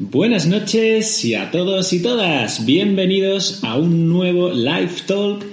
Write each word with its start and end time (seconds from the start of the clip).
Buenas 0.00 0.46
noches 0.46 1.24
y 1.24 1.34
a 1.34 1.50
todos 1.50 1.92
y 1.92 2.00
todas, 2.00 2.64
bienvenidos 2.64 3.64
a 3.64 3.76
un 3.76 4.08
nuevo 4.08 4.50
live 4.50 4.92
talk 5.08 5.44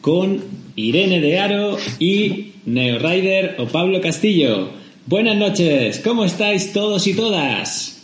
con 0.00 0.42
Irene 0.74 1.20
de 1.20 1.38
Aro 1.38 1.76
y 1.98 2.52
Neo 2.64 2.98
Rider 2.98 3.56
o 3.58 3.66
Pablo 3.66 4.00
Castillo. 4.00 4.70
Buenas 5.04 5.36
noches, 5.36 6.00
¿cómo 6.02 6.24
estáis 6.24 6.72
todos 6.72 7.06
y 7.08 7.12
todas? 7.12 8.00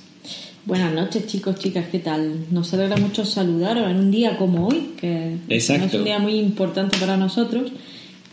Buenas 0.66 0.92
noches 0.92 1.28
chicos, 1.28 1.58
chicas, 1.58 1.86
¿qué 1.90 2.00
tal? 2.00 2.44
Nos 2.50 2.74
alegra 2.74 2.98
mucho 2.98 3.24
saludaros 3.24 3.90
en 3.90 3.96
un 3.96 4.10
día 4.10 4.36
como 4.36 4.68
hoy, 4.68 4.90
que 5.00 5.38
es 5.48 5.70
un 5.70 6.04
día 6.04 6.18
muy 6.18 6.34
importante 6.34 6.98
para 6.98 7.16
nosotros 7.16 7.72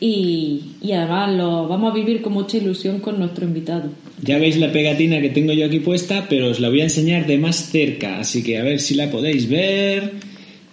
y, 0.06 0.62
y, 0.82 0.92
además 0.92 1.34
lo 1.34 1.66
vamos 1.70 1.94
a 1.94 1.96
vivir 1.96 2.22
con 2.22 2.34
mucha 2.34 2.58
ilusión 2.58 3.00
con 3.00 3.20
nuestro 3.20 3.46
invitado. 3.46 3.90
Ya 4.22 4.38
veis 4.38 4.58
la 4.58 4.70
pegatina 4.70 5.22
que 5.22 5.30
tengo 5.30 5.54
yo 5.54 5.66
aquí 5.66 5.80
puesta, 5.80 6.26
pero 6.28 6.50
os 6.50 6.60
la 6.60 6.68
voy 6.68 6.82
a 6.82 6.84
enseñar 6.84 7.26
de 7.26 7.38
más 7.38 7.56
cerca, 7.72 8.20
así 8.20 8.44
que 8.44 8.58
a 8.58 8.64
ver 8.64 8.82
si 8.82 8.96
la 8.96 9.10
podéis 9.10 9.48
ver. 9.48 10.12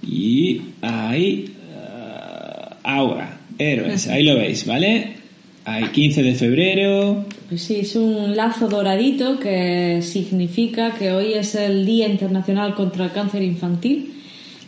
Y 0.03 0.63
ahí, 0.83 1.45
ah, 1.77 2.77
ahora, 2.83 3.39
héroes, 3.57 4.09
ahí 4.09 4.25
lo 4.25 4.35
veis, 4.35 4.67
¿vale? 4.67 5.13
Hay 5.65 5.85
15 5.85 6.25
de 6.25 6.35
febrero. 6.35 7.25
Pues 7.49 7.63
sí, 7.63 7.77
es 7.77 7.95
un 7.95 8.35
lazo 8.35 8.67
doradito 8.67 9.39
que 9.39 10.01
significa 10.03 10.97
que 10.99 11.13
hoy 11.13 11.35
es 11.35 11.55
el 11.55 11.87
Día 11.87 12.09
Internacional 12.09 12.75
contra 12.75 13.05
el 13.05 13.13
Cáncer 13.13 13.45
Infantil. 13.45 14.13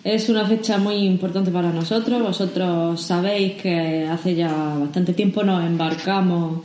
Es 0.05 0.29
una 0.29 0.45
fecha 0.47 0.79
muy 0.79 0.97
importante 0.97 1.53
para 1.53 1.71
nosotros. 1.73 2.21
Vosotros 2.21 3.01
sabéis 3.01 3.53
que 3.63 4.07
hace 4.11 4.35
ya 4.35 4.53
bastante 4.53 5.13
tiempo 5.13 5.45
nos 5.45 5.65
embarcamos 5.65 6.61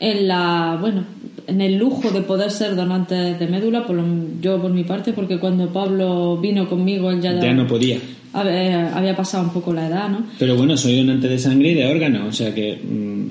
en 0.00 0.26
la, 0.26 0.76
bueno, 0.80 1.04
en 1.46 1.60
el 1.60 1.76
lujo 1.76 2.10
de 2.10 2.22
poder 2.22 2.50
ser 2.50 2.76
donante 2.76 3.14
de 3.14 3.46
médula, 3.46 3.86
por 3.86 3.96
yo 4.40 4.60
por 4.60 4.72
mi 4.72 4.84
parte, 4.84 5.12
porque 5.12 5.38
cuando 5.38 5.68
Pablo 5.68 6.36
vino 6.36 6.68
conmigo 6.68 7.10
él 7.10 7.20
ya, 7.20 7.38
ya 7.40 7.52
no 7.52 7.66
podía. 7.66 7.98
Había, 8.32 9.16
pasado 9.16 9.42
un 9.42 9.50
poco 9.50 9.72
la 9.72 9.88
edad, 9.88 10.08
¿no? 10.08 10.24
Pero 10.38 10.54
bueno, 10.54 10.76
soy 10.76 10.98
donante 10.98 11.26
de 11.26 11.36
sangre 11.36 11.70
y 11.70 11.74
de 11.74 11.86
órganos, 11.86 12.28
o 12.28 12.32
sea 12.32 12.54
que... 12.54 12.78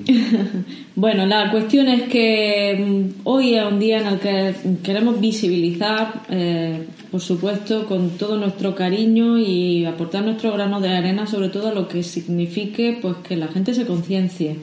bueno, 0.96 1.26
la 1.26 1.50
cuestión 1.50 1.88
es 1.88 2.04
que 2.04 2.74
mm, 2.78 3.20
hoy 3.24 3.54
es 3.54 3.64
un 3.64 3.78
día 3.78 4.00
en 4.00 4.06
el 4.06 4.18
que 4.18 4.54
queremos 4.82 5.20
visibilizar, 5.20 6.22
eh, 6.30 6.86
por 7.10 7.20
supuesto, 7.20 7.86
con 7.86 8.10
todo 8.10 8.36
nuestro 8.36 8.74
cariño 8.74 9.38
y 9.38 9.84
aportar 9.84 10.24
nuestro 10.24 10.52
grano 10.52 10.80
de 10.80 10.88
arena, 10.88 11.26
sobre 11.26 11.50
todo 11.50 11.74
lo 11.74 11.86
que 11.86 12.02
signifique 12.02 12.98
pues 13.00 13.16
que 13.18 13.36
la 13.36 13.48
gente 13.48 13.74
se 13.74 13.84
conciencie 13.84 14.56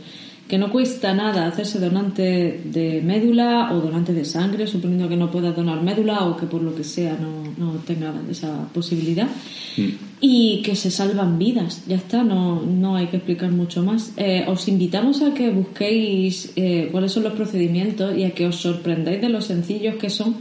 que 0.48 0.58
no 0.58 0.72
cuesta 0.72 1.14
nada 1.14 1.48
hacerse 1.48 1.80
donante 1.80 2.62
de 2.64 3.02
médula 3.02 3.70
o 3.74 3.82
donante 3.82 4.14
de 4.14 4.24
sangre, 4.24 4.66
suponiendo 4.66 5.10
que 5.10 5.18
no 5.18 5.30
pueda 5.30 5.52
donar 5.52 5.82
médula 5.84 6.24
o 6.26 6.38
que 6.38 6.46
por 6.46 6.62
lo 6.62 6.74
que 6.74 6.84
sea 6.84 7.18
no, 7.20 7.44
no 7.58 7.80
tenga 7.80 8.14
esa 8.30 8.68
posibilidad. 8.74 9.28
Mm. 9.76 9.90
Y 10.20 10.62
que 10.64 10.76
se 10.76 10.90
salvan 10.90 11.38
vidas, 11.38 11.84
ya 11.86 11.98
está, 11.98 12.24
no, 12.24 12.62
no 12.62 12.96
hay 12.96 13.08
que 13.08 13.18
explicar 13.18 13.52
mucho 13.52 13.84
más. 13.84 14.14
Eh, 14.18 14.46
os 14.48 14.68
invitamos 14.68 15.22
a 15.22 15.34
que 15.34 15.52
busquéis 15.52 16.54
eh, 16.56 16.90
cuáles 16.92 17.12
son 17.12 17.24
los 17.24 17.34
procedimientos 17.34 18.18
y 18.18 18.24
a 18.24 18.32
que 18.32 18.48
os 18.48 18.56
sorprendáis 18.56 19.22
de 19.22 19.30
lo 19.30 19.42
sencillos 19.42 19.96
que 19.96 20.10
son 20.10 20.36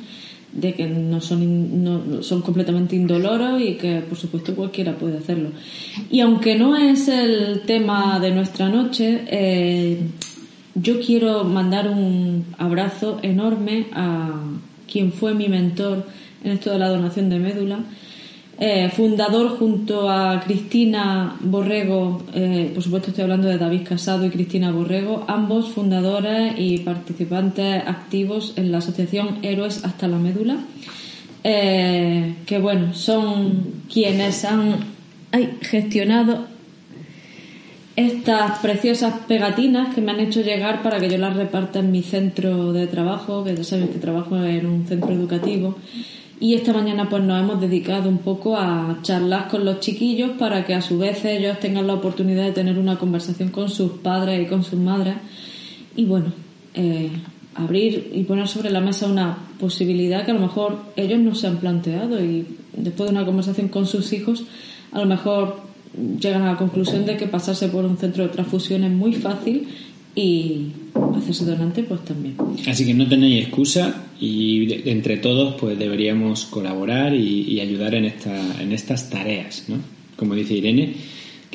de 0.57 0.75
que 0.75 0.87
no 0.87 1.21
son, 1.21 1.85
no, 1.85 2.23
son 2.23 2.41
completamente 2.43 2.97
indoloros 2.97 3.61
y 3.61 3.75
que 3.75 4.01
por 4.01 4.17
supuesto 4.17 4.55
cualquiera 4.55 4.97
puede 4.97 5.19
hacerlo. 5.19 5.51
Y 6.11 6.21
aunque 6.21 6.57
no 6.57 6.77
es 6.77 7.09
el 7.09 7.63
tema 7.67 8.19
de 8.21 8.31
nuestra 8.31 8.69
noche, 8.69 9.23
eh, 9.27 10.01
yo 10.75 11.01
quiero 11.01 11.45
mandar 11.45 11.89
un 11.89 12.47
abrazo 12.59 13.19
enorme 13.23 13.87
a 13.93 14.41
quien 14.91 15.13
fue 15.13 15.35
mi 15.35 15.49
mentor 15.49 16.07
en 16.43 16.53
esto 16.53 16.71
de 16.71 16.79
la 16.79 16.89
donación 16.89 17.29
de 17.29 17.39
médula 17.39 17.81
eh, 18.59 18.89
fundador 18.89 19.59
junto 19.59 20.09
a 20.09 20.41
Cristina 20.41 21.37
Borrego, 21.41 22.23
eh, 22.33 22.71
por 22.73 22.83
supuesto 22.83 23.11
estoy 23.11 23.25
hablando 23.25 23.49
de 23.49 23.59
David 23.59 23.87
Casado 23.87 24.25
y 24.25 24.31
Cristina 24.31 24.71
Borrego, 24.71 25.27
ambos 25.29 25.69
fundadores 25.73 26.55
y 26.57 26.79
participantes 26.79 27.83
activos 27.87 28.55
en 28.57 28.73
la 28.73 28.79
asociación 28.79 29.41
Héroes 29.43 29.85
hasta 29.85 30.09
la 30.09 30.17
Médula, 30.17 30.57
eh, 31.45 32.37
que 32.47 32.59
bueno, 32.59 32.95
son 32.95 33.83
quienes 33.93 34.45
han 34.47 34.97
gestionado 35.61 36.47
estas 37.95 38.59
preciosas 38.61 39.21
pegatinas 39.29 39.95
que 39.95 40.01
me 40.01 40.13
han 40.13 40.21
hecho 40.21 40.41
llegar 40.41 40.83
para 40.83 40.99
que 40.99 41.11
yo 41.11 41.19
las 41.19 41.37
reparta 41.37 41.81
en 41.81 41.91
mi 41.91 42.03
centro 42.03 42.73
de 42.73 42.87
trabajo, 42.87 43.45
que 43.45 43.55
ya 43.55 43.65
saben 43.65 43.89
que 43.89 43.99
trabajo 43.99 44.37
en 44.43 44.67
un 44.67 44.87
centro 44.87 45.13
educativo 45.13 45.77
y 46.39 46.55
esta 46.55 46.73
mañana 46.73 47.09
pues 47.09 47.23
nos 47.23 47.41
hemos 47.41 47.61
dedicado 47.61 48.09
un 48.09 48.19
poco 48.19 48.57
a 48.57 48.99
charlar 49.03 49.49
con 49.49 49.65
los 49.65 49.81
chiquillos 49.81 50.33
para 50.33 50.65
que 50.67 50.75
a 50.75 50.83
su 50.83 50.99
vez 50.99 51.25
ellos 51.25 51.59
tengan 51.61 51.87
la 51.87 51.95
oportunidad 51.95 52.45
de 52.45 52.53
tener 52.53 52.79
una 52.79 52.99
conversación 52.99 53.49
con 53.49 53.71
sus 53.71 53.93
padres 53.93 54.43
y 54.43 54.47
con 54.47 54.63
sus 54.63 54.79
madres. 54.79 55.15
Y 55.97 56.05
bueno, 56.05 56.33
eh, 56.75 57.11
abrir 57.55 58.11
y 58.15 58.25
poner 58.25 58.49
sobre 58.49 58.71
la 58.71 58.81
mesa 58.81 59.07
una 59.07 59.39
posibilidad 59.59 60.27
que 60.27 60.33
a 60.33 60.35
lo 60.35 60.41
mejor 60.41 60.79
ellos 60.97 61.21
no 61.21 61.35
se 61.35 61.47
han 61.47 61.57
planteado 61.57 62.23
y 62.23 62.47
después 62.77 63.09
de 63.09 63.17
una 63.17 63.25
conversación 63.25 63.69
con 63.69 63.87
sus 63.87 64.13
hijos 64.13 64.45
a 64.93 65.01
lo 65.01 65.07
mejor 65.07 65.61
llegan 66.21 66.43
a 66.43 66.53
la 66.53 66.59
conclusión 66.59 67.07
de 67.07 67.17
que 67.17 67.27
pasarse 67.27 67.69
por 67.69 67.87
un 67.87 67.97
centro 67.97 68.25
de 68.25 68.29
transfusión 68.29 68.85
es 68.85 68.93
muy 68.93 69.15
fácil 69.15 69.69
y 70.15 70.73
hacerse 71.17 71.45
donante 71.45 71.83
pues 71.83 72.05
también. 72.05 72.37
Así 72.67 72.85
que 72.87 72.95
no 72.95 73.09
tenéis 73.09 73.45
excusa 73.45 74.05
y 74.21 74.89
entre 74.89 75.19
todos 75.19 75.55
pues 75.61 75.79
deberíamos 75.79 76.47
colaborar 76.47 77.15
y, 77.15 77.43
y 77.43 77.61
ayudar 77.61 77.95
en, 77.95 78.07
esta, 78.07 78.63
en 78.63 78.73
estas 78.73 79.11
tareas, 79.11 79.65
¿no? 79.69 79.77
Como 80.17 80.35
dice 80.35 80.55
Irene, 80.55 80.95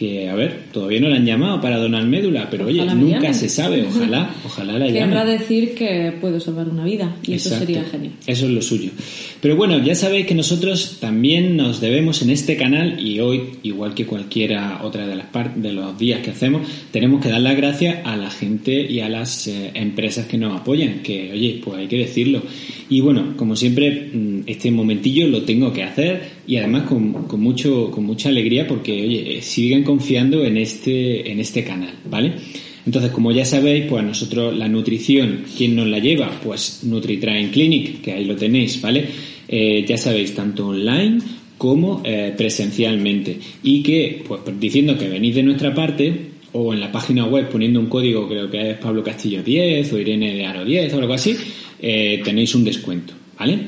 que, 0.01 0.29
a 0.29 0.35
ver, 0.35 0.65
todavía 0.71 0.99
no 0.99 1.09
la 1.09 1.17
han 1.17 1.25
llamado 1.25 1.61
para 1.61 1.77
donar 1.77 2.05
médula, 2.05 2.47
pero 2.49 2.65
oye, 2.65 2.83
nunca 2.85 3.33
se 3.33 3.47
sabe, 3.49 3.85
ojalá, 3.85 4.33
ojalá 4.43 4.79
la 4.79 4.87
llamen. 4.87 5.09
Querrá 5.09 5.25
decir 5.25 5.75
que 5.75 6.13
puedo 6.19 6.39
salvar 6.39 6.69
una 6.69 6.83
vida 6.83 7.15
y 7.21 7.33
eso 7.33 7.49
sería 7.55 7.83
genial. 7.83 8.13
Eso 8.25 8.45
es 8.45 8.51
lo 8.51 8.61
suyo. 8.63 8.89
Pero 9.41 9.55
bueno, 9.55 9.83
ya 9.83 9.95
sabéis 9.95 10.27
que 10.27 10.35
nosotros 10.35 10.97
también 10.99 11.57
nos 11.57 11.81
debemos 11.81 12.21
en 12.21 12.29
este 12.29 12.55
canal 12.57 12.99
y 12.99 13.19
hoy, 13.19 13.41
igual 13.63 13.95
que 13.95 14.05
cualquiera 14.05 14.81
otra 14.83 15.07
de 15.07 15.15
las 15.15 15.25
de 15.55 15.73
los 15.73 15.97
días 15.97 16.21
que 16.21 16.29
hacemos, 16.29 16.67
tenemos 16.91 17.23
que 17.23 17.29
dar 17.29 17.41
las 17.41 17.57
gracias 17.57 18.05
a 18.05 18.15
la 18.15 18.29
gente 18.29 18.71
y 18.71 18.99
a 18.99 19.09
las 19.09 19.47
eh, 19.47 19.71
empresas 19.73 20.27
que 20.27 20.37
nos 20.37 20.61
apoyan, 20.61 20.99
que 20.99 21.31
oye, 21.31 21.59
pues 21.63 21.77
hay 21.77 21.87
que 21.87 21.97
decirlo. 21.97 22.43
Y 22.87 23.01
bueno, 23.01 23.33
como 23.35 23.55
siempre, 23.55 24.11
mm, 24.13 24.41
este 24.45 24.69
momentillo 24.69 25.27
lo 25.27 25.41
tengo 25.41 25.73
que 25.73 25.81
hacer 25.81 26.21
y 26.45 26.57
además 26.57 26.83
con, 26.83 27.11
con, 27.25 27.41
mucho, 27.41 27.89
con 27.89 28.05
mucha 28.05 28.29
alegría 28.29 28.67
porque, 28.67 28.91
oye, 28.91 29.37
eh, 29.37 29.41
siguen 29.41 29.83
confiando 29.83 30.45
en 30.45 30.57
este, 30.57 31.31
en 31.31 31.39
este 31.39 31.63
canal, 31.63 31.95
¿vale? 32.07 32.33
Entonces, 32.85 33.11
como 33.11 33.31
ya 33.31 33.45
sabéis, 33.45 33.85
pues 33.87 34.03
a 34.03 34.05
nosotros 34.05 34.57
la 34.57 34.67
nutrición, 34.67 35.45
¿quién 35.55 35.75
nos 35.75 35.87
la 35.87 35.99
lleva? 35.99 36.31
Pues 36.43 36.81
NutriTrain 36.83 37.49
Clinic, 37.49 38.01
que 38.01 38.13
ahí 38.13 38.25
lo 38.25 38.35
tenéis, 38.35 38.81
¿vale? 38.81 39.05
Eh, 39.51 39.85
ya 39.85 39.97
sabéis, 39.97 40.33
tanto 40.33 40.69
online 40.69 41.19
como 41.57 42.01
eh, 42.03 42.33
presencialmente. 42.35 43.37
Y 43.61 43.83
que, 43.83 44.23
pues 44.27 44.41
diciendo 44.59 44.97
que 44.97 45.09
venís 45.09 45.35
de 45.35 45.43
nuestra 45.43 45.75
parte, 45.75 46.31
o 46.53 46.73
en 46.73 46.79
la 46.79 46.91
página 46.91 47.25
web 47.25 47.49
poniendo 47.49 47.79
un 47.79 47.87
código, 47.87 48.27
creo 48.27 48.49
que 48.49 48.71
es 48.71 48.77
Pablo 48.77 49.03
Castillo 49.03 49.43
10 49.43 49.93
o 49.93 49.99
Irene 49.99 50.33
de 50.33 50.45
Aro 50.45 50.65
10 50.65 50.93
o 50.93 50.99
algo 50.99 51.13
así, 51.13 51.35
tenéis 51.79 52.55
un 52.55 52.63
descuento. 52.63 53.13
¿vale? 53.41 53.59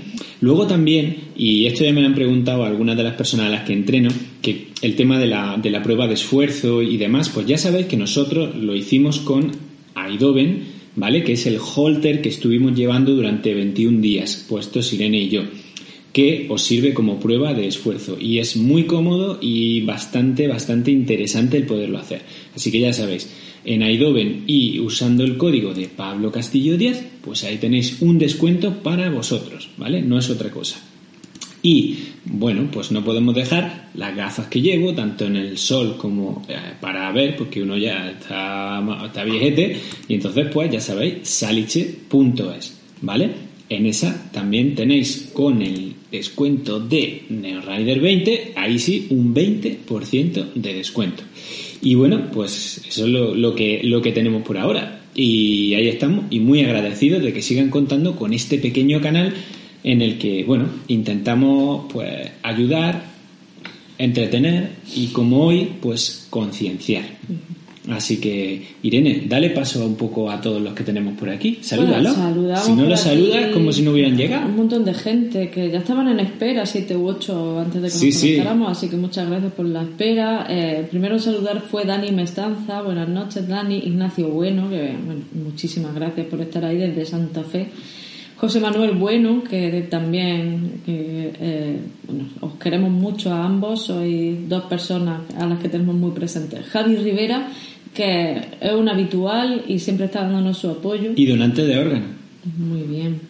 Luego 0.41 0.67
también, 0.67 1.15
y 1.35 1.65
esto 1.65 1.83
ya 1.83 1.91
me 1.93 2.01
lo 2.01 2.07
han 2.07 2.13
preguntado 2.13 2.63
algunas 2.63 2.95
de 2.95 3.03
las 3.03 3.15
personas 3.15 3.47
a 3.47 3.49
las 3.49 3.63
que 3.63 3.73
entreno, 3.73 4.09
que 4.41 4.67
el 4.81 4.95
tema 4.95 5.17
de 5.17 5.25
la, 5.25 5.57
de 5.57 5.71
la 5.71 5.81
prueba 5.81 6.07
de 6.07 6.13
esfuerzo 6.13 6.81
y 6.81 6.97
demás, 6.97 7.29
pues 7.29 7.47
ya 7.47 7.57
sabéis 7.57 7.87
que 7.87 7.97
nosotros 7.97 8.55
lo 8.55 8.75
hicimos 8.75 9.19
con 9.19 9.51
Aidoven, 9.95 10.72
¿vale? 10.95 11.23
Que 11.23 11.33
es 11.33 11.45
el 11.45 11.59
holter 11.59 12.21
que 12.21 12.29
estuvimos 12.29 12.75
llevando 12.75 13.13
durante 13.13 13.53
21 13.53 14.01
días, 14.01 14.45
puestos 14.47 14.93
Irene 14.93 15.19
y 15.19 15.29
yo, 15.29 15.43
que 16.11 16.47
os 16.49 16.61
sirve 16.61 16.93
como 16.93 17.19
prueba 17.19 17.53
de 17.53 17.67
esfuerzo 17.67 18.17
y 18.19 18.39
es 18.39 18.55
muy 18.55 18.83
cómodo 18.83 19.39
y 19.41 19.81
bastante, 19.81 20.47
bastante 20.47 20.91
interesante 20.91 21.57
el 21.57 21.65
poderlo 21.65 21.97
hacer. 21.97 22.21
Así 22.55 22.71
que 22.71 22.79
ya 22.79 22.93
sabéis, 22.93 23.29
en 23.65 23.81
Aidoven 23.81 24.43
y 24.45 24.79
usando 24.79 25.23
el 25.23 25.37
código 25.37 25.73
de 25.73 25.87
Pablo 25.87 26.31
Castillo 26.31 26.77
10, 26.77 27.03
pues 27.23 27.43
ahí 27.43 27.57
tenéis 27.57 28.01
un 28.01 28.19
descuento 28.19 28.83
para 28.83 29.09
vosotros, 29.09 29.69
¿vale? 29.77 30.01
No 30.01 30.19
es 30.19 30.29
otra 30.29 30.51
cosa. 30.51 30.92
Y 31.65 31.97
bueno, 32.25 32.67
pues 32.69 32.91
no 32.91 33.05
podemos 33.05 33.33
dejar 33.33 33.89
las 33.95 34.13
gafas 34.13 34.47
que 34.47 34.61
llevo, 34.61 34.93
tanto 34.93 35.25
en 35.25 35.37
el 35.37 35.57
sol 35.57 35.95
como 35.97 36.45
eh, 36.49 36.57
para 36.81 37.09
ver, 37.13 37.37
porque 37.37 37.63
uno 37.63 37.77
ya 37.77 38.11
está, 38.11 38.81
viejete, 39.23 39.77
y 40.09 40.15
entonces 40.15 40.47
pues 40.51 40.69
ya 40.69 40.81
sabéis, 40.81 41.19
saliche.es, 41.23 42.77
¿vale? 43.01 43.29
En 43.69 43.85
esa 43.85 44.29
también 44.33 44.75
tenéis 44.75 45.31
con 45.33 45.61
el 45.61 45.93
descuento 46.11 46.81
de 46.81 47.23
NeoRider 47.29 48.01
20, 48.01 48.53
ahí 48.57 48.77
sí, 48.77 49.07
un 49.09 49.33
20% 49.33 50.53
de 50.55 50.73
descuento. 50.73 51.23
Y 51.81 51.95
bueno, 51.95 52.29
pues 52.31 52.81
eso 52.85 53.05
es 53.05 53.09
lo, 53.09 53.55
que, 53.55 53.79
lo 53.83 54.01
que 54.01 54.11
tenemos 54.11 54.43
por 54.43 54.57
ahora. 54.57 55.01
Y 55.15 55.73
ahí 55.75 55.87
estamos, 55.87 56.25
y 56.29 56.39
muy 56.39 56.61
agradecidos 56.61 57.23
de 57.23 57.31
que 57.31 57.41
sigan 57.41 57.69
contando 57.69 58.17
con 58.17 58.33
este 58.33 58.57
pequeño 58.57 58.99
canal 58.99 59.33
en 59.83 60.01
el 60.01 60.17
que, 60.17 60.43
bueno, 60.43 60.65
intentamos 60.87 61.91
pues 61.91 62.31
ayudar, 62.41 63.03
entretener 63.97 64.71
y 64.95 65.07
como 65.07 65.45
hoy, 65.45 65.71
pues 65.81 66.27
concienciar. 66.29 67.03
Así 67.89 68.17
que, 68.17 68.65
Irene, 68.81 69.23
dale 69.27 69.49
paso 69.49 69.85
un 69.85 69.95
poco 69.95 70.31
a 70.31 70.39
todos 70.39 70.61
los 70.61 70.73
que 70.73 70.85
tenemos 70.85 71.17
por 71.17 71.29
aquí. 71.29 71.59
Salúdalo. 71.61 72.13
si 72.63 72.71
no 72.71 72.85
los 72.85 72.99
saludas, 72.99 73.51
como 73.51 73.73
si 73.73 73.81
no 73.81 73.91
hubieran 73.91 74.15
llegado. 74.15 74.47
Un 74.47 74.55
montón 74.55 74.85
de 74.85 74.93
gente 74.93 75.49
que 75.49 75.69
ya 75.69 75.79
estaban 75.79 76.07
en 76.07 76.21
espera, 76.21 76.65
siete 76.65 76.95
u 76.95 77.07
ocho, 77.07 77.59
antes 77.59 77.81
de 77.81 77.89
que 77.89 78.05
nos 78.05 78.21
conectáramos. 78.21 78.71
Así 78.71 78.87
que 78.87 78.95
muchas 78.95 79.29
gracias 79.29 79.51
por 79.51 79.65
la 79.65 79.81
espera. 79.81 80.47
Eh, 80.49 80.87
primero 80.89 81.19
saludar 81.19 81.61
fue 81.61 81.83
Dani 81.83 82.13
Mestanza. 82.13 82.81
Buenas 82.81 83.09
noches, 83.09 83.45
Dani. 83.45 83.79
Ignacio 83.79 84.29
Bueno, 84.29 84.69
que 84.69 84.95
bueno, 85.05 85.21
muchísimas 85.43 85.93
gracias 85.93 86.27
por 86.27 86.39
estar 86.39 86.63
ahí 86.63 86.77
desde 86.77 87.05
Santa 87.05 87.43
Fe. 87.43 87.67
José 88.43 88.59
Manuel 88.59 88.91
Bueno, 88.91 89.41
que 89.41 89.87
también 89.89 90.81
eh, 90.85 91.77
os 92.41 92.55
queremos 92.55 92.91
mucho 92.91 93.31
a 93.31 93.45
ambos, 93.45 93.85
sois 93.85 94.49
dos 94.49 94.65
personas 94.65 95.21
a 95.39 95.45
las 95.45 95.59
que 95.59 95.69
tenemos 95.69 95.95
muy 95.95 96.11
presentes. 96.11 96.65
Javi 96.65 96.97
Rivera, 96.97 97.47
que 97.93 98.35
es 98.59 98.73
un 98.73 98.89
habitual 98.89 99.63
y 99.65 99.79
siempre 99.79 100.07
está 100.07 100.23
dándonos 100.23 100.57
su 100.57 100.69
apoyo. 100.69 101.11
Y 101.15 101.25
donante 101.25 101.63
de 101.63 101.79
órganos. 101.79 102.09
Muy 102.57 102.81
bien. 102.81 103.21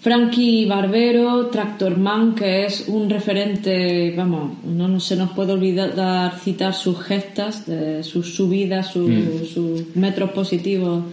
Frankie 0.00 0.64
Barbero, 0.64 1.48
Tractorman, 1.48 2.34
que 2.34 2.64
es 2.64 2.88
un 2.88 3.10
referente, 3.10 4.14
vamos, 4.16 4.64
no, 4.64 4.98
se 5.00 5.16
nos 5.16 5.32
puede 5.32 5.52
olvidar 5.52 6.32
citar 6.40 6.72
sus 6.72 6.98
gestas, 7.02 7.66
sus 8.00 8.34
subidas, 8.34 8.96
mm. 8.96 9.44
sus 9.52 9.94
metros 9.96 10.30
positivos 10.30 11.04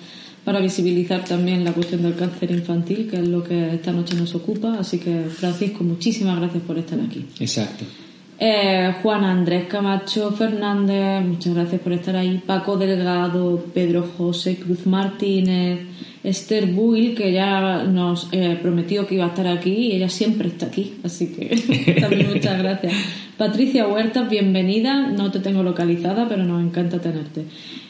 para 0.43 0.59
visibilizar 0.59 1.23
también 1.23 1.63
la 1.63 1.71
cuestión 1.71 2.01
del 2.03 2.15
cáncer 2.15 2.51
infantil, 2.51 3.07
que 3.09 3.17
es 3.17 3.27
lo 3.27 3.43
que 3.43 3.75
esta 3.75 3.91
noche 3.91 4.15
nos 4.15 4.35
ocupa. 4.35 4.77
Así 4.79 4.99
que, 4.99 5.25
Francisco, 5.29 5.83
muchísimas 5.83 6.39
gracias 6.39 6.63
por 6.63 6.77
estar 6.77 6.99
aquí. 6.99 7.25
Exacto. 7.39 7.85
Eh, 8.39 8.93
Juan 9.01 9.23
Andrés 9.23 9.65
Camacho 9.69 10.31
Fernández, 10.31 11.25
muchas 11.25 11.53
gracias 11.53 11.79
por 11.79 11.93
estar 11.93 12.15
ahí. 12.15 12.41
Paco 12.45 12.77
Delgado, 12.77 13.63
Pedro 13.73 14.09
José 14.17 14.57
Cruz 14.57 14.85
Martínez, 14.85 15.79
Esther 16.23 16.65
Buil, 16.67 17.15
que 17.15 17.31
ya 17.31 17.83
nos 17.83 18.27
eh, 18.31 18.57
prometió 18.61 19.05
que 19.07 19.15
iba 19.15 19.25
a 19.25 19.29
estar 19.29 19.47
aquí 19.47 19.71
y 19.71 19.91
ella 19.93 20.09
siempre 20.09 20.49
está 20.49 20.65
aquí, 20.65 20.95
así 21.03 21.27
que 21.27 21.95
también 22.01 22.33
muchas 22.33 22.57
gracias. 22.57 22.93
Patricia 23.37 23.87
Huerta, 23.87 24.23
bienvenida, 24.23 25.07
no 25.07 25.31
te 25.31 25.39
tengo 25.39 25.63
localizada, 25.63 26.27
pero 26.27 26.43
nos 26.43 26.61
encanta 26.63 26.99
tenerte. 26.99 27.45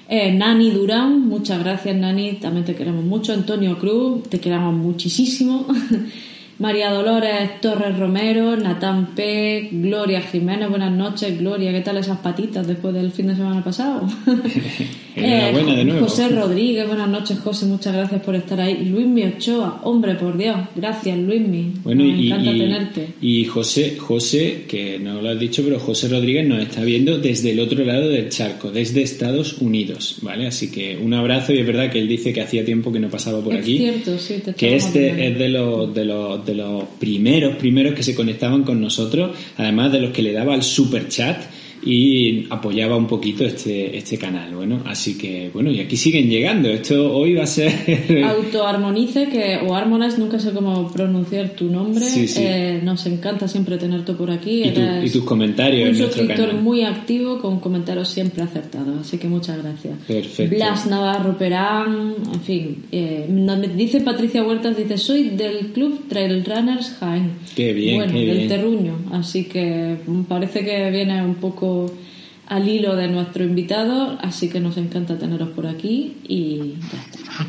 Eh, 0.10 0.34
Nani 0.34 0.72
Durán, 0.72 1.28
muchas 1.28 1.60
gracias 1.60 1.96
Nani, 1.96 2.34
también 2.34 2.66
te 2.66 2.76
queremos 2.76 3.04
mucho. 3.04 3.34
Antonio 3.34 3.80
Cruz, 3.80 4.24
te 4.30 4.40
queremos 4.40 4.74
muchísimo. 4.74 5.66
María 6.60 6.92
Dolores 6.92 7.62
Torres 7.62 7.98
Romero, 7.98 8.56
Natán 8.56 9.16
P, 9.16 9.70
Gloria 9.72 10.22
Jiménez, 10.22 10.70
buenas 10.70 10.92
noches, 10.92 11.38
Gloria, 11.40 11.72
¿qué 11.72 11.82
tal 11.82 11.98
esas 11.98 12.20
patitas 12.20 12.68
después 12.68 12.94
del 12.94 13.12
fin 13.12 13.28
de 13.28 13.36
semana 13.36 13.64
pasado? 13.64 14.08
Enhorabuena 15.16 15.76
de 15.76 15.86
nuevo. 15.86 16.06
José 16.08 16.30
Rodríguez, 16.30 16.88
buenas 16.88 17.10
noches, 17.10 17.40
José, 17.40 17.66
muchas 17.66 17.94
gracias 17.94 18.22
por 18.22 18.36
estar 18.36 18.60
ahí. 18.60 18.86
Luismi 18.86 19.24
Ochoa, 19.26 19.82
hombre, 19.84 20.16
por 20.16 20.38
Dios, 20.38 20.58
gracias, 20.76 21.18
Luismi. 21.18 21.74
Bueno, 21.84 22.04
y, 22.04 22.28
encanta 22.28 22.52
tenerte. 22.52 23.08
Y 23.22 23.46
José, 23.46 23.98
José, 23.98 24.66
que 24.68 24.98
no 25.00 25.22
lo 25.22 25.30
has 25.30 25.40
dicho, 25.40 25.62
pero 25.64 25.80
José 25.80 26.08
Rodríguez 26.08 26.48
nos 26.48 26.62
está 26.64 26.84
viendo 26.84 27.20
desde 27.20 27.52
el 27.52 27.60
otro 27.60 27.84
lado 27.84 28.10
del 28.10 28.30
charco, 28.30 28.72
desde 28.72 29.04
Estados 29.04 29.62
Unidos, 29.62 30.18
¿vale? 30.22 30.48
Así 30.48 30.72
que 30.72 30.98
un 30.98 31.14
abrazo 31.14 31.54
y 31.54 31.60
es 31.60 31.68
verdad 31.68 31.92
que 31.92 32.00
él 32.00 32.08
dice 32.08 32.34
que 32.34 32.42
hacía 32.42 32.66
tiempo 32.66 32.92
que 32.92 33.00
no 33.00 33.10
pasaba 33.10 33.42
por 33.44 33.56
aquí. 33.56 33.78
Cierto, 33.78 34.18
sí, 34.18 34.42
te 34.44 34.54
que 34.54 34.76
este 34.76 35.28
es 35.28 35.38
de 35.38 35.50
los, 35.50 35.94
de 35.94 36.06
los 36.06 36.46
de 36.46 36.56
los 36.56 36.84
primeros, 37.00 37.56
primeros 37.58 37.94
que 37.94 38.04
se 38.04 38.16
conectaban 38.16 38.64
con 38.64 38.82
nosotros, 38.82 39.36
además 39.58 39.92
de 39.92 40.00
los 40.00 40.12
que 40.12 40.24
le 40.24 40.34
daba 40.34 40.56
el 40.56 40.64
super 40.64 41.08
chat 41.08 41.44
y 41.86 42.48
apoyaba 42.50 42.96
un 42.96 43.08
poquito 43.08 43.44
este, 43.46 43.98
este 43.98 44.18
canal. 44.18 44.56
Bueno, 44.56 44.82
así 44.86 45.18
que, 45.18 45.50
bueno, 45.54 45.70
y 45.72 45.80
aquí 45.80 45.98
siguen 45.98 46.30
llegando. 46.30 46.70
Esto 46.70 47.14
hoy 47.14 47.36
va 47.36 47.44
a 47.44 47.48
ser. 47.48 48.24
Autoarmonice, 48.26 49.28
que, 49.28 49.60
o 49.68 49.76
Armonize, 49.76 50.18
nunca 50.18 50.40
sé 50.40 50.52
cómo 50.52 50.92
pronunciar 50.92 51.50
tu 51.50 51.66
nombre. 51.66 52.06
Eh, 52.16 52.80
nos 52.84 53.06
encanta 53.06 53.48
siempre 53.48 53.78
tenerte 53.78 54.14
por 54.14 54.32
aquí. 54.32 54.64
Y, 54.64 55.10
tus 55.10 55.24
comentarios. 55.24 55.90
Un 55.90 55.96
suscriptor 55.96 56.54
muy 56.56 56.84
activo 56.84 57.40
con 57.40 57.60
comentarios 57.60 58.10
siempre 58.10 58.44
acertados. 58.44 59.02
Así 59.02 59.18
que 59.18 59.28
muchas 59.28 59.62
gracias. 59.62 59.98
Perfecto. 60.08 60.56
Blas 60.56 60.86
Navarro 60.88 61.38
Perán, 61.38 62.14
en 62.34 62.42
fin. 62.42 62.86
Eh, 62.92 63.28
dice 63.76 64.02
Patricia 64.02 64.44
Huertas, 64.44 64.78
dice: 64.78 64.98
Soy 64.98 65.30
del 65.30 65.68
club 65.74 66.08
Trail 66.08 66.44
Runners 66.46 66.96
Jaén. 67.00 67.32
Qué 67.56 67.74
bien. 67.74 67.98
Bueno, 67.98 68.14
del 68.14 68.48
Terruño. 68.48 68.98
Así 69.12 69.46
que 69.46 69.98
parece 70.28 70.64
que 70.66 70.90
viene 70.92 71.24
un 71.24 71.36
poco 71.36 71.92
al 72.48 72.68
hilo 72.68 72.96
de 72.96 73.08
nuestro 73.08 73.44
invitado, 73.44 74.18
así 74.22 74.50
que 74.50 74.60
nos 74.60 74.78
encanta 74.78 75.18
teneros 75.18 75.50
por 75.50 75.66
aquí 75.66 76.18
y 76.28 76.74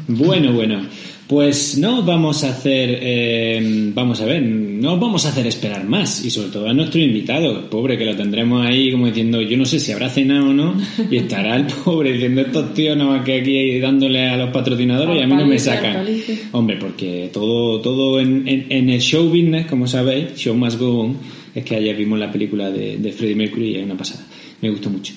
Bueno, 0.08 0.52
bueno, 0.52 0.86
pues 1.26 1.78
no 1.78 2.02
vamos 2.02 2.44
a 2.44 2.50
hacer, 2.50 2.98
eh, 3.00 3.90
vamos 3.94 4.20
a 4.20 4.26
ver, 4.26 4.42
no 4.42 4.98
vamos 4.98 5.24
a 5.24 5.30
hacer 5.30 5.46
esperar 5.46 5.84
más 5.84 6.24
y 6.24 6.30
sobre 6.30 6.50
todo 6.50 6.68
a 6.68 6.74
nuestro 6.74 7.00
invitado, 7.00 7.68
pobre 7.70 7.96
que 7.96 8.04
lo 8.04 8.14
tendremos 8.14 8.66
ahí 8.66 8.92
como 8.92 9.06
diciendo, 9.06 9.40
yo 9.40 9.56
no 9.56 9.64
sé 9.64 9.80
si 9.80 9.92
habrá 9.92 10.10
cenado 10.10 10.50
o 10.50 10.52
no 10.52 10.74
y 11.10 11.16
estará 11.16 11.56
el 11.56 11.66
pobre 11.66 12.12
diciendo 12.12 12.42
estos 12.42 12.74
tíos 12.74 12.96
nada 12.96 13.10
más 13.10 13.24
que 13.24 13.40
aquí 13.40 13.80
dándole 13.80 14.28
a 14.28 14.36
los 14.36 14.50
patrocinadores 14.50 15.16
y 15.18 15.22
a 15.22 15.26
mí 15.26 15.34
no 15.34 15.46
me 15.46 15.58
sacan. 15.58 16.06
Hombre, 16.52 16.76
porque 16.78 17.30
todo, 17.32 17.80
todo 17.80 18.20
en, 18.20 18.44
en, 18.46 18.90
el 18.90 19.00
show 19.00 19.28
business, 19.28 19.66
como 19.66 19.86
sabéis, 19.86 20.34
show 20.36 20.54
must 20.54 20.78
go 20.78 21.00
on, 21.00 21.16
es 21.54 21.64
que 21.64 21.76
ayer 21.76 21.96
vimos 21.96 22.18
la 22.18 22.30
película 22.30 22.70
de, 22.70 22.98
de 22.98 23.12
Freddie 23.12 23.36
Mercury 23.36 23.68
y 23.70 23.76
es 23.76 23.84
una 23.84 23.96
pasada 23.96 24.24
me 24.64 24.70
gustó 24.70 24.90
mucho. 24.90 25.12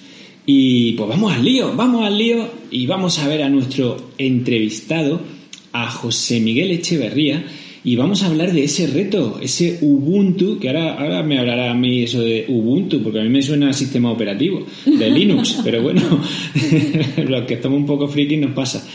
Y 0.50 0.94
pues 0.94 1.10
vamos 1.10 1.34
al 1.34 1.44
lío, 1.44 1.76
vamos 1.76 2.06
al 2.06 2.18
lío 2.18 2.48
y 2.72 2.88
vamos 2.88 3.20
a 3.20 3.28
ver 3.28 3.44
a 3.44 3.50
nuestro 3.50 3.98
entrevistado, 4.18 5.20
a 5.74 5.92
José 5.92 6.40
Miguel 6.40 6.72
Echeverría, 6.72 7.44
y 7.84 7.98
vamos 7.98 8.24
a 8.24 8.28
hablar 8.28 8.54
de 8.54 8.64
ese 8.64 8.88
reto, 8.88 9.40
ese 9.42 9.80
Ubuntu, 9.82 10.58
que 10.58 10.70
ahora, 10.70 10.94
ahora 10.94 11.22
me 11.22 11.38
hablará 11.38 11.72
a 11.72 11.74
mí 11.74 12.04
eso 12.04 12.22
de 12.22 12.46
Ubuntu, 12.48 13.04
porque 13.04 13.20
a 13.20 13.24
mí 13.24 13.30
me 13.30 13.42
suena 13.42 13.72
a 13.72 13.74
sistema 13.74 14.10
operativo 14.10 14.66
de 14.86 15.10
Linux, 15.12 15.60
pero 15.66 15.82
bueno, 15.82 16.02
los 17.28 17.44
que 17.44 17.56
estamos 17.56 17.78
un 17.78 17.86
poco 17.86 18.08
friki 18.08 18.38
nos 18.38 18.52
pasa. 18.52 18.88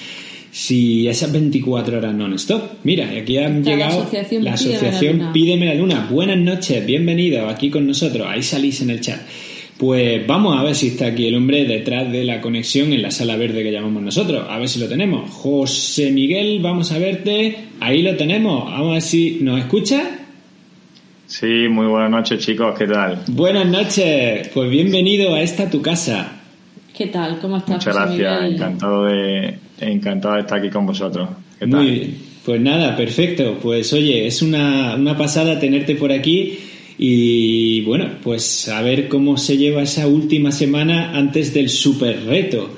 Si 0.50 1.06
esas 1.06 1.32
24 1.32 1.98
horas 1.98 2.14
non-stop. 2.14 2.84
Mira, 2.84 3.10
aquí 3.10 3.36
han 3.36 3.62
llegado 3.62 3.98
la 3.98 4.02
asociación, 4.02 4.44
la 4.44 4.52
asociación 4.54 5.32
Pídeme 5.34 5.66
la 5.66 5.74
Luna. 5.74 6.08
Buenas 6.10 6.38
noches, 6.38 6.84
bienvenido 6.84 7.46
aquí 7.46 7.68
con 7.68 7.86
nosotros. 7.86 8.26
Ahí 8.28 8.42
salís 8.42 8.80
en 8.80 8.90
el 8.90 9.00
chat. 9.00 9.20
Pues 9.82 10.24
vamos 10.28 10.56
a 10.56 10.62
ver 10.62 10.76
si 10.76 10.86
está 10.90 11.06
aquí 11.06 11.26
el 11.26 11.34
hombre 11.34 11.64
detrás 11.64 12.12
de 12.12 12.22
la 12.22 12.40
conexión 12.40 12.92
en 12.92 13.02
la 13.02 13.10
sala 13.10 13.34
verde 13.34 13.64
que 13.64 13.72
llamamos 13.72 14.00
nosotros. 14.00 14.46
A 14.48 14.56
ver 14.56 14.68
si 14.68 14.78
lo 14.78 14.86
tenemos. 14.86 15.28
José 15.28 16.12
Miguel, 16.12 16.60
vamos 16.62 16.92
a 16.92 16.98
verte. 16.98 17.56
Ahí 17.80 18.00
lo 18.00 18.14
tenemos. 18.14 18.70
Vamos 18.70 18.90
a 18.90 18.92
ver 18.92 19.02
si 19.02 19.38
nos 19.40 19.58
escucha. 19.58 20.04
Sí, 21.26 21.66
muy 21.68 21.86
buenas 21.86 22.12
noches 22.12 22.38
chicos, 22.38 22.78
¿qué 22.78 22.86
tal? 22.86 23.24
Buenas 23.26 23.66
noches, 23.66 24.50
pues 24.54 24.70
bienvenido 24.70 25.34
a 25.34 25.42
esta 25.42 25.68
tu 25.68 25.82
casa. 25.82 26.30
¿Qué 26.96 27.08
tal? 27.08 27.40
¿Cómo 27.40 27.56
estás? 27.56 27.84
Muchas 27.84 27.96
gracias, 27.96 28.52
encantado 28.52 29.06
de, 29.06 29.58
encantado 29.80 30.34
de 30.36 30.40
estar 30.42 30.58
aquí 30.60 30.70
con 30.70 30.86
vosotros. 30.86 31.28
¿Qué 31.58 31.66
tal? 31.66 31.82
Muy 31.82 31.90
bien. 31.90 32.18
Pues 32.44 32.60
nada, 32.60 32.96
perfecto. 32.96 33.58
Pues 33.60 33.92
oye, 33.92 34.28
es 34.28 34.42
una, 34.42 34.94
una 34.94 35.16
pasada 35.16 35.58
tenerte 35.58 35.96
por 35.96 36.12
aquí 36.12 36.56
y 37.04 37.80
bueno, 37.80 38.10
pues 38.22 38.68
a 38.68 38.80
ver 38.80 39.08
cómo 39.08 39.36
se 39.36 39.56
lleva 39.56 39.82
esa 39.82 40.06
última 40.06 40.52
semana 40.52 41.18
antes 41.18 41.52
del 41.52 41.68
super 41.68 42.26
reto. 42.26 42.70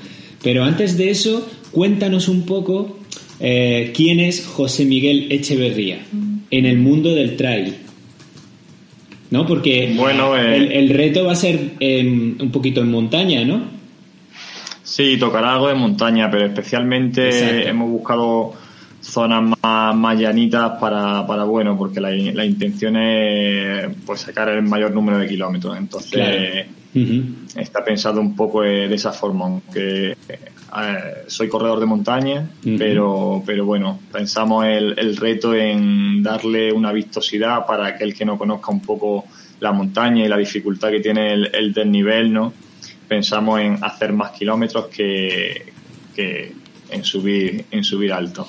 Pero 0.43 0.65
antes 0.65 0.97
de 0.97 1.11
eso, 1.11 1.47
cuéntanos 1.73 2.29
un 2.29 2.47
poco 2.47 3.01
eh, 3.39 3.93
quién 3.95 4.21
es 4.21 4.47
José 4.47 4.87
Miguel 4.87 5.27
Echeverría 5.31 5.99
en 6.51 6.65
el 6.65 6.79
mundo 6.79 7.15
del 7.15 7.37
trail. 7.37 7.75
¿No? 9.31 9.45
Porque 9.45 9.93
bueno, 9.95 10.39
eh, 10.39 10.79
el, 10.79 10.89
reto 10.89 11.27
va 11.27 11.33
a 11.33 11.37
ser 11.37 11.73
un 11.83 12.51
poquito 12.51 12.81
en 12.81 12.91
montaña, 12.91 13.45
¿no? 13.45 13.63
Sí, 14.83 15.19
tocará 15.19 15.53
algo 15.53 15.69
de 15.69 15.75
montaña, 15.75 16.31
pero 16.31 16.47
especialmente 16.47 17.69
hemos 17.69 17.91
buscado 17.91 18.55
zonas 19.15 19.57
más, 19.63 20.19
llanitas 20.19 20.73
para, 20.81 21.25
para, 21.27 21.45
bueno, 21.45 21.79
porque 21.79 22.01
la, 22.01 22.11
la, 22.11 22.45
intención 22.45 22.97
es 22.97 23.87
pues 24.05 24.23
sacar 24.23 24.49
el 24.49 24.63
mayor 24.63 24.91
número 24.93 25.19
de 25.19 25.29
kilómetros. 25.29 25.79
Entonces, 25.79 26.67
está 27.55 27.85
pensado 27.85 28.21
un 28.21 28.35
poco 28.35 28.63
de, 28.63 28.93
esa 28.93 29.13
forma, 29.13 29.45
aunque 29.45 30.17
soy 31.29 31.49
corredor 31.49 31.79
de 31.79 31.87
montaña, 31.87 32.51
pero, 32.77 33.43
pero 33.47 33.65
bueno, 33.65 34.01
pensamos 34.13 34.67
el, 34.67 34.99
el 34.99 35.17
reto 35.17 35.55
en 35.55 36.21
darle 36.23 36.73
una 36.73 36.91
vistosidad 36.91 37.65
para 37.67 37.87
aquel 37.87 38.15
que 38.15 38.25
no 38.25 38.37
conozca 38.37 38.73
un 38.73 38.81
poco 38.81 39.25
la 39.61 39.71
montaña 39.71 40.25
y 40.25 40.29
la 40.29 40.37
dificultad 40.37 40.91
que 40.91 41.01
tiene 41.01 41.33
el, 41.33 41.55
el 41.55 41.73
desnivel, 41.73 42.33
¿no? 42.33 42.53
Pensamos 43.07 43.61
en 43.61 43.79
hacer 43.83 44.13
más 44.13 44.33
kilómetros 44.33 44.87
que, 44.89 45.73
que 46.17 46.53
en 46.91 47.05
subir, 47.05 47.67
en 47.71 47.85
subir 47.85 48.13
alto. 48.13 48.47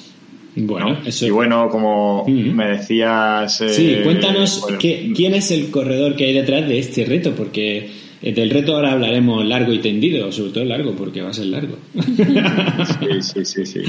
Bueno, 0.56 1.00
Y 1.06 1.30
bueno, 1.30 1.68
como 1.70 2.26
me 2.28 2.78
decías... 2.78 3.58
sí, 3.58 3.94
eh, 3.94 4.02
cuéntanos 4.04 4.62
pues, 4.62 4.78
quién 4.78 5.34
es 5.34 5.52
el 5.52 5.70
corredor 5.70 6.16
que 6.16 6.26
hay 6.26 6.34
detrás 6.34 6.68
de 6.68 6.80
este 6.80 7.06
reto, 7.06 7.34
porque 7.36 7.90
del 8.22 8.50
reto 8.50 8.76
ahora 8.76 8.94
hablaremos 8.94 9.46
largo 9.46 9.74
y 9.74 9.80
tendido, 9.80 10.32
sobre 10.32 10.52
todo 10.52 10.64
largo, 10.64 10.96
porque 10.96 11.22
va 11.22 11.30
a 11.30 11.34
ser 11.34 11.48
largo. 11.48 11.78
sí, 11.94 13.22
sí, 13.22 13.46
sí, 13.46 13.66
sí. 13.66 13.82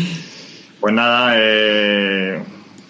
Pues 0.81 0.93
nada, 0.93 1.35
eh, 1.37 2.39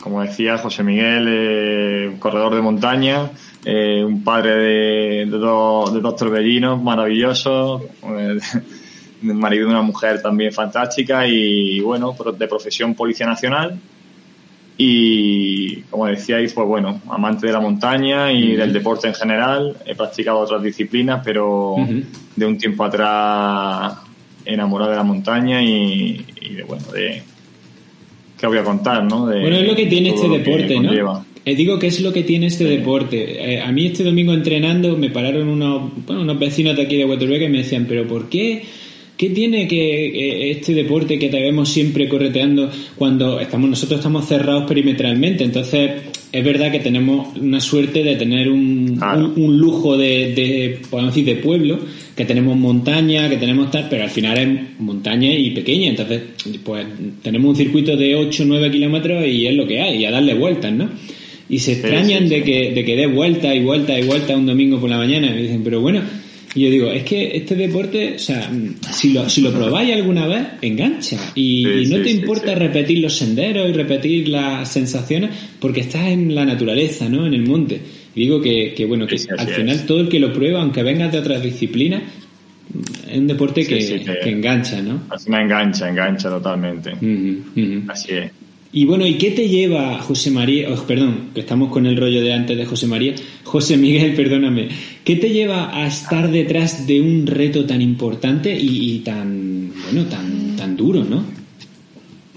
como 0.07 0.23
decía 0.23 0.57
José 0.59 0.83
Miguel, 0.83 1.27
eh, 1.29 2.17
corredor 2.19 2.55
de 2.55 2.63
montaña, 2.63 3.31
eh, 3.65 4.05
un 4.05 4.23
padre 4.23 4.55
de, 4.57 5.27
dos, 5.27 5.93
de 5.93 6.01
dos 6.01 6.15
torbellinos 6.15 6.81
maravillosos, 6.81 7.83
eh, 8.17 8.39
marido 9.35 9.67
de 9.67 9.73
una 9.73 9.83
mujer 9.83 10.23
también 10.23 10.53
fantástica 10.53 11.27
y 11.27 11.81
bueno, 11.81 12.15
de 12.39 12.49
profesión 12.49 12.95
Policía 12.95 13.27
Nacional. 13.27 13.79
Y 14.79 15.77
como 15.83 16.07
decíais, 16.07 16.53
pues 16.53 16.67
bueno, 16.67 17.01
amante 17.09 17.47
de 17.47 17.53
la 17.53 17.61
montaña 17.61 18.31
y 18.31 18.55
del 18.57 18.73
deporte 18.73 19.09
en 19.09 19.15
general. 19.15 19.77
He 19.87 19.95
practicado 19.95 20.39
otras 20.39 20.63
disciplinas, 20.63 21.23
pero 21.25 21.77
de 22.37 22.47
un 22.47 22.59
tiempo 22.59 22.85
atrás 22.85 23.95
enamorado 24.45 24.91
de 24.91 24.97
la 24.97 25.03
montaña 25.03 25.63
y, 25.63 26.25
de 26.55 26.63
bueno, 26.65 26.85
de, 26.93 27.23
¿qué 28.39 28.47
voy 28.47 28.59
a 28.59 28.65
contar, 28.65 29.03
no? 29.03 29.27
bueno, 29.27 29.57
es 29.57 29.67
lo 29.67 29.75
que 29.75 29.87
tiene 29.87 30.11
este 30.11 30.29
deporte, 30.29 30.79
¿no? 30.79 31.25
Eh, 31.47 31.55
digo 31.55 31.79
que 31.79 31.87
es 31.87 32.01
lo 32.01 32.13
que 32.13 32.25
tiene 32.25 32.47
este 32.47 32.65
deporte. 32.65 33.55
Eh, 33.55 33.61
a 33.61 33.71
mí 33.71 33.87
este 33.87 34.03
domingo 34.03 34.33
entrenando 34.33 34.97
me 34.97 35.11
pararon 35.11 35.47
unos, 35.47 35.93
bueno, 36.05 36.23
unos 36.23 36.39
vecinos 36.41 36.75
de 36.75 36.83
aquí 36.83 36.97
de 36.97 37.05
Huetorbeca 37.05 37.45
y 37.45 37.49
me 37.49 37.59
decían, 37.59 37.87
pero 37.89 38.07
¿por 38.07 38.29
qué? 38.29 38.65
¿Qué 39.17 39.31
tiene 39.31 39.67
que 39.67 40.07
eh, 40.07 40.51
este 40.51 40.75
deporte 40.75 41.19
que 41.19 41.29
te 41.29 41.41
vemos 41.41 41.71
siempre 41.71 42.09
correteando 42.09 42.71
cuando 42.97 43.41
estamos 43.41 43.71
nosotros 43.71 44.01
estamos 44.01 44.27
cerrados 44.27 44.69
perimetralmente? 44.69 45.43
Entonces 45.45 45.91
es 46.31 46.45
verdad 46.45 46.71
que 46.71 46.81
tenemos 46.81 47.35
una 47.39 47.61
suerte 47.61 48.05
de 48.05 48.17
tener 48.17 48.51
un, 48.51 49.01
un, 49.37 49.59
lujo 49.59 49.97
de, 49.97 50.35
de, 50.35 50.79
podemos 50.91 51.15
decir, 51.15 51.35
de 51.35 51.41
pueblo, 51.43 51.79
que 52.15 52.27
tenemos 52.27 52.59
montaña, 52.59 53.29
que 53.31 53.37
tenemos 53.37 53.71
tal, 53.71 53.87
pero 53.89 54.05
al 54.05 54.11
final 54.11 54.37
es 54.37 54.81
montaña 54.81 55.33
y 55.33 55.51
pequeña. 55.53 55.89
Entonces, 55.89 56.23
pues 56.63 56.87
tenemos 57.23 57.51
un 57.51 57.57
circuito 57.57 57.97
de 57.97 58.15
8 58.15 58.43
o 58.43 58.47
9 58.47 58.71
kilómetros 58.71 59.27
y 59.27 59.47
es 59.47 59.55
lo 59.55 59.67
que 59.67 59.81
hay, 59.81 60.03
y 60.03 60.05
a 60.05 60.11
darle 60.11 60.35
vueltas, 60.35 60.73
¿no? 60.73 60.91
y 61.49 61.59
se 61.61 61.75
extrañan 61.75 62.29
de 62.29 62.43
que 62.43 62.73
de 62.73 62.85
que 62.85 62.97
dé 62.97 63.07
vuelta 63.07 63.55
y 63.55 63.63
vuelta 63.63 63.99
y 63.99 64.05
vuelta 64.05 64.37
un 64.37 64.47
domingo 64.47 64.81
por 64.81 64.91
la 64.91 64.99
mañana 64.99 65.29
y 65.29 65.43
dicen 65.43 65.63
pero 65.63 65.81
bueno 65.81 66.03
y 66.57 66.63
yo 66.63 66.71
digo 66.71 66.91
es 66.91 67.05
que 67.05 67.37
este 67.37 67.55
deporte 67.55 68.15
o 68.17 68.19
sea 68.19 68.51
si 68.91 69.13
lo 69.13 69.29
si 69.29 69.43
lo 69.43 69.53
probáis 69.53 69.93
alguna 69.95 70.27
vez 70.27 70.47
engancha 70.63 71.33
y, 71.35 71.87
no 71.89 72.01
te 72.03 72.11
importa 72.11 72.55
repetir 72.55 72.99
los 72.99 73.15
senderos 73.15 73.69
y 73.69 73.73
repetir 73.73 74.29
las 74.29 74.69
sensaciones 74.69 75.31
porque 75.61 75.81
estás 75.81 76.07
en 76.07 76.35
la 76.35 76.45
naturaleza 76.45 77.09
no 77.09 77.27
en 77.27 77.35
el 77.35 77.47
monte 77.47 77.81
y 78.15 78.21
digo 78.21 78.41
que, 78.41 78.73
que 78.75 78.87
bueno 78.87 79.07
que 79.07 79.17
al 79.37 79.49
final 79.49 79.85
todo 79.87 80.01
el 80.01 80.09
que 80.09 80.19
lo 80.19 80.33
prueba 80.33 80.63
aunque 80.63 80.83
vengas 80.83 81.13
de 81.13 81.19
otras 81.19 81.43
disciplinas 81.43 82.03
es 83.09 83.17
un 83.17 83.27
deporte 83.29 83.65
que, 83.65 84.03
que, 84.23 84.29
engancha, 84.29 84.83
¿no? 84.83 85.03
Me 85.29 85.41
engancha, 85.41 85.89
engancha 85.89 86.29
totalmente. 86.29 86.91
Así 87.89 88.13
es. 88.13 88.31
Y 88.73 88.85
bueno, 88.85 89.07
¿y 89.07 89.15
qué 89.15 89.31
te 89.31 89.49
lleva, 89.49 89.99
José 90.01 90.31
María, 90.31 90.69
oh, 90.73 90.87
perdón, 90.87 91.31
que 91.35 91.41
estamos 91.41 91.71
con 91.71 91.87
el 91.87 91.97
rollo 91.97 92.21
de 92.21 92.33
antes 92.33 92.57
de 92.57 92.67
José 92.67 92.87
María, 92.87 93.15
José 93.45 93.77
Miguel, 93.77 94.15
perdóname, 94.17 94.69
¿qué 95.05 95.17
te 95.17 95.31
lleva 95.31 95.77
a 95.77 95.87
estar 95.87 96.31
detrás 96.31 96.87
de 96.87 97.01
un 97.01 97.27
reto 97.27 97.65
tan 97.65 97.81
importante 97.81 98.57
y, 98.59 98.99
tan, 98.99 99.73
bueno, 99.85 100.09
tan, 100.09 100.57
tan 100.57 100.77
duro, 100.77 101.05
¿no? 101.05 101.25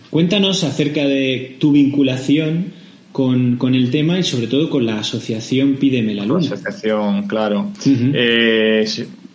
Cuéntanos 0.09 0.63
acerca 0.63 1.07
de 1.07 1.57
tu 1.59 1.71
vinculación 1.71 2.73
con, 3.11 3.57
con, 3.57 3.75
el 3.75 3.91
tema 3.91 4.17
y 4.17 4.23
sobre 4.23 4.47
todo 4.47 4.69
con 4.69 4.85
la 4.85 4.99
asociación 4.99 5.75
Pídeme 5.75 6.15
la 6.15 6.25
Luna. 6.25 6.47
La 6.47 6.55
asociación, 6.55 7.27
claro. 7.27 7.71
eh, 7.85 8.85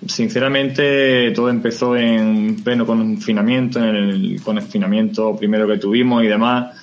sinceramente 0.06 1.30
todo 1.32 1.48
empezó 1.48 1.96
en 1.96 2.56
pleno 2.62 2.86
confinamiento, 2.86 3.78
en 3.78 3.96
el 3.96 4.42
confinamiento 4.42 5.36
primero 5.36 5.66
que 5.66 5.78
tuvimos 5.78 6.24
y 6.24 6.26
demás. 6.26 6.76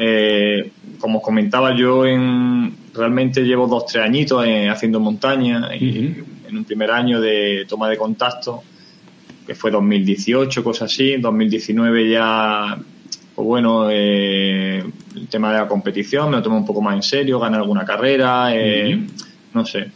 Eh, 0.00 0.70
como 0.98 1.22
comentaba 1.22 1.76
yo, 1.76 2.04
en, 2.04 2.74
realmente 2.94 3.42
llevo 3.42 3.66
dos, 3.66 3.86
tres 3.86 4.04
añitos 4.04 4.44
eh, 4.46 4.68
haciendo 4.68 5.00
montaña 5.00 5.74
y 5.74 6.16
en 6.48 6.56
un 6.56 6.64
primer 6.64 6.90
año 6.90 7.20
de 7.20 7.66
toma 7.68 7.88
de 7.88 7.96
contacto, 7.96 8.62
que 9.46 9.54
fue 9.54 9.70
2018, 9.70 10.64
cosas 10.64 10.92
así. 10.92 11.16
2019 11.16 12.10
ya, 12.10 12.78
pues 13.34 13.46
bueno, 13.46 13.88
eh, 13.90 14.82
el 15.14 15.28
tema 15.28 15.52
de 15.52 15.58
la 15.58 15.68
competición 15.68 16.30
me 16.30 16.36
lo 16.36 16.42
tomé 16.42 16.56
un 16.56 16.66
poco 16.66 16.80
más 16.80 16.96
en 16.96 17.02
serio, 17.02 17.38
gané 17.38 17.56
alguna 17.56 17.84
carrera, 17.84 18.52
no 19.54 19.64
sé. 19.64 19.90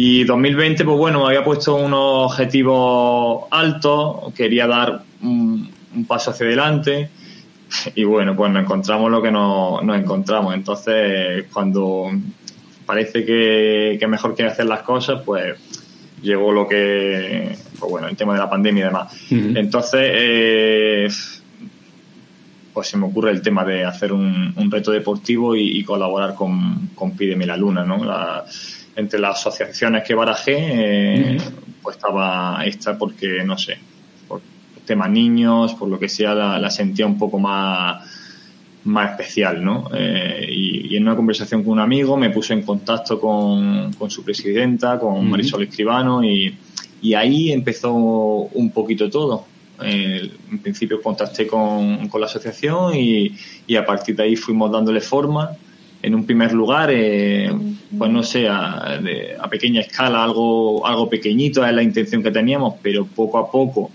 Y 0.00 0.22
2020, 0.22 0.84
pues 0.84 0.96
bueno, 0.96 1.22
me 1.22 1.26
había 1.26 1.42
puesto 1.42 1.74
unos 1.74 2.30
objetivos 2.30 3.46
altos, 3.50 4.32
quería 4.32 4.68
dar 4.68 5.02
un, 5.22 5.68
paso 6.06 6.30
hacia 6.30 6.46
adelante 6.46 7.10
y 7.96 8.04
bueno, 8.04 8.36
pues 8.36 8.52
nos 8.52 8.62
encontramos 8.62 9.10
lo 9.10 9.20
que 9.20 9.32
nos, 9.32 9.82
encontramos. 9.82 10.54
Entonces, 10.54 11.46
cuando 11.52 12.12
parece 12.86 13.24
que, 13.24 13.96
que 13.98 14.06
mejor 14.06 14.36
quiere 14.36 14.52
hacer 14.52 14.66
las 14.66 14.82
cosas, 14.82 15.22
pues 15.26 15.58
llegó 16.22 16.52
lo 16.52 16.68
que, 16.68 17.56
pues 17.80 17.90
bueno, 17.90 18.06
el 18.06 18.14
tema 18.14 18.34
de 18.34 18.38
la 18.38 18.48
pandemia 18.48 18.82
y 18.82 18.86
demás. 18.86 19.16
Entonces, 19.32 20.00
eh, 20.14 21.08
pues 22.72 22.86
se 22.86 22.96
me 22.96 23.06
ocurre 23.06 23.32
el 23.32 23.42
tema 23.42 23.64
de 23.64 23.84
hacer 23.84 24.12
un, 24.12 24.70
reto 24.70 24.92
deportivo 24.92 25.56
y, 25.56 25.82
colaborar 25.82 26.36
con, 26.36 26.90
con 26.94 27.16
Pídeme 27.16 27.46
la 27.46 27.56
Luna, 27.56 27.82
¿no? 27.84 28.04
La, 28.04 28.44
entre 28.98 29.20
las 29.20 29.38
asociaciones 29.38 30.02
que 30.02 30.12
barajé, 30.12 30.56
eh, 30.58 31.38
pues 31.80 31.96
estaba 31.96 32.60
esta 32.66 32.98
porque, 32.98 33.44
no 33.44 33.56
sé, 33.56 33.78
por 34.26 34.40
temas 34.84 35.08
niños, 35.08 35.74
por 35.74 35.88
lo 35.88 36.00
que 36.00 36.08
sea, 36.08 36.34
la, 36.34 36.68
sentía 36.68 37.06
un 37.06 37.16
poco 37.16 37.38
más, 37.38 38.04
más 38.84 39.12
especial, 39.12 39.64
¿no? 39.64 39.88
Eh, 39.94 40.48
y, 40.50 40.96
en 40.96 41.04
una 41.04 41.14
conversación 41.14 41.62
con 41.62 41.74
un 41.74 41.78
amigo 41.78 42.16
me 42.16 42.30
puse 42.30 42.54
en 42.54 42.62
contacto 42.62 43.20
con, 43.20 43.92
su 44.10 44.24
presidenta, 44.24 44.98
con 44.98 45.30
Marisol 45.30 45.62
Escribano, 45.62 46.24
y, 46.24 46.56
ahí 47.14 47.52
empezó 47.52 47.94
un 47.94 48.72
poquito 48.72 49.08
todo. 49.08 49.46
Eh, 49.80 50.28
en 50.50 50.58
principio 50.58 51.00
contacté 51.00 51.46
con, 51.46 52.10
la 52.18 52.26
asociación 52.26 52.96
y, 52.96 53.32
y, 53.64 53.76
a 53.76 53.86
partir 53.86 54.16
de 54.16 54.24
ahí 54.24 54.34
fuimos 54.34 54.72
dándole 54.72 55.00
forma 55.00 55.56
en 56.02 56.14
un 56.14 56.24
primer 56.24 56.52
lugar, 56.52 56.90
eh, 56.92 57.50
pues 57.96 58.10
no 58.10 58.22
sé, 58.22 58.48
a, 58.48 59.00
pequeña 59.50 59.80
escala, 59.80 60.22
algo, 60.22 60.86
algo 60.86 61.08
pequeñito 61.08 61.64
es 61.64 61.72
la 61.72 61.82
intención 61.82 62.22
que 62.22 62.30
teníamos, 62.30 62.74
pero 62.82 63.06
poco 63.06 63.38
a 63.38 63.50
poco 63.50 63.90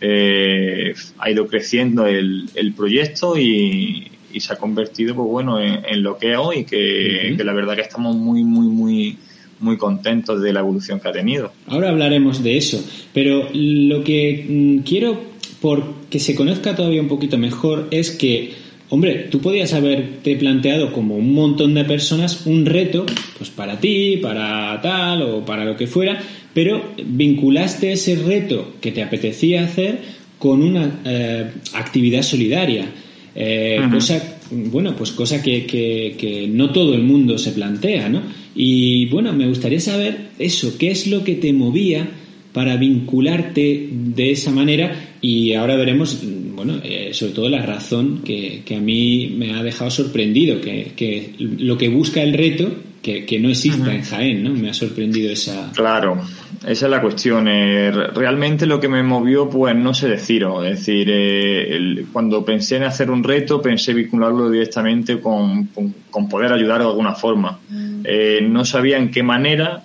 eh, 0.00 0.94
ha 1.18 1.30
ido 1.30 1.46
creciendo 1.46 2.06
el, 2.06 2.48
el 2.54 2.72
proyecto 2.72 3.38
y, 3.38 4.10
se 4.36 4.52
ha 4.52 4.56
convertido, 4.56 5.14
pues 5.14 5.28
bueno, 5.28 5.60
en, 5.60 6.02
lo 6.02 6.18
que 6.18 6.32
es 6.32 6.38
hoy, 6.38 6.64
que, 6.64 7.34
que 7.36 7.44
la 7.44 7.52
verdad 7.52 7.76
que 7.76 7.82
estamos 7.82 8.16
muy, 8.16 8.42
muy, 8.42 8.66
muy 8.66 9.16
muy 9.60 9.76
contentos 9.76 10.42
de 10.42 10.52
la 10.52 10.60
evolución 10.60 11.00
que 11.00 11.08
ha 11.08 11.12
tenido. 11.12 11.52
Ahora 11.66 11.90
hablaremos 11.90 12.42
de 12.42 12.56
eso, 12.56 12.84
pero 13.12 13.48
lo 13.52 14.04
que 14.04 14.46
mm, 14.48 14.78
quiero, 14.82 15.20
por 15.60 15.94
que 16.10 16.20
se 16.20 16.34
conozca 16.34 16.76
todavía 16.76 17.00
un 17.00 17.08
poquito 17.08 17.38
mejor, 17.38 17.88
es 17.90 18.10
que 18.10 18.63
Hombre, 18.90 19.28
tú 19.30 19.40
podías 19.40 19.72
haberte 19.72 20.36
planteado 20.36 20.92
como 20.92 21.16
un 21.16 21.32
montón 21.32 21.74
de 21.74 21.84
personas 21.84 22.46
un 22.46 22.66
reto, 22.66 23.06
pues 23.38 23.50
para 23.50 23.80
ti, 23.80 24.18
para 24.18 24.80
tal 24.82 25.22
o 25.22 25.44
para 25.44 25.64
lo 25.64 25.76
que 25.76 25.86
fuera, 25.86 26.20
pero 26.52 26.92
vinculaste 27.04 27.92
ese 27.92 28.16
reto 28.16 28.74
que 28.80 28.92
te 28.92 29.02
apetecía 29.02 29.64
hacer 29.64 29.98
con 30.38 30.62
una 30.62 31.00
eh, 31.04 31.50
actividad 31.72 32.22
solidaria. 32.22 32.86
Eh, 33.34 33.80
cosa, 33.90 34.38
bueno, 34.50 34.94
pues 34.94 35.10
cosa 35.10 35.42
que, 35.42 35.66
que, 35.66 36.48
no 36.48 36.70
todo 36.70 36.94
el 36.94 37.02
mundo 37.02 37.38
se 37.38 37.52
plantea, 37.52 38.08
¿no? 38.08 38.22
Y 38.54 39.06
bueno, 39.06 39.32
me 39.32 39.48
gustaría 39.48 39.80
saber 39.80 40.28
eso, 40.38 40.76
¿qué 40.78 40.90
es 40.90 41.08
lo 41.08 41.24
que 41.24 41.34
te 41.34 41.52
movía 41.52 42.06
para 42.52 42.76
vincularte 42.76 43.88
de 43.90 44.30
esa 44.30 44.52
manera? 44.52 45.13
Y 45.26 45.54
ahora 45.54 45.74
veremos 45.76 46.22
bueno, 46.54 46.80
eh, 46.84 47.14
sobre 47.14 47.32
todo 47.32 47.48
la 47.48 47.64
razón 47.64 48.20
que, 48.22 48.60
que, 48.62 48.76
a 48.76 48.80
mí 48.80 49.34
me 49.38 49.54
ha 49.54 49.62
dejado 49.62 49.90
sorprendido, 49.90 50.60
que, 50.60 50.92
que 50.94 51.32
lo 51.38 51.78
que 51.78 51.88
busca 51.88 52.20
el 52.20 52.34
reto, 52.34 52.70
que, 53.00 53.24
que 53.24 53.40
no 53.40 53.48
exista 53.48 53.94
en 53.94 54.02
Jaén, 54.02 54.44
¿no? 54.44 54.50
Me 54.50 54.68
ha 54.68 54.74
sorprendido 54.74 55.32
esa... 55.32 55.72
Claro, 55.74 56.20
esa 56.66 56.86
es 56.86 56.90
la 56.90 57.00
cuestión. 57.00 57.48
Eh, 57.48 57.90
realmente 57.90 58.66
lo 58.66 58.78
que 58.78 58.88
me 58.88 59.02
movió, 59.02 59.48
pues 59.48 59.74
no 59.74 59.94
sé 59.94 60.08
deciros. 60.08 60.62
Es 60.66 60.80
decir, 60.80 61.08
eh, 61.10 62.04
cuando 62.12 62.44
pensé 62.44 62.76
en 62.76 62.82
hacer 62.82 63.10
un 63.10 63.24
reto, 63.24 63.62
pensé 63.62 63.94
vincularlo 63.94 64.50
directamente 64.50 65.20
con, 65.20 65.70
con, 66.10 66.28
poder 66.28 66.52
ayudar 66.52 66.80
de 66.80 66.86
alguna 66.86 67.14
forma. 67.14 67.60
Mm. 67.70 68.52
no 68.52 68.62
sabía 68.66 68.98
en 68.98 69.10
qué 69.10 69.22
manera, 69.22 69.84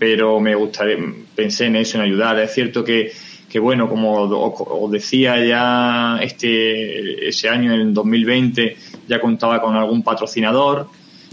pero 0.00 0.40
me 0.40 0.56
gustaría, 0.56 0.96
pensé 1.36 1.66
en 1.66 1.76
eso, 1.76 1.98
en 1.98 2.04
ayudar. 2.04 2.40
Es 2.40 2.52
cierto 2.52 2.82
que 2.82 3.12
que 3.54 3.60
bueno, 3.60 3.88
como 3.88 4.22
os 4.22 4.90
decía 4.90 5.36
ya 5.46 6.18
este 6.20 7.28
ese 7.28 7.48
año, 7.48 7.72
en 7.72 7.94
2020, 7.94 8.76
ya 9.06 9.20
contaba 9.20 9.62
con 9.62 9.76
algún 9.76 10.02
patrocinador 10.02 10.88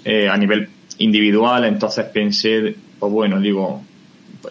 eh, 0.05 0.29
a 0.29 0.37
nivel 0.37 0.69
individual, 0.99 1.65
entonces 1.65 2.05
pensé, 2.13 2.75
pues 2.99 3.11
bueno, 3.11 3.39
digo, 3.39 3.81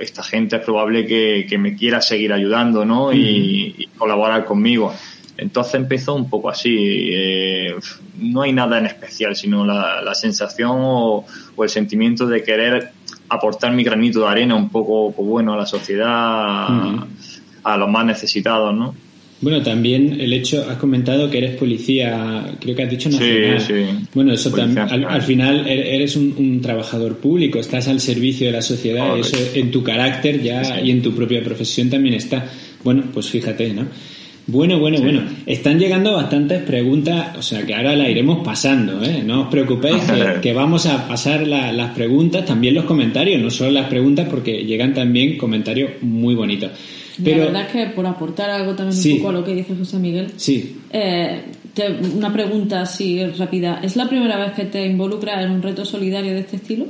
esta 0.01 0.25
gente 0.25 0.57
es 0.57 0.63
probable 0.65 1.07
que, 1.07 1.59
me 1.59 1.77
quiera 1.77 2.01
seguir 2.01 2.33
ayudando, 2.33 2.85
¿no? 2.85 3.13
Y, 3.13 3.89
colaborar 3.97 4.45
conmigo. 4.45 4.93
Entonces 5.37 5.75
empezó 5.77 6.17
un 6.17 6.29
poco 6.29 6.51
así. 6.51 6.77
Eh, 7.13 7.77
no 8.19 8.43
hay 8.43 8.53
nada 8.53 8.79
en 8.79 8.87
especial, 8.87 9.37
sino 9.37 9.65
la, 9.65 10.13
sensación 10.17 10.73
o, 10.75 11.25
el 11.63 11.69
sentimiento 11.69 12.27
de 12.27 12.43
querer 12.43 12.91
aportar 13.29 13.73
mi 13.73 13.85
granito 13.85 14.23
de 14.23 14.27
arena 14.27 14.57
un 14.57 14.71
poco, 14.71 15.13
pues 15.13 15.29
bueno, 15.29 15.55
a 15.55 15.57
la 15.57 15.67
sociedad, 15.67 16.67
a 17.63 17.77
los 17.77 17.89
más 17.89 18.07
necesitados, 18.07 18.75
¿no? 18.75 18.95
Bueno, 19.43 19.63
también 19.63 20.21
el 20.21 20.35
hecho, 20.35 20.67
has 20.69 20.77
comentado 20.77 21.31
que 21.31 21.39
eres 21.39 21.57
policía, 21.57 22.45
creo 22.61 22.77
que 22.77 22.83
has 22.83 22.91
dicho 22.91 23.09
nacional. 23.09 23.61
Sí, 23.61 23.73
sí. 23.73 24.07
Bueno, 24.15 24.35
eso 24.35 24.51
también, 24.51 24.87
al, 24.87 25.23
final 25.23 25.67
er, 25.67 25.79
eres 25.79 26.15
un, 26.17 26.61
trabajador 26.61 27.17
público, 27.17 27.59
estás 27.59 27.89
al 27.89 28.01
servicio 28.01 28.49
de 28.49 28.53
la 28.53 28.61
sociedad, 28.61 29.17
y 29.17 29.21
eso 29.21 29.39
en 29.55 29.71
tu 29.71 29.83
carácter 29.83 30.43
ya 30.43 30.81
y 30.83 30.91
en 30.91 31.01
tu 31.01 31.15
propia 31.15 31.43
profesión 31.43 31.89
también 31.89 32.17
está. 32.17 32.51
Bueno, 32.85 33.05
pues 33.15 33.31
fíjate, 33.31 33.73
¿no? 33.73 33.87
Bueno, 34.47 34.79
bueno, 34.79 35.01
bueno. 35.01 35.23
Están 35.47 35.79
llegando 35.79 36.13
bastantes 36.13 36.63
preguntas, 36.63 37.37
o 37.39 37.43
sea 37.43 37.65
que 37.65 37.75
ahora 37.75 37.95
las 37.95 38.09
iremos 38.09 38.45
pasando, 38.45 39.03
¿eh? 39.03 39.23
No 39.25 39.43
os 39.43 39.49
preocupéis 39.49 40.03
que, 40.43 40.53
vamos 40.55 40.87
a 40.87 41.07
pasar 41.07 41.47
las 41.47 41.95
preguntas, 41.95 42.45
también 42.45 42.75
los 42.75 42.85
comentarios, 42.85 43.41
no 43.41 43.51
solo 43.51 43.71
las 43.71 43.89
preguntas, 43.89 44.27
porque 44.29 44.65
llegan 44.65 44.93
también 44.93 45.39
comentarios 45.39 45.93
muy 46.03 46.35
bonitos. 46.35 46.73
Pero, 47.23 47.39
la 47.39 47.45
verdad 47.47 47.63
es 47.63 47.73
que 47.73 47.87
por 47.95 48.07
aportar 48.07 48.51
algo 48.51 48.75
también 48.75 48.99
un 48.99 49.19
poco 49.19 49.29
a 49.31 49.33
lo 49.33 49.45
que 49.45 49.55
dice 49.55 49.75
José 49.77 49.99
Miguel, 49.99 50.33
sí. 50.37 50.81
Eh, 50.91 51.43
una 52.15 52.33
pregunta 52.33 52.83
así 52.83 53.25
rápida. 53.27 53.81
¿Es 53.83 53.97
la 53.97 54.09
primera 54.09 54.39
vez 54.39 54.53
que 54.53 54.65
te 54.65 54.85
involucras 54.87 55.45
en 55.45 55.53
un 55.53 55.63
reto 55.63 55.85
solidario 55.85 56.33
de 56.33 56.41
este 56.41 56.57
estilo? 56.57 56.87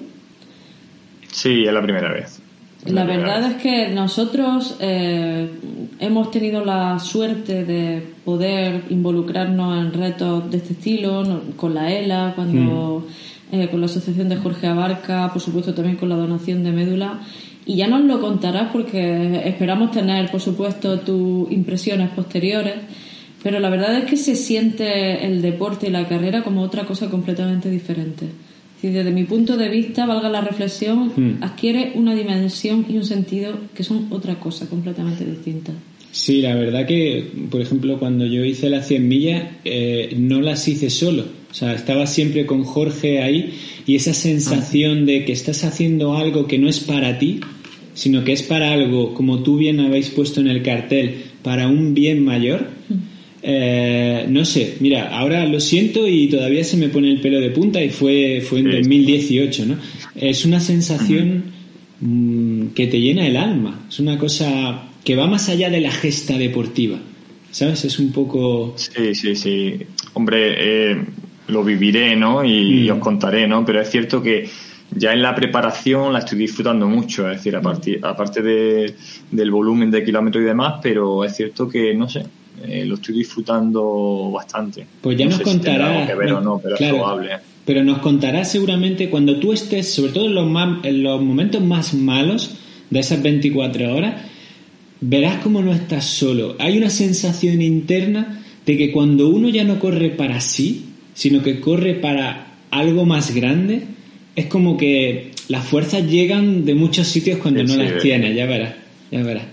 Sí, 1.31 1.65
es 1.65 1.73
la 1.73 1.83
primera 1.83 2.13
vez. 2.13 2.41
La, 2.87 3.05
verdad 3.05 3.45
es 3.51 3.63
que 3.63 3.89
nosotros 3.89 4.77
eh, 4.81 5.51
hemos 5.99 6.31
tenido 6.31 6.65
la 6.65 6.99
suerte 6.99 7.65
de 7.65 8.03
poder 8.25 8.85
involucrarnos 8.89 9.79
en 9.79 9.93
retos 9.93 10.51
de 10.51 10.57
este 10.57 10.73
estilo, 10.73 11.43
con 11.57 11.75
la 11.75 11.93
ELA, 11.93 12.33
cuando 12.35 13.07
mm. 13.53 13.55
eh, 13.55 13.69
con 13.69 13.81
la 13.81 13.87
asociación 13.87 14.31
de 14.31 14.37
Jorge 14.37 14.67
Abarca, 14.67 15.31
por 15.31 15.43
supuesto 15.43 15.75
también 15.75 15.97
con 15.97 16.09
la 16.09 16.17
donación 16.17 16.65
de 16.65 16.73
médula 16.73 17.21
y 17.71 17.77
ya 17.77 17.87
nos 17.87 18.03
lo 18.03 18.21
contarás 18.21 18.73
porque 18.73 19.43
esperamos 19.45 19.93
tener, 19.93 20.29
por 20.29 20.41
supuesto, 20.41 20.99
tus 20.99 21.53
impresiones 21.53 22.11
posteriores. 22.11 22.75
Pero 23.45 23.61
la 23.61 23.71
verdad 23.71 23.97
es 23.97 24.07
que 24.07 24.17
se 24.17 24.35
siente 24.35 25.25
el 25.25 25.41
deporte 25.41 25.87
y 25.87 25.91
la 25.91 26.09
carrera 26.09 26.43
como 26.43 26.63
otra 26.63 26.85
cosa 26.85 27.09
completamente 27.09 27.71
diferente. 27.71 28.27
desde 28.83 29.13
mi 29.13 29.23
punto 29.23 29.57
de 29.57 29.69
vista, 29.69 30.05
valga 30.05 30.29
la 30.29 30.41
reflexión, 30.41 31.13
hmm. 31.15 31.45
adquiere 31.45 31.93
una 31.95 32.13
dimensión 32.13 32.85
y 32.89 32.97
un 32.97 33.05
sentido 33.05 33.55
que 33.73 33.85
son 33.85 34.09
otra 34.11 34.41
cosa 34.41 34.69
completamente 34.69 35.25
distinta. 35.25 35.73
Sí, 36.11 36.43
la 36.43 36.57
verdad 36.57 36.89
que, 36.89 37.25
por 37.51 37.61
ejemplo, 37.61 38.01
cuando 38.01 38.27
yo 38.27 38.45
hice 38.45 38.69
las 38.69 38.89
100 38.89 39.07
millas, 39.07 39.45
eh, 39.65 40.13
no 40.19 40.41
las 40.41 40.67
hice 40.67 40.91
solo. 40.91 41.23
O 41.51 41.55
sea, 41.55 41.73
estaba 41.73 42.09
siempre 42.09 42.47
con 42.47 42.65
Jorge 42.65 43.23
ahí 43.23 43.53
y 43.87 43.95
esa 43.95 44.13
sensación 44.13 45.07
de 45.07 45.25
que 45.25 45.33
estás 45.33 45.63
haciendo 45.63 46.17
algo 46.17 46.49
que 46.49 46.59
no 46.59 46.69
es 46.69 46.81
para 46.81 47.19
ti, 47.19 47.41
sino 48.01 48.25
que 48.25 48.33
es 48.33 48.43
para 48.43 48.73
algo, 48.73 49.13
como 49.13 49.43
tú 49.43 49.59
bien 49.59 49.79
habéis 49.79 50.09
puesto 50.09 50.41
en 50.41 50.49
el 50.49 50.63
cartel, 50.63 51.17
para 51.43 51.69
un 51.69 51.93
bien 51.93 52.25
mayor. 52.25 52.67
Eh, 53.43 54.25
no 54.27 54.47
sé, 54.47 54.79
mira, 54.81 55.15
ahora 55.15 55.45
lo 55.45 55.61
siento 55.61 56.09
y 56.09 56.27
todavía 56.29 56.65
se 56.65 56.79
me 56.79 56.89
pone 56.89 57.11
el 57.11 57.21
pelo 57.21 57.39
de 57.41 57.51
punta 57.51 57.85
y 57.85 57.91
fue, 57.91 58.41
fue 58.41 58.61
en 58.61 58.71
2018, 58.71 59.67
¿no? 59.67 59.77
Es 60.15 60.47
una 60.47 60.61
sensación 60.61 61.45
mm, 62.01 62.69
que 62.69 62.87
te 62.87 62.99
llena 62.99 63.27
el 63.27 63.37
alma, 63.37 63.85
es 63.91 64.01
una 64.01 64.17
cosa 64.17 64.89
que 65.05 65.15
va 65.15 65.27
más 65.27 65.51
allá 65.51 65.69
de 65.69 65.83
la 65.83 65.91
gesta 65.91 66.39
deportiva, 66.39 66.99
¿sabes? 67.51 67.85
Es 67.85 67.99
un 67.99 68.13
poco... 68.13 68.77
Sí, 68.79 69.15
sí, 69.15 69.37
sí. 69.37 69.75
Hombre, 70.15 70.93
eh, 70.93 70.97
lo 71.49 71.63
viviré, 71.63 72.17
¿no? 72.17 72.43
Y, 72.47 72.89
mm. 72.89 72.93
os 72.93 72.99
contaré, 72.99 73.47
¿no? 73.47 73.63
Pero 73.67 73.83
es 73.83 73.91
cierto 73.91 74.23
que 74.23 74.49
ya 74.97 75.13
en 75.13 75.23
la 75.23 75.35
preparación 75.35 76.13
la 76.13 76.21
estoy 76.21 76.39
disfrutando 76.39 76.87
mucho, 76.87 77.29
es 77.31 77.39
decir, 77.39 77.57
aparte 77.57 78.43
de, 78.43 78.95
del 79.31 79.51
volumen 79.51 79.91
de 79.91 80.05
kilómetros 80.05 80.43
y 80.43 80.47
demás, 80.47 80.81
pero 80.83 81.25
es 81.25 81.37
cierto 81.37 81.69
que, 81.69 81.95
no 81.95 82.09
sé, 82.09 82.25
eh, 82.65 82.85
lo 82.85 82.97
estoy 82.97 83.15
disfrutando 83.15 84.31
bastante. 84.33 84.87
Pues 85.01 85.17
ya 85.17 85.27
nos 85.27 85.41
contarás. 85.41 86.11
pero 86.11 86.41
Pero 87.65 87.85
nos 87.85 87.99
contarás 87.99 88.51
seguramente 88.51 89.09
cuando 89.09 89.39
tú 89.39 89.53
estés, 89.53 89.93
sobre 89.93 90.13
todo 90.13 90.27
en 90.27 90.35
los, 90.35 90.85
en 90.85 91.03
los 91.03 91.23
momentos 91.23 91.63
más 91.63 91.95
malos 91.95 92.57
de 92.91 93.01
esas 93.01 93.23
24 93.23 93.95
horas, 93.95 94.23
verás 95.01 95.43
cómo 95.43 95.63
no 95.63 95.73
estás 95.73 96.05
solo. 96.05 96.57
Hay 96.59 96.77
una 96.77 96.91
sensación 96.91 97.63
interna 97.63 98.43
de 98.67 98.77
que 98.77 98.93
cuando 98.93 99.29
uno 99.29 99.49
ya 99.49 99.65
no 99.65 99.79
corre 99.79 100.11
para 100.11 100.41
sí, 100.41 100.87
sino 101.15 101.43
que 101.43 101.61
corre 101.61 101.95
para 101.95 102.55
algo 102.71 103.07
más 103.07 103.35
grande, 103.35 103.85
es 104.37 104.47
como 104.47 104.77
que 104.77 105.33
las 105.49 105.65
fuerzas 105.65 106.09
llegan 106.09 106.65
de 106.65 106.75
muchos 106.75 107.07
sitios 107.09 107.39
cuando 107.39 107.63
no 107.63 107.77
las 107.77 108.01
tienes, 108.01 108.37
ya 108.37 108.47
verás, 108.47 108.75
ya 109.11 109.23
verás. 109.23 109.45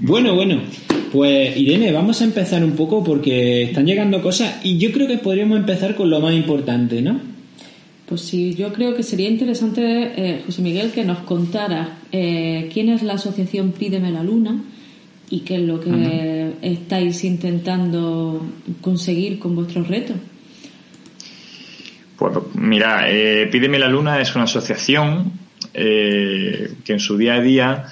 Bueno, 0.00 0.34
bueno, 0.34 0.60
pues 1.12 1.56
Irene, 1.56 1.90
vamos 1.90 2.20
a 2.20 2.24
empezar 2.24 2.62
un 2.64 2.72
poco 2.72 3.02
porque 3.02 3.62
están 3.62 3.86
llegando 3.86 4.22
cosas 4.22 4.64
y 4.64 4.78
yo 4.78 4.92
creo 4.92 5.08
que 5.08 5.18
podríamos 5.18 5.58
empezar 5.58 5.94
con 5.94 6.10
lo 6.10 6.20
más 6.20 6.34
importante, 6.34 7.02
¿no? 7.02 7.20
Pues 8.06 8.22
sí, 8.22 8.54
yo 8.54 8.72
creo 8.72 8.94
que 8.94 9.02
sería 9.02 9.28
interesante, 9.28 9.82
eh, 10.16 10.42
José 10.46 10.62
Miguel, 10.62 10.92
que 10.92 11.04
nos 11.04 11.18
contara 11.20 11.98
eh, 12.10 12.70
quién 12.72 12.88
es 12.88 13.02
la 13.02 13.14
asociación 13.14 13.72
Pídeme 13.72 14.10
la 14.10 14.22
Luna 14.22 14.62
y 15.28 15.40
qué 15.40 15.56
es 15.56 15.62
lo 15.62 15.80
que 15.80 16.52
estáis 16.62 17.22
intentando 17.24 18.46
conseguir 18.80 19.38
con 19.38 19.54
vuestros 19.54 19.88
retos. 19.88 20.16
Pues 22.18 22.34
mira, 22.54 23.08
eh, 23.08 23.46
Pídeme 23.46 23.78
la 23.78 23.88
Luna 23.88 24.20
es 24.20 24.34
una 24.34 24.44
asociación 24.44 25.32
eh, 25.72 26.74
que 26.84 26.94
en 26.94 26.98
su 26.98 27.16
día 27.16 27.34
a 27.34 27.40
día 27.40 27.84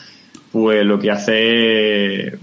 pues 0.51 0.85
lo 0.85 0.99
que 0.99 1.13
hace 1.13 2.27
es 2.27 2.35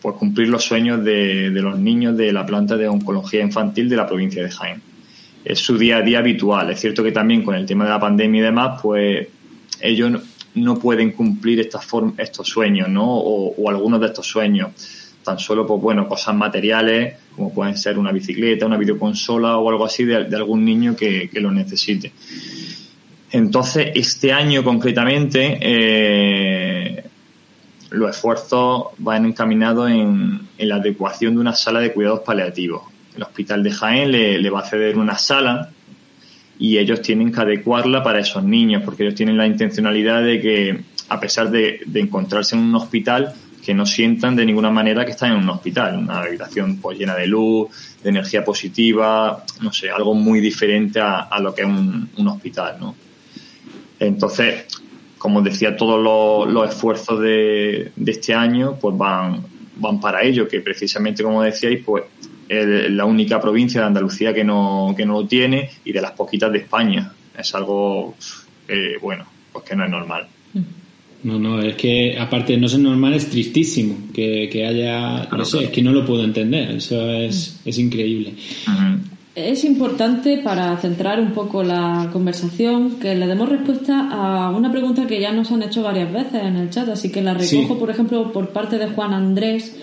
pues, 0.00 0.14
cumplir 0.14 0.48
los 0.48 0.64
sueños 0.64 1.02
de, 1.02 1.50
los 1.50 1.76
niños 1.78 2.16
de 2.16 2.32
la 2.32 2.46
planta 2.46 2.76
de 2.76 2.86
oncología 2.86 3.40
infantil 3.40 3.88
de 3.88 3.96
la 3.96 4.06
provincia 4.06 4.44
de 4.44 4.50
Jaén. 4.50 4.80
Es 5.44 5.58
su 5.58 5.76
día 5.76 5.96
a 5.96 6.02
día 6.02 6.20
habitual. 6.20 6.70
Es 6.70 6.80
cierto 6.80 7.02
que 7.02 7.10
también 7.10 7.42
con 7.42 7.56
el 7.56 7.66
tema 7.66 7.84
de 7.84 7.90
la 7.90 8.00
pandemia 8.00 8.40
y 8.40 8.44
demás, 8.44 8.80
pues 8.80 9.26
ellos 9.80 10.22
no, 10.54 10.78
pueden 10.78 11.12
cumplir 11.12 11.58
estas 11.58 11.86
estos 12.18 12.46
sueños, 12.46 12.88
¿no? 12.88 13.06
o 13.06 13.68
algunos 13.68 14.00
de 14.00 14.06
estos 14.06 14.26
sueños 14.26 15.03
tan 15.24 15.38
solo, 15.38 15.66
pues 15.66 15.80
bueno, 15.80 16.06
cosas 16.06 16.36
materiales, 16.36 17.16
como 17.34 17.52
pueden 17.52 17.76
ser 17.76 17.98
una 17.98 18.12
bicicleta, 18.12 18.66
una 18.66 18.76
videoconsola 18.76 19.58
o 19.58 19.70
algo 19.70 19.84
así 19.86 20.04
de, 20.04 20.16
algún 20.16 20.64
niño 20.64 20.94
que, 20.94 21.28
lo 21.32 21.50
necesite. 21.50 22.12
Entonces, 23.32 23.90
este 23.94 24.32
año 24.32 24.62
concretamente, 24.62 25.58
eh, 25.60 27.04
los 27.90 28.10
esfuerzos 28.10 28.88
van 28.98 29.24
encaminados 29.24 29.90
en, 29.90 30.44
la 30.58 30.76
adecuación 30.76 31.34
de 31.34 31.40
una 31.40 31.54
sala 31.54 31.80
de 31.80 31.92
cuidados 31.92 32.20
paliativos. 32.20 32.82
El 33.16 33.22
Hospital 33.22 33.62
de 33.62 33.70
Jaén 33.70 34.12
le, 34.12 34.50
va 34.50 34.60
a 34.60 34.66
ceder 34.66 34.96
una 34.96 35.18
sala 35.18 35.70
y 36.58 36.78
ellos 36.78 37.02
tienen 37.02 37.32
que 37.32 37.40
adecuarla 37.40 38.02
para 38.02 38.20
esos 38.20 38.44
niños, 38.44 38.82
porque 38.84 39.02
ellos 39.02 39.16
tienen 39.16 39.36
la 39.36 39.46
intencionalidad 39.46 40.22
de 40.22 40.40
que, 40.40 40.84
a 41.08 41.18
pesar 41.18 41.50
de 41.50 41.80
encontrarse 41.94 42.54
en 42.54 42.62
un 42.62 42.74
hospital, 42.76 43.34
que 43.64 43.72
no 43.72 43.86
sientan 43.86 44.36
de 44.36 44.44
ninguna 44.44 44.70
manera 44.70 45.04
que 45.04 45.12
están 45.12 45.32
en 45.32 45.38
un 45.38 45.48
hospital, 45.48 45.96
una 45.96 46.18
habitación 46.20 46.76
pues 46.76 46.98
llena 46.98 47.14
de 47.14 47.26
luz, 47.26 47.70
de 48.02 48.10
energía 48.10 48.44
positiva, 48.44 49.42
no 49.62 49.72
sé, 49.72 49.90
algo 49.90 50.14
muy 50.14 50.40
diferente 50.40 51.00
a, 51.00 51.38
lo 51.40 51.54
que 51.54 51.62
es 51.62 51.68
un, 51.68 52.28
hospital, 52.28 52.76
¿no? 52.78 52.94
Entonces, 53.98 54.66
como 55.16 55.40
decía, 55.40 55.76
todos 55.76 56.46
los, 56.46 56.68
esfuerzos 56.68 57.20
de, 57.20 57.92
este 58.04 58.34
año 58.34 58.76
pues 58.78 58.96
van, 58.98 59.42
van 59.76 59.98
para 59.98 60.22
ello, 60.22 60.46
que 60.46 60.60
precisamente 60.60 61.22
como 61.22 61.42
decíais, 61.42 61.82
pues 61.84 62.04
es 62.48 62.90
la 62.90 63.06
única 63.06 63.40
provincia 63.40 63.80
de 63.80 63.86
Andalucía 63.86 64.34
que 64.34 64.44
no, 64.44 64.94
que 64.94 65.06
no 65.06 65.14
lo 65.14 65.26
tiene 65.26 65.70
y 65.84 65.92
de 65.92 66.02
las 66.02 66.12
poquitas 66.12 66.52
de 66.52 66.58
España. 66.58 67.12
Es 67.36 67.54
algo, 67.54 68.14
eh, 68.68 68.98
bueno, 69.00 69.24
pues 69.52 69.64
que 69.64 69.74
no 69.74 69.84
es 69.84 69.90
normal. 69.90 70.28
No, 71.24 71.38
no, 71.38 71.58
es 71.60 71.74
que 71.76 72.18
aparte 72.18 72.52
de 72.52 72.58
no 72.58 72.68
ser 72.68 72.80
normal 72.80 73.14
es 73.14 73.30
tristísimo 73.30 73.96
que, 74.12 74.66
haya, 74.66 75.26
no 75.34 75.44
sé, 75.46 75.64
es 75.64 75.70
que 75.70 75.82
no 75.82 75.90
lo 75.90 76.04
puedo 76.04 76.22
entender, 76.22 76.72
eso 76.72 77.10
es, 77.10 77.60
es 77.64 77.78
increíble. 77.78 78.34
es 79.34 79.64
importante 79.64 80.42
para 80.44 80.76
centrar 80.76 81.18
un 81.20 81.32
poco 81.32 81.64
la 81.64 82.10
conversación 82.12 82.98
que 83.00 83.14
le 83.14 83.26
demos 83.26 83.48
respuesta 83.48 84.08
a 84.10 84.50
una 84.50 84.70
pregunta 84.70 85.06
que 85.06 85.18
ya 85.18 85.32
nos 85.32 85.50
han 85.50 85.62
hecho 85.62 85.82
varias 85.82 86.12
veces 86.12 86.42
en 86.42 86.56
el 86.56 86.68
chat, 86.68 86.90
así 86.90 87.10
que 87.10 87.22
la 87.22 87.32
recojo, 87.32 87.78
por 87.78 87.88
ejemplo, 87.88 88.30
por 88.30 88.50
parte 88.50 88.76
de 88.76 88.88
Juan 88.88 89.14
Andrés. 89.14 89.74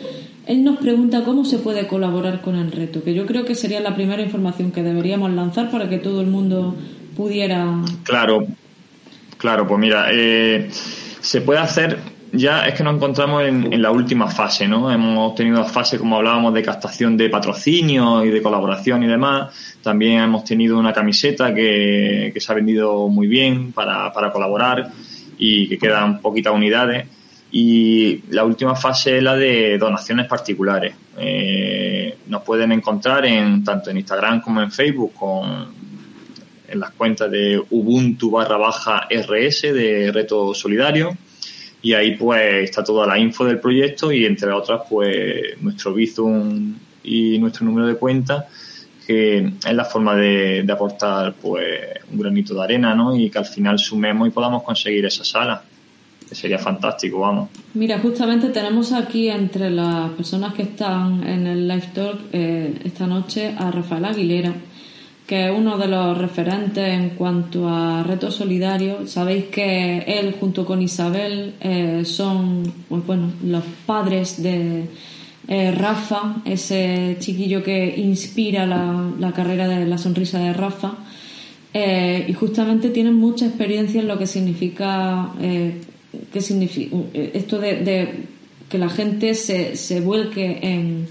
Él 0.45 0.63
nos 0.63 0.77
pregunta 0.77 1.23
cómo 1.23 1.43
se 1.43 1.58
puede 1.58 1.88
colaborar 1.88 2.41
con 2.41 2.56
el 2.56 2.71
reto, 2.71 3.04
que 3.04 3.15
yo 3.15 3.25
creo 3.25 3.45
que 3.45 3.56
sería 3.56 3.80
la 3.80 3.95
primera 3.95 4.21
información 4.21 4.71
que 4.71 4.84
deberíamos 4.84 5.32
lanzar 5.32 5.71
para 5.71 5.89
que 5.89 5.97
todo 5.97 6.21
el 6.21 6.27
mundo 6.27 6.75
pudiera. 7.15 7.82
Claro, 8.04 8.45
claro, 9.38 9.67
pues 9.67 9.80
mira, 9.80 10.08
eh, 10.12 10.69
se 11.21 11.41
puede 11.41 11.60
hacer 11.60 11.99
ya 12.34 12.65
es 12.65 12.75
que 12.75 12.84
nos 12.84 12.95
encontramos 12.95 13.43
en, 13.43 13.81
la 13.81 13.91
última 13.91 14.29
fase, 14.29 14.67
¿no? 14.67 14.91
Hemos 14.91 15.36
tenido 15.36 15.65
fase, 15.65 15.97
como 15.97 16.17
hablábamos, 16.17 16.53
de 16.53 16.63
captación 16.63 17.17
de 17.17 17.29
patrocinio 17.29 18.23
y 18.23 18.29
de 18.29 18.41
colaboración 18.41 19.03
y 19.03 19.07
demás. 19.07 19.75
También 19.84 20.21
hemos 20.21 20.45
tenido 20.45 20.79
una 20.79 20.93
camiseta 20.93 21.53
que, 21.53 22.34
se 22.36 22.51
ha 22.51 22.55
vendido 22.55 23.10
muy 23.10 23.27
bien 23.27 23.73
para, 23.73 24.12
colaborar 24.31 24.91
y 25.38 25.67
que 25.67 25.77
quedan 25.77 26.21
poquitas 26.21 26.53
unidades. 26.53 27.07
Y 27.51 28.21
la 28.29 28.45
última 28.45 28.75
fase 28.75 29.17
es 29.17 29.23
la 29.23 29.36
de 29.36 29.77
donaciones 29.77 30.25
particulares. 30.27 30.95
Eh, 31.17 32.17
nos 32.27 32.43
pueden 32.43 32.71
encontrar 32.71 33.25
en 33.25 33.62
tanto 33.62 33.89
en 33.89 33.97
Instagram 33.97 34.39
como 34.39 34.62
en 34.62 34.71
Facebook 34.71 35.12
con, 35.13 35.80
en 36.71 36.79
las 36.79 36.91
cuentas 36.91 37.29
de 37.29 37.62
Ubuntu 37.69 38.31
barra 38.31 38.57
baja 38.57 39.07
RS 39.10 39.73
de 39.73 40.12
Reto 40.12 40.53
Solidario. 40.53 41.17
Y 41.81 41.93
ahí 41.93 42.15
pues 42.15 42.63
está 42.63 42.84
toda 42.84 43.07
la 43.07 43.17
info 43.17 43.45
del 43.45 43.60
proyecto 43.60 44.12
y 44.12 44.25
entre 44.25 44.51
otras 44.51 44.81
pues 44.89 45.62
nuestro 45.62 45.93
Bizum 45.93 46.75
y 47.03 47.39
nuestro 47.39 47.65
número 47.65 47.88
de 47.88 47.95
cuenta 47.95 48.47
que 49.05 49.39
es 49.39 49.73
la 49.73 49.86
forma 49.86 50.15
de, 50.15 50.65
aportar 50.71 51.34
pues 51.34 51.81
un 52.12 52.19
granito 52.19 52.53
de 52.53 52.63
arena 52.63 52.95
¿no? 52.95 53.15
y 53.15 53.29
que 53.29 53.39
al 53.39 53.45
final 53.45 53.79
sumemos 53.79 54.27
y 54.27 54.31
podamos 54.31 54.63
conseguir 54.63 55.05
esa 55.05 55.23
sala 55.23 55.63
que 56.29 56.36
sería 56.36 56.60
fantástico 56.60 57.19
vamos. 57.19 57.49
Mira 57.73 57.99
justamente 57.99 58.49
tenemos 58.49 58.93
aquí 58.93 59.29
entre 59.29 59.69
las 59.69 60.12
personas 60.12 60.53
que 60.53 60.63
están 60.63 61.27
en 61.27 61.47
el 61.47 61.67
live 61.67 61.89
talk 61.93 62.19
eh, 62.31 62.79
esta 62.86 63.07
noche 63.07 63.55
a 63.57 63.71
Rafael 63.71 64.05
Aguilera 64.05 64.53
que 65.31 65.45
es 65.45 65.57
uno 65.57 65.77
de 65.77 65.87
los 65.87 66.17
referentes 66.17 66.93
en 66.93 67.11
cuanto 67.11 67.69
a 67.69 68.03
retos 68.03 68.35
solidarios. 68.35 69.11
Sabéis 69.11 69.45
que 69.45 69.99
él 69.99 70.35
junto 70.37 70.65
con 70.65 70.81
Isabel 70.81 71.53
eh, 71.61 72.01
son 72.03 72.69
pues 72.89 73.05
bueno, 73.05 73.31
los 73.41 73.63
padres 73.85 74.43
de 74.43 74.89
eh, 75.47 75.71
Rafa, 75.71 76.41
ese 76.43 77.15
chiquillo 77.21 77.63
que 77.63 77.93
inspira 77.95 78.65
la, 78.65 79.31
carrera 79.31 79.69
de 79.69 79.85
la 79.85 79.97
sonrisa 79.97 80.37
de 80.37 80.51
Rafa. 80.51 80.97
Eh, 81.73 82.25
y 82.27 82.33
justamente 82.33 82.89
tienen 82.89 83.13
mucha 83.13 83.45
experiencia 83.45 84.01
en 84.01 84.09
lo 84.09 84.19
que 84.19 84.27
significa, 84.27 85.29
que 85.39 86.41
significa 86.41 86.97
esto 87.13 87.57
de, 87.57 88.25
que 88.67 88.77
la 88.77 88.89
gente 88.89 89.33
se, 89.35 89.77
se 89.77 90.01
vuelque 90.01 90.59
en 90.61 91.07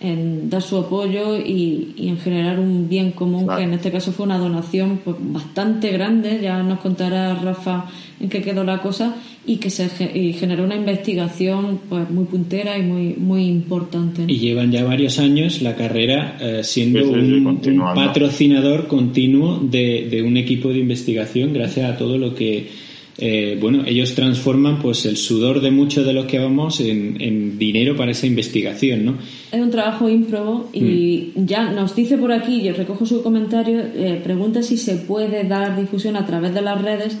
en 0.00 0.50
dar 0.50 0.62
su 0.62 0.76
apoyo 0.76 1.36
y, 1.36 1.94
en 1.98 2.18
generar 2.18 2.60
un 2.60 2.88
bien 2.88 3.12
común, 3.12 3.48
que 3.56 3.62
en 3.62 3.72
este 3.72 3.90
caso 3.90 4.12
fue 4.12 4.26
una 4.26 4.38
donación 4.38 5.00
pues, 5.04 5.16
bastante 5.20 5.90
grande, 5.90 6.40
ya 6.42 6.62
nos 6.62 6.80
contará 6.80 7.34
Rafa 7.34 7.86
en 8.20 8.28
qué 8.28 8.42
quedó 8.42 8.64
la 8.64 8.80
cosa, 8.80 9.16
y 9.46 9.56
que 9.56 9.70
se 9.70 9.88
y 10.12 10.32
generó 10.32 10.64
una 10.64 10.74
investigación 10.74 11.80
pues 11.88 12.10
muy 12.10 12.24
puntera 12.24 12.76
y 12.76 12.82
muy 12.82 13.14
muy 13.16 13.44
importante. 13.44 14.24
Y 14.26 14.38
llevan 14.38 14.72
ya 14.72 14.84
varios 14.84 15.18
años 15.18 15.62
la 15.62 15.76
carrera 15.76 16.36
eh, 16.40 16.60
siendo 16.64 17.08
un, 17.10 17.60
patrocinador 17.94 18.88
continuo 18.88 19.60
de, 19.60 20.08
de 20.10 20.22
un 20.22 20.36
equipo 20.36 20.70
de 20.70 20.78
investigación 20.80 21.52
gracias 21.52 21.90
a 21.90 21.96
todo 21.96 22.18
lo 22.18 22.34
que 22.34 22.85
eh, 23.18 23.56
bueno, 23.58 23.84
ellos 23.86 24.14
transforman 24.14 24.78
pues 24.78 25.06
el 25.06 25.16
sudor 25.16 25.62
de 25.62 25.70
muchos 25.70 26.04
de 26.04 26.12
los 26.12 26.26
que 26.26 26.38
vamos 26.38 26.80
en, 26.80 27.58
dinero 27.58 27.96
para 27.96 28.10
esa 28.10 28.26
investigación, 28.26 29.06
¿no? 29.06 29.18
Es 29.50 29.60
un 29.60 29.70
trabajo 29.70 30.08
ímprobo 30.08 30.68
y 30.74 31.32
mm. 31.34 31.46
ya 31.46 31.70
nos 31.70 31.96
dice 31.96 32.18
por 32.18 32.32
aquí, 32.32 32.62
yo 32.62 32.74
recojo 32.74 33.06
su 33.06 33.22
comentario, 33.22 33.80
eh, 33.80 34.20
pregunta 34.22 34.62
si 34.62 34.76
se 34.76 34.96
puede 34.96 35.44
dar 35.44 35.80
difusión 35.80 36.16
a 36.16 36.26
través 36.26 36.52
de 36.52 36.60
las 36.60 36.82
redes 36.82 37.16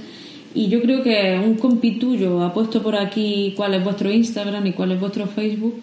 y 0.54 0.68
yo 0.68 0.82
creo 0.82 1.02
que 1.02 1.40
un 1.42 1.54
compituyo 1.54 2.42
ha 2.42 2.52
puesto 2.52 2.82
por 2.82 2.96
aquí 2.96 3.54
cuál 3.56 3.74
es 3.74 3.84
vuestro 3.84 4.12
Instagram 4.12 4.66
y 4.66 4.72
cuál 4.72 4.92
es 4.92 5.00
vuestro 5.00 5.26
Facebook. 5.26 5.82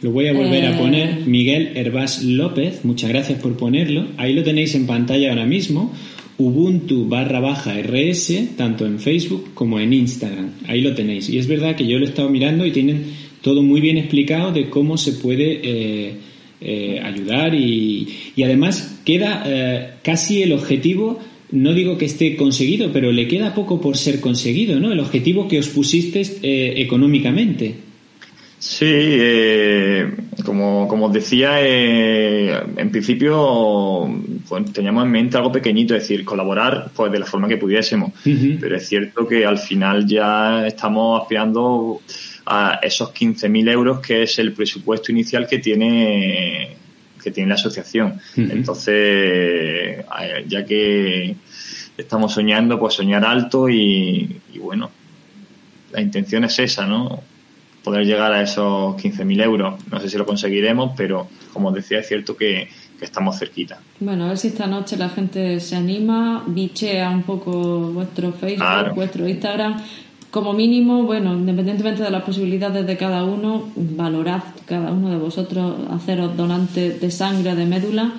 Lo 0.00 0.12
voy 0.12 0.28
a 0.28 0.32
volver 0.32 0.64
a 0.64 0.70
eh, 0.70 0.78
poner, 0.78 1.26
Miguel 1.26 1.72
Herbás 1.74 2.22
López, 2.22 2.84
muchas 2.84 3.10
gracias 3.10 3.38
por 3.40 3.58
ponerlo. 3.58 4.06
Ahí 4.16 4.32
lo 4.32 4.42
tenéis 4.42 4.74
en 4.74 4.86
pantalla 4.86 5.28
ahora 5.28 5.44
mismo. 5.44 5.92
Ubuntu 6.40 7.06
barra 7.06 7.38
baja 7.38 7.78
RS, 7.78 8.56
tanto 8.56 8.86
en 8.86 8.98
Facebook 8.98 9.50
como 9.52 9.78
en 9.78 9.92
Instagram. 9.92 10.52
Ahí 10.66 10.80
lo 10.80 10.94
tenéis. 10.94 11.28
Y 11.28 11.36
es 11.36 11.46
verdad 11.46 11.76
que 11.76 11.86
yo 11.86 11.98
lo 11.98 12.06
he 12.06 12.08
estado 12.08 12.30
mirando 12.30 12.64
y 12.64 12.70
tienen 12.70 13.04
todo 13.42 13.62
muy 13.62 13.82
bien 13.82 13.98
explicado 13.98 14.50
de 14.50 14.70
cómo 14.70 14.96
se 14.96 15.12
puede 15.12 15.60
eh, 15.62 16.14
eh, 16.62 17.00
ayudar 17.04 17.54
y, 17.54 18.08
además 18.42 19.02
queda 19.04 19.42
eh, 19.46 19.90
casi 20.02 20.42
el 20.42 20.54
objetivo, 20.54 21.18
no 21.52 21.74
digo 21.74 21.98
que 21.98 22.06
esté 22.06 22.36
conseguido, 22.36 22.90
pero 22.90 23.12
le 23.12 23.28
queda 23.28 23.54
poco 23.54 23.78
por 23.78 23.98
ser 23.98 24.18
conseguido, 24.20 24.80
¿no? 24.80 24.92
El 24.92 25.00
objetivo 25.00 25.46
que 25.46 25.58
os 25.58 25.68
pusiste 25.68 26.22
económicamente. 26.80 27.74
Sí, 28.58 28.86
como, 30.44 30.88
como 30.88 31.06
os 31.06 31.12
decía, 31.12 31.60
en 31.60 32.90
principio 32.90 34.08
pues, 34.50 34.72
teníamos 34.72 35.04
en 35.04 35.12
mente 35.12 35.36
algo 35.36 35.52
pequeñito, 35.52 35.94
es 35.94 36.02
decir, 36.02 36.24
colaborar 36.24 36.90
pues 36.92 37.12
de 37.12 37.20
la 37.20 37.24
forma 37.24 37.46
que 37.46 37.56
pudiésemos. 37.56 38.10
Pero 38.24 38.76
es 38.76 38.88
cierto 38.88 39.28
que 39.28 39.46
al 39.46 39.58
final 39.58 40.08
ya 40.08 40.66
estamos 40.66 41.22
aspirando 41.22 42.00
a 42.46 42.80
esos 42.82 43.14
15.000 43.14 43.70
euros 43.70 44.00
que 44.00 44.24
es 44.24 44.40
el 44.40 44.52
presupuesto 44.52 45.12
inicial 45.12 45.46
que 45.46 45.60
tiene 45.60 46.76
que 47.22 47.30
tiene 47.30 47.50
la 47.50 47.54
asociación. 47.54 48.20
Entonces, 48.36 50.04
ya 50.48 50.64
que 50.64 51.36
estamos 51.96 52.32
soñando, 52.32 52.76
pues 52.80 52.94
soñar 52.94 53.24
alto 53.24 53.68
y, 53.68 54.40
y 54.52 54.58
bueno, 54.58 54.90
la 55.92 56.00
intención 56.00 56.42
es 56.42 56.58
esa, 56.58 56.86
¿no? 56.86 57.22
poder 57.82 58.04
llegar 58.04 58.32
a 58.32 58.42
esos 58.42 58.96
15.000 58.96 59.42
euros. 59.42 59.86
No 59.90 60.00
sé 60.00 60.10
si 60.10 60.18
lo 60.18 60.26
conseguiremos, 60.26 60.92
pero 60.96 61.28
como 61.52 61.72
decía, 61.72 62.00
es 62.00 62.08
cierto 62.08 62.36
que, 62.36 62.68
estamos 63.04 63.38
cerquita. 63.38 63.78
Bueno, 63.98 64.24
a 64.24 64.28
ver 64.28 64.38
si 64.38 64.48
esta 64.48 64.66
noche 64.66 64.96
la 64.96 65.08
gente 65.08 65.60
se 65.60 65.76
anima, 65.76 66.44
bichea 66.46 67.10
un 67.10 67.22
poco 67.22 67.52
vuestro 67.92 68.32
Facebook, 68.32 68.94
vuestro 68.94 69.28
Instagram. 69.28 69.82
Como 70.30 70.52
mínimo, 70.52 71.02
bueno, 71.02 71.34
independientemente 71.34 72.02
de 72.04 72.10
las 72.10 72.22
posibilidades 72.22 72.86
de 72.86 72.96
cada 72.96 73.24
uno, 73.24 73.68
valorad 73.74 74.42
cada 74.64 74.92
uno 74.92 75.10
de 75.10 75.16
vosotros 75.16 75.74
haceros 75.90 76.36
donantes 76.36 77.00
de 77.00 77.10
sangre, 77.10 77.56
de 77.56 77.66
médula 77.66 78.12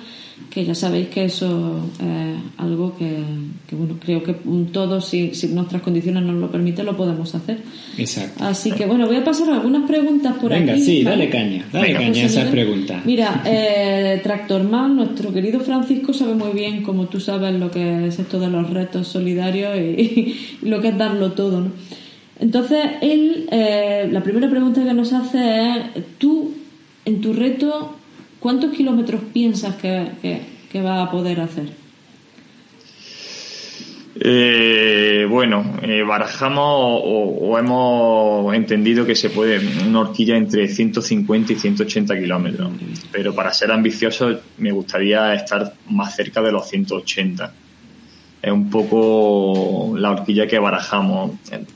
que 0.52 0.66
ya 0.66 0.74
sabéis 0.74 1.08
que 1.08 1.24
eso 1.24 1.80
es 1.98 2.36
algo 2.58 2.94
que, 2.98 3.24
bueno, 3.74 3.96
creo 3.98 4.22
que 4.22 4.36
todos, 4.70 5.08
si, 5.08 5.34
si, 5.34 5.48
nuestras 5.48 5.80
condiciones 5.80 6.22
nos 6.24 6.36
lo 6.36 6.50
permiten, 6.50 6.84
lo 6.84 6.94
podemos 6.94 7.34
hacer. 7.34 7.58
Exacto. 7.96 8.44
Así 8.44 8.70
que 8.72 8.84
bueno, 8.84 9.06
voy 9.06 9.16
a 9.16 9.24
pasar 9.24 9.48
algunas 9.48 9.88
preguntas 9.88 10.34
por 10.36 10.52
aquí. 10.52 10.64
Venga, 10.64 10.76
sí, 10.76 11.02
dale 11.02 11.30
caña, 11.30 11.64
dale 11.72 11.94
caña 11.94 12.08
a 12.08 12.12
pues, 12.12 12.24
esas 12.24 12.50
preguntas. 12.50 13.02
Mira, 13.06 13.42
eh, 13.46 14.20
Tractorman, 14.22 14.94
nuestro 14.94 15.32
querido 15.32 15.60
Francisco, 15.60 16.12
sabe 16.12 16.34
muy 16.34 16.52
bien, 16.52 16.82
como 16.82 17.06
tú 17.06 17.18
sabes, 17.18 17.54
lo 17.58 17.70
que 17.70 18.08
es 18.08 18.18
esto 18.18 18.38
de 18.38 18.50
los 18.50 18.68
retos 18.68 19.08
solidarios 19.08 19.74
y, 19.78 20.36
lo 20.62 20.82
que 20.82 20.88
es 20.88 20.98
darlo 20.98 21.32
todo, 21.32 21.62
¿no? 21.62 21.72
Entonces, 22.38 22.78
él, 23.00 23.48
eh, 23.50 24.06
la 24.10 24.22
primera 24.22 24.50
pregunta 24.50 24.84
que 24.84 24.92
nos 24.92 25.14
hace 25.14 25.70
es, 25.94 26.18
tú, 26.18 26.52
en 27.06 27.22
tu 27.22 27.32
reto, 27.32 27.96
¿Cuántos 28.42 28.72
kilómetros 28.72 29.20
piensas 29.32 29.76
que, 29.76 30.80
va 30.84 31.02
a 31.02 31.10
poder 31.12 31.40
hacer? 31.40 31.68
Eh, 34.18 35.24
bueno, 35.30 35.78
eh, 35.80 36.02
barajamos 36.02 36.64
o, 37.04 37.56
hemos 37.56 38.52
entendido 38.52 39.06
que 39.06 39.14
se 39.14 39.30
puede 39.30 39.60
una 39.86 40.00
horquilla 40.00 40.36
entre 40.36 40.66
150 40.66 41.52
y 41.52 41.56
180 41.56 42.18
kilómetros, 42.18 42.72
pero 43.12 43.32
para 43.32 43.52
ser 43.54 43.70
ambicioso 43.70 44.40
me 44.58 44.72
gustaría 44.72 45.34
estar 45.34 45.74
más 45.88 46.16
cerca 46.16 46.42
de 46.42 46.50
los 46.50 46.68
180. 46.68 47.52
Es 48.42 48.50
un 48.50 48.70
poco 48.70 49.94
la 49.96 50.10
horquilla 50.10 50.48
que 50.48 50.58
barajamos. 50.58 51.30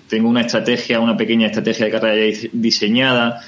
Tengo 0.08 0.28
una 0.28 0.40
estrategia, 0.40 0.98
una 0.98 1.16
pequeña 1.16 1.46
estrategia 1.46 1.86
de 1.86 1.92
carrera 1.92 2.36
diseñada 2.52 3.40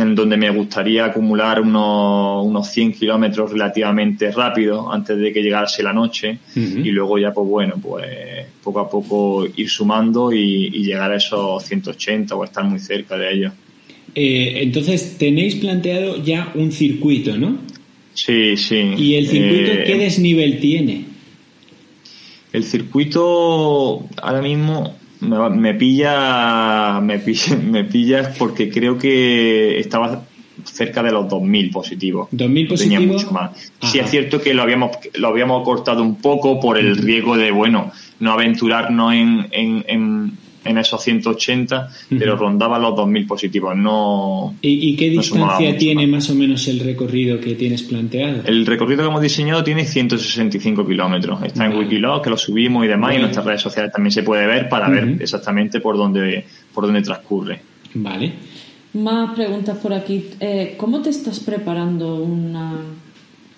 en 0.00 0.14
donde 0.14 0.36
me 0.36 0.50
gustaría 0.50 1.04
acumular 1.04 1.60
unos, 1.60 2.44
unos 2.44 2.68
100 2.68 2.92
kilómetros 2.92 3.52
relativamente 3.52 4.30
rápido 4.30 4.92
antes 4.92 5.18
de 5.18 5.32
que 5.32 5.42
llegase 5.42 5.82
la 5.82 5.92
noche 5.92 6.38
y 6.54 6.90
luego 6.90 7.18
ya 7.18 7.32
pues 7.32 7.48
bueno 7.48 7.74
pues 7.80 8.06
poco 8.62 8.80
a 8.80 8.90
poco 8.90 9.46
ir 9.56 9.68
sumando 9.68 10.32
y, 10.32 10.70
llegar 10.84 11.12
a 11.12 11.16
esos 11.16 11.64
180 11.64 12.34
o 12.34 12.44
estar 12.44 12.64
muy 12.64 12.78
cerca 12.78 13.16
de 13.16 13.32
ellos. 13.32 13.52
Eh, 14.14 14.60
entonces 14.62 15.16
tenéis 15.18 15.56
planteado 15.56 16.22
ya 16.22 16.52
un 16.54 16.72
circuito, 16.72 17.36
¿no? 17.36 17.58
Sí, 18.14 18.56
sí. 18.56 18.94
¿Y 18.96 19.14
el 19.14 19.26
circuito 19.26 19.72
eh, 19.72 19.84
qué 19.86 19.98
desnivel 19.98 20.60
tiene? 20.60 21.04
El 22.52 22.64
circuito 22.64 24.06
ahora 24.22 24.40
mismo 24.40 24.94
me, 25.24 25.74
pilla, 25.74 27.00
me 27.00 27.18
pilla, 27.18 27.56
me 27.62 27.84
pillas 27.84 28.36
porque 28.38 28.70
creo 28.70 28.98
que 28.98 29.78
estaba 29.78 30.22
cerca 30.64 31.02
de 31.02 31.12
los 31.12 31.26
2.000 31.26 31.72
positivos. 31.72 32.28
¿2.000 32.30 32.68
positivos? 32.68 32.78
Tenía 32.78 33.00
mucho 33.00 33.30
más. 33.32 33.72
Sí 33.82 33.98
es 33.98 34.10
cierto 34.10 34.40
que 34.40 34.54
lo 34.54 34.62
habíamos, 34.62 34.96
lo 35.14 35.28
habíamos 35.28 35.64
cortado 35.64 36.02
un 36.02 36.16
poco 36.16 36.60
por 36.60 36.78
el 36.78 36.96
riesgo 36.96 37.36
de, 37.36 37.50
bueno, 37.50 37.92
no 38.20 38.32
aventurarnos 38.32 39.12
en, 39.14 39.48
en, 39.50 39.84
en, 39.88 40.38
esos 40.64 41.02
180, 41.02 41.90
pero 42.18 42.36
rondaba 42.36 42.78
los 42.78 42.92
2.000 42.92 43.26
positivos. 43.26 43.76
No, 43.76 44.54
¿Y, 44.62 44.96
qué 44.96 45.10
distancia 45.10 45.76
tiene 45.76 46.06
más. 46.06 46.28
o 46.30 46.34
menos 46.34 46.66
el 46.68 46.80
recorrido 46.80 47.38
que 47.40 47.54
tienes 47.54 47.82
planteado? 47.82 48.42
El 48.44 48.66
recorrido 48.66 49.02
que 49.02 49.08
hemos 49.08 49.22
diseñado 49.22 49.62
tiene 49.62 49.84
165 49.84 50.86
kilómetros. 50.86 51.42
Está 51.42 51.66
en 51.66 51.76
Wikiloc, 51.76 52.24
que 52.24 52.30
lo 52.30 52.36
subimos 52.36 52.84
y 52.84 52.88
demás, 52.88 53.12
y 53.12 53.16
en 53.16 53.22
nuestras 53.22 53.44
redes 53.44 53.62
sociales 53.62 53.92
también 53.92 54.12
se 54.12 54.22
puede 54.22 54.46
ver 54.46 54.68
para 54.68 54.88
ver 54.88 55.16
exactamente 55.20 55.80
por 55.80 55.96
dónde, 55.96 56.44
por 56.72 56.84
dónde 56.84 57.02
transcurre. 57.02 57.60
Vale. 57.94 58.32
Más 58.94 59.34
preguntas 59.34 59.76
por 59.78 59.92
aquí. 59.92 60.30
Eh, 60.40 60.74
¿Cómo 60.76 61.02
te 61.02 61.10
estás 61.10 61.40
preparando 61.40 62.16
una 62.16 62.74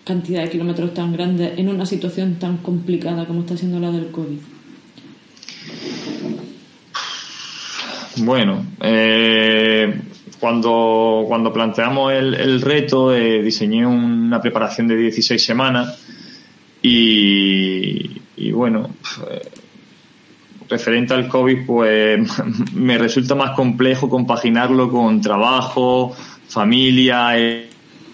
cantidad 0.04 0.42
de 0.42 0.50
kilómetros 0.50 0.94
tan 0.94 1.12
grande 1.12 1.54
en 1.56 1.68
una 1.68 1.84
situación 1.84 2.36
tan 2.36 2.58
complicada 2.58 3.26
como 3.26 3.40
está 3.40 3.56
siendo 3.56 3.78
la 3.78 3.90
del 3.90 4.10
COVID? 4.10 4.55
Bueno, 8.18 8.64
eh, 8.80 10.00
cuando, 10.40 11.24
cuando 11.28 11.52
planteamos 11.52 12.12
el, 12.12 12.60
reto, 12.60 13.14
eh, 13.14 13.42
diseñé 13.42 13.86
una 13.86 14.40
preparación 14.40 14.88
de 14.88 14.96
16 14.96 15.44
semanas 15.44 16.02
y, 16.82 18.20
y 18.36 18.52
bueno, 18.52 18.90
referente 20.68 21.14
al 21.14 21.28
COVID, 21.28 21.66
pues 21.66 22.20
me 22.74 22.98
resulta 22.98 23.34
más 23.34 23.52
complejo 23.52 24.08
compaginarlo 24.08 24.90
con 24.90 25.20
trabajo, 25.20 26.14
familia, 26.48 27.36
el, 27.36 27.68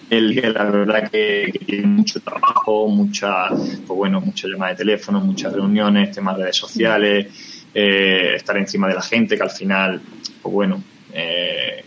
la 0.09 0.65
verdad 0.65 1.09
que, 1.09 1.51
tiene 1.65 1.87
mucho 1.87 2.19
trabajo, 2.21 2.87
mucha, 2.87 3.49
pues 3.49 3.87
bueno, 3.87 4.21
muchas 4.21 4.51
llamadas 4.51 4.77
de 4.77 4.85
teléfono, 4.85 5.19
muchas 5.19 5.53
reuniones, 5.53 6.11
temas 6.11 6.37
de 6.37 6.43
redes 6.43 6.57
sociales, 6.57 7.27
eh, 7.73 8.33
estar 8.35 8.57
encima 8.57 8.87
de 8.87 8.95
la 8.95 9.01
gente, 9.01 9.35
que 9.35 9.43
al 9.43 9.51
final, 9.51 10.01
pues 10.41 10.53
bueno, 10.53 10.83
eh, 11.13 11.83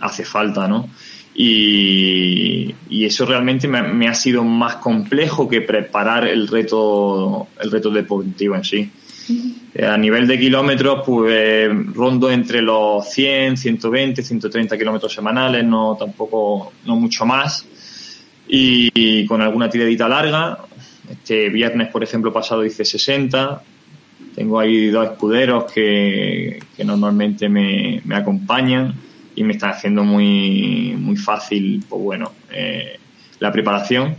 hace 0.00 0.24
falta, 0.24 0.68
¿no? 0.68 0.88
Y, 1.34 2.74
y 2.90 3.04
eso 3.04 3.24
realmente 3.24 3.68
me, 3.68 3.82
me, 3.82 4.08
ha 4.08 4.14
sido 4.14 4.42
más 4.42 4.76
complejo 4.76 5.48
que 5.48 5.60
preparar 5.60 6.26
el 6.26 6.48
reto, 6.48 7.48
el 7.60 7.70
reto 7.70 7.90
deportivo 7.90 8.56
en 8.56 8.64
sí. 8.64 8.90
A 9.86 9.96
nivel 9.96 10.26
de 10.26 10.38
kilómetros, 10.38 11.02
pues 11.06 11.70
rondo 11.94 12.30
entre 12.30 12.62
los 12.62 13.08
100, 13.10 13.56
120, 13.58 14.22
130 14.22 14.78
kilómetros 14.78 15.12
semanales, 15.12 15.64
no 15.64 15.96
tampoco, 15.98 16.72
no 16.86 16.96
mucho 16.96 17.26
más. 17.26 17.64
Y, 18.48 19.26
con 19.26 19.42
alguna 19.42 19.68
tiradita 19.68 20.08
larga. 20.08 20.58
Este 21.10 21.50
viernes, 21.50 21.88
por 21.88 22.02
ejemplo, 22.02 22.32
pasado 22.32 22.64
hice 22.64 22.84
60. 22.84 23.62
Tengo 24.38 24.60
ahí 24.60 24.86
dos 24.86 25.04
escuderos 25.04 25.64
que, 25.72 26.60
normalmente 26.84 27.48
me, 27.48 28.00
acompañan 28.14 28.94
y 29.34 29.42
me 29.42 29.54
están 29.54 29.70
haciendo 29.70 30.04
muy, 30.04 30.94
muy 30.96 31.16
fácil, 31.16 31.82
pues 31.88 32.00
bueno, 32.00 32.30
eh, 32.52 33.00
la 33.40 33.50
preparación. 33.50 34.14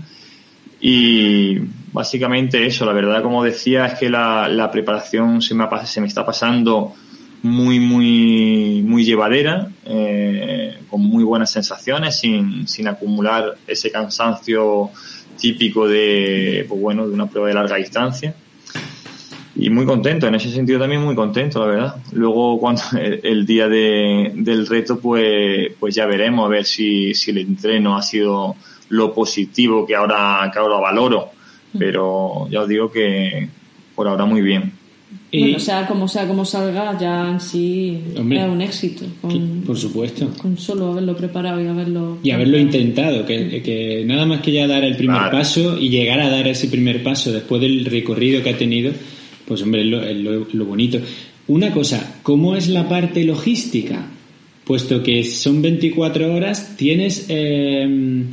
Y 0.81 1.59
básicamente 1.93 2.65
eso, 2.65 2.85
la 2.85 2.91
verdad, 2.91 3.23
como 3.23 3.45
decía, 3.45 3.85
es 3.85 3.97
que 3.97 4.09
la, 4.09 4.49
la 4.49 4.69
preparación 4.69 5.41
se 5.41 5.55
me, 5.55 5.65
se 5.85 6.01
me 6.01 6.07
está 6.07 6.25
pasando 6.25 6.93
muy, 7.41 7.79
muy, 7.79 8.83
muy 8.85 9.05
llevadera, 9.05 9.69
eh, 9.85 10.79
con 10.89 10.99
muy 10.99 11.23
buenas 11.23 11.49
sensaciones, 11.49 12.19
sin, 12.19 12.67
sin 12.67 12.89
acumular 12.89 13.55
ese 13.65 13.89
cansancio 13.89 14.89
típico 15.39 15.87
de, 15.87 16.65
pues 16.67 16.81
bueno, 16.81 17.07
de 17.07 17.13
una 17.13 17.27
prueba 17.27 17.47
de 17.47 17.53
larga 17.53 17.77
distancia. 17.77 18.35
Y 19.59 19.69
muy 19.69 19.85
contento, 19.85 20.27
en 20.27 20.35
ese 20.35 20.49
sentido 20.49 20.79
también 20.79 21.01
muy 21.01 21.15
contento, 21.15 21.59
la 21.59 21.65
verdad. 21.65 21.95
Luego, 22.13 22.59
cuando 22.59 22.81
el, 23.23 23.45
día 23.45 23.67
de, 23.67 24.31
del 24.35 24.67
reto, 24.67 24.99
pues, 24.99 25.73
pues 25.79 25.95
ya 25.95 26.05
veremos 26.05 26.45
a 26.45 26.49
ver 26.49 26.65
si, 26.65 27.13
si 27.13 27.31
el 27.31 27.39
entreno 27.39 27.97
ha 27.97 28.01
sido 28.01 28.55
lo 28.89 29.13
positivo 29.13 29.85
que 29.85 29.95
ahora, 29.95 30.49
que 30.51 30.59
ahora 30.59 30.79
valoro 30.79 31.39
pero 31.77 32.47
ya 32.49 32.61
os 32.61 32.69
digo 32.69 32.91
que 32.91 33.47
por 33.95 34.07
ahora 34.07 34.25
muy 34.25 34.41
bien. 34.41 34.71
Y, 35.31 35.59
sea 35.59 35.87
como 35.87 36.07
sea 36.07 36.27
como 36.27 36.45
salga, 36.45 36.97
ya 36.99 37.29
en 37.29 37.39
sí 37.39 37.99
es 38.15 38.19
un 38.19 38.61
éxito. 38.61 39.05
por 39.65 39.77
supuesto. 39.77 40.29
Con 40.39 40.57
solo 40.57 40.91
haberlo 40.91 41.15
preparado 41.15 41.61
y 41.61 41.67
haberlo. 41.67 42.17
Y 42.23 42.31
haberlo 42.31 42.57
intentado, 42.57 43.25
que, 43.25 43.61
que, 43.61 44.03
nada 44.05 44.25
más 44.25 44.41
que 44.41 44.51
ya 44.51 44.67
dar 44.67 44.83
el 44.83 44.95
primer 44.95 45.29
paso 45.31 45.77
y 45.77 45.89
llegar 45.89 46.19
a 46.19 46.29
dar 46.29 46.47
ese 46.47 46.67
primer 46.67 47.03
paso 47.03 47.31
después 47.31 47.61
del 47.61 47.85
recorrido 47.85 48.41
que 48.43 48.51
ha 48.51 48.57
tenido, 48.57 48.91
pues 49.49 49.61
hombre, 49.63 49.81
es 49.81 50.17
lo, 50.17 50.47
lo, 50.53 50.65
bonito. 50.65 50.99
Una 51.47 51.73
cosa, 51.73 52.19
¿cómo 52.23 52.55
es 52.55 52.69
la 52.69 52.87
parte 52.87 53.25
logística? 53.25 54.05
Puesto 54.63 55.03
que 55.03 55.25
son 55.25 55.61
24 55.61 56.33
horas, 56.33 56.77
tienes. 56.77 57.25
Eh, 57.27 58.23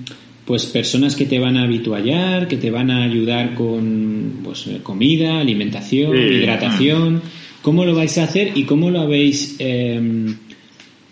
pues 0.47 0.65
personas 0.67 1.17
que 1.17 1.27
te 1.27 1.41
van 1.41 1.57
a 1.57 1.65
habituallar, 1.65 2.47
que 2.47 2.57
te 2.57 2.71
van 2.71 2.91
a 2.91 3.03
ayudar 3.03 3.55
con 3.55 4.41
pues, 4.45 4.69
comida, 4.83 5.41
alimentación, 5.41 6.17
hidratación. 6.17 7.21
¿Cómo 7.63 7.85
lo 7.85 7.97
vais 7.97 8.17
a 8.19 8.23
hacer 8.23 8.53
y 8.55 8.63
cómo 8.63 8.91
lo 8.91 9.01
habéis 9.01 9.57
em, 9.59 10.37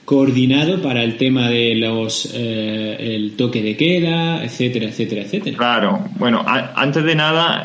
coordinado 0.04 0.80
para 0.80 1.02
el 1.02 1.16
tema 1.16 1.50
de 1.50 1.74
los 1.74 2.30
eh, 2.32 2.96
el 3.00 3.32
toque 3.32 3.60
de 3.60 3.76
queda, 3.76 4.44
etcétera, 4.44 4.86
etcétera, 4.86 5.22
etcétera? 5.22 5.56
Claro, 5.56 6.04
bueno, 6.16 6.44
antes 6.46 7.02
de 7.02 7.14
nada, 7.16 7.64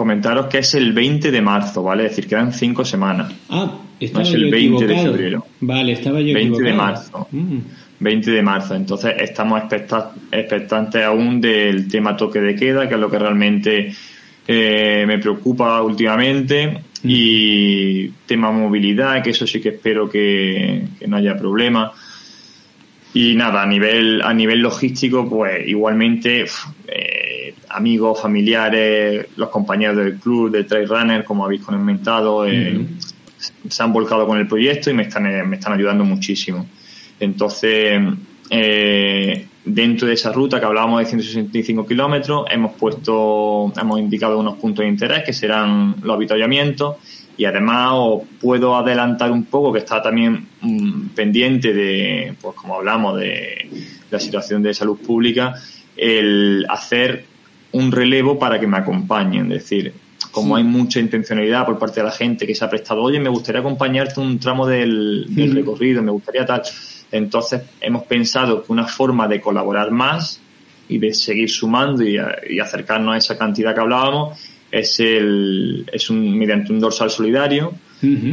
comentaros 0.00 0.46
que 0.46 0.60
es 0.60 0.74
el 0.74 0.94
20 0.94 1.30
de 1.30 1.42
marzo, 1.42 1.82
¿vale? 1.82 2.06
Es 2.06 2.12
decir, 2.12 2.26
quedan 2.26 2.54
cinco 2.54 2.86
semanas. 2.86 3.34
Ah, 3.50 3.80
estaba 4.00 4.24
no 4.24 4.30
es 4.30 4.34
el 4.34 4.50
20 4.50 4.86
de 4.86 4.96
febrero. 4.96 5.46
Vale, 5.60 5.92
estaba 5.92 6.22
yo 6.22 6.32
20 6.32 6.62
de 6.62 6.72
marzo. 6.72 7.28
Mm. 7.30 7.58
20 7.98 8.30
de 8.30 8.42
marzo. 8.42 8.74
Entonces 8.76 9.12
estamos 9.18 9.62
expectantes 10.32 11.04
aún 11.04 11.38
del 11.38 11.86
tema 11.86 12.16
toque 12.16 12.40
de 12.40 12.54
queda, 12.56 12.88
que 12.88 12.94
es 12.94 13.00
lo 13.00 13.10
que 13.10 13.18
realmente 13.18 13.92
eh, 14.48 15.04
me 15.06 15.18
preocupa 15.18 15.82
últimamente. 15.82 16.68
Mm. 17.02 17.06
Y 17.06 18.08
tema 18.24 18.50
movilidad, 18.52 19.22
que 19.22 19.30
eso 19.30 19.46
sí 19.46 19.60
que 19.60 19.68
espero 19.68 20.08
que, 20.08 20.82
no 21.06 21.16
haya 21.18 21.36
problema. 21.36 21.92
Y 23.12 23.34
nada, 23.34 23.64
a 23.64 23.66
nivel, 23.66 24.22
a 24.22 24.32
nivel 24.32 24.60
logístico, 24.60 25.28
pues 25.28 25.68
igualmente 25.68 26.46
eh, 26.88 27.19
amigos, 27.70 28.20
familiares, 28.20 29.26
los 29.36 29.48
compañeros 29.48 29.96
del 29.96 30.16
club, 30.16 30.50
de 30.50 30.64
Trail 30.64 30.88
Runner, 30.88 31.24
como 31.24 31.44
habéis 31.44 31.62
comentado, 31.62 32.46
eh, 32.46 32.86
se 33.68 33.82
han 33.82 33.92
volcado 33.92 34.26
con 34.26 34.38
el 34.38 34.46
proyecto 34.46 34.90
y 34.90 34.94
me 34.94 35.04
están, 35.04 35.48
me 35.48 35.56
están 35.56 35.72
ayudando 35.72 36.04
muchísimo. 36.04 36.66
Entonces, 37.18 38.02
eh, 38.50 39.46
dentro 39.64 40.08
de 40.08 40.14
esa 40.14 40.32
ruta 40.32 40.58
que 40.58 40.66
hablábamos 40.66 41.00
de 41.00 41.06
165 41.06 41.86
kilómetros, 41.86 42.46
hemos 42.50 42.72
puesto, 42.72 43.72
hemos 43.80 44.00
indicado 44.00 44.38
unos 44.38 44.58
puntos 44.58 44.82
de 44.82 44.88
interés 44.88 45.22
que 45.24 45.32
serán 45.32 45.96
los 46.02 46.16
avituallamientos 46.16 46.96
y 47.36 47.44
además 47.44 47.90
os 47.92 48.22
puedo 48.40 48.76
adelantar 48.76 49.30
un 49.30 49.44
poco 49.44 49.72
que 49.72 49.78
está 49.78 50.02
también 50.02 50.46
mm, 50.60 51.08
pendiente 51.14 51.72
de, 51.72 52.34
pues 52.40 52.54
como 52.56 52.74
hablamos, 52.74 53.18
de 53.18 53.68
la 54.10 54.18
situación 54.18 54.62
de 54.62 54.74
salud 54.74 54.98
pública, 54.98 55.54
el 55.96 56.66
hacer 56.68 57.24
un 57.72 57.92
relevo 57.92 58.38
para 58.38 58.58
que 58.58 58.66
me 58.66 58.78
acompañen, 58.78 59.52
es 59.52 59.62
decir, 59.62 59.92
como 60.32 60.56
hay 60.56 60.64
mucha 60.64 61.00
intencionalidad 61.00 61.66
por 61.66 61.78
parte 61.78 62.00
de 62.00 62.06
la 62.06 62.12
gente 62.12 62.46
que 62.46 62.54
se 62.54 62.64
ha 62.64 62.70
prestado, 62.70 63.02
oye, 63.02 63.18
me 63.18 63.28
gustaría 63.28 63.60
acompañarte 63.60 64.20
un 64.20 64.38
tramo 64.38 64.66
del, 64.66 65.26
del 65.28 65.54
recorrido, 65.54 66.02
me 66.02 66.12
gustaría 66.12 66.44
tal 66.44 66.62
entonces 67.12 67.62
hemos 67.80 68.04
pensado 68.04 68.62
que 68.62 68.72
una 68.72 68.86
forma 68.86 69.26
de 69.26 69.40
colaborar 69.40 69.90
más 69.90 70.40
y 70.88 70.98
de 70.98 71.12
seguir 71.12 71.50
sumando 71.50 72.02
y, 72.04 72.18
acercarnos 72.60 73.14
a 73.14 73.18
esa 73.18 73.38
cantidad 73.38 73.74
que 73.74 73.80
hablábamos 73.80 74.38
es 74.70 75.00
el 75.00 75.84
es 75.92 76.10
un 76.10 76.38
mediante 76.38 76.72
un 76.72 76.78
dorsal 76.78 77.10
solidario 77.10 77.72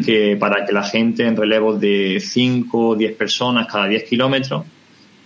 que 0.06 0.38
para 0.40 0.66
que 0.66 0.72
la 0.72 0.84
gente 0.84 1.26
en 1.26 1.36
relevos 1.36 1.80
de 1.80 2.20
5 2.22 2.90
o 2.90 2.96
10 2.96 3.16
personas 3.16 3.68
cada 3.68 3.88
10 3.88 4.04
kilómetros 4.04 4.64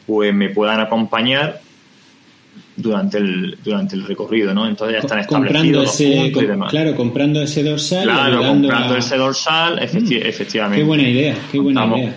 pues 0.07 0.33
me 0.33 0.49
puedan 0.49 0.79
acompañar 0.79 1.61
durante 2.81 3.17
el 3.17 3.57
durante 3.63 3.95
el 3.95 4.03
recorrido, 4.05 4.53
¿no? 4.53 4.67
Entonces 4.67 4.97
ya 4.97 4.99
están 5.01 5.19
establecidos 5.19 5.83
los 5.83 5.95
puntos 5.95 6.43
y 6.43 6.45
demás. 6.45 6.71
Claro, 6.71 6.95
comprando 6.95 7.41
ese 7.41 7.63
dorsal. 7.63 8.03
Claro, 8.03 8.43
comprando 8.43 8.97
ese 8.97 9.17
dorsal, 9.17 9.75
mm. 9.75 10.13
efectivamente. 10.23 10.81
Qué 10.81 10.87
buena 10.87 11.07
idea, 11.07 11.35
qué 11.51 11.59
buena 11.59 11.85
idea. 11.85 12.15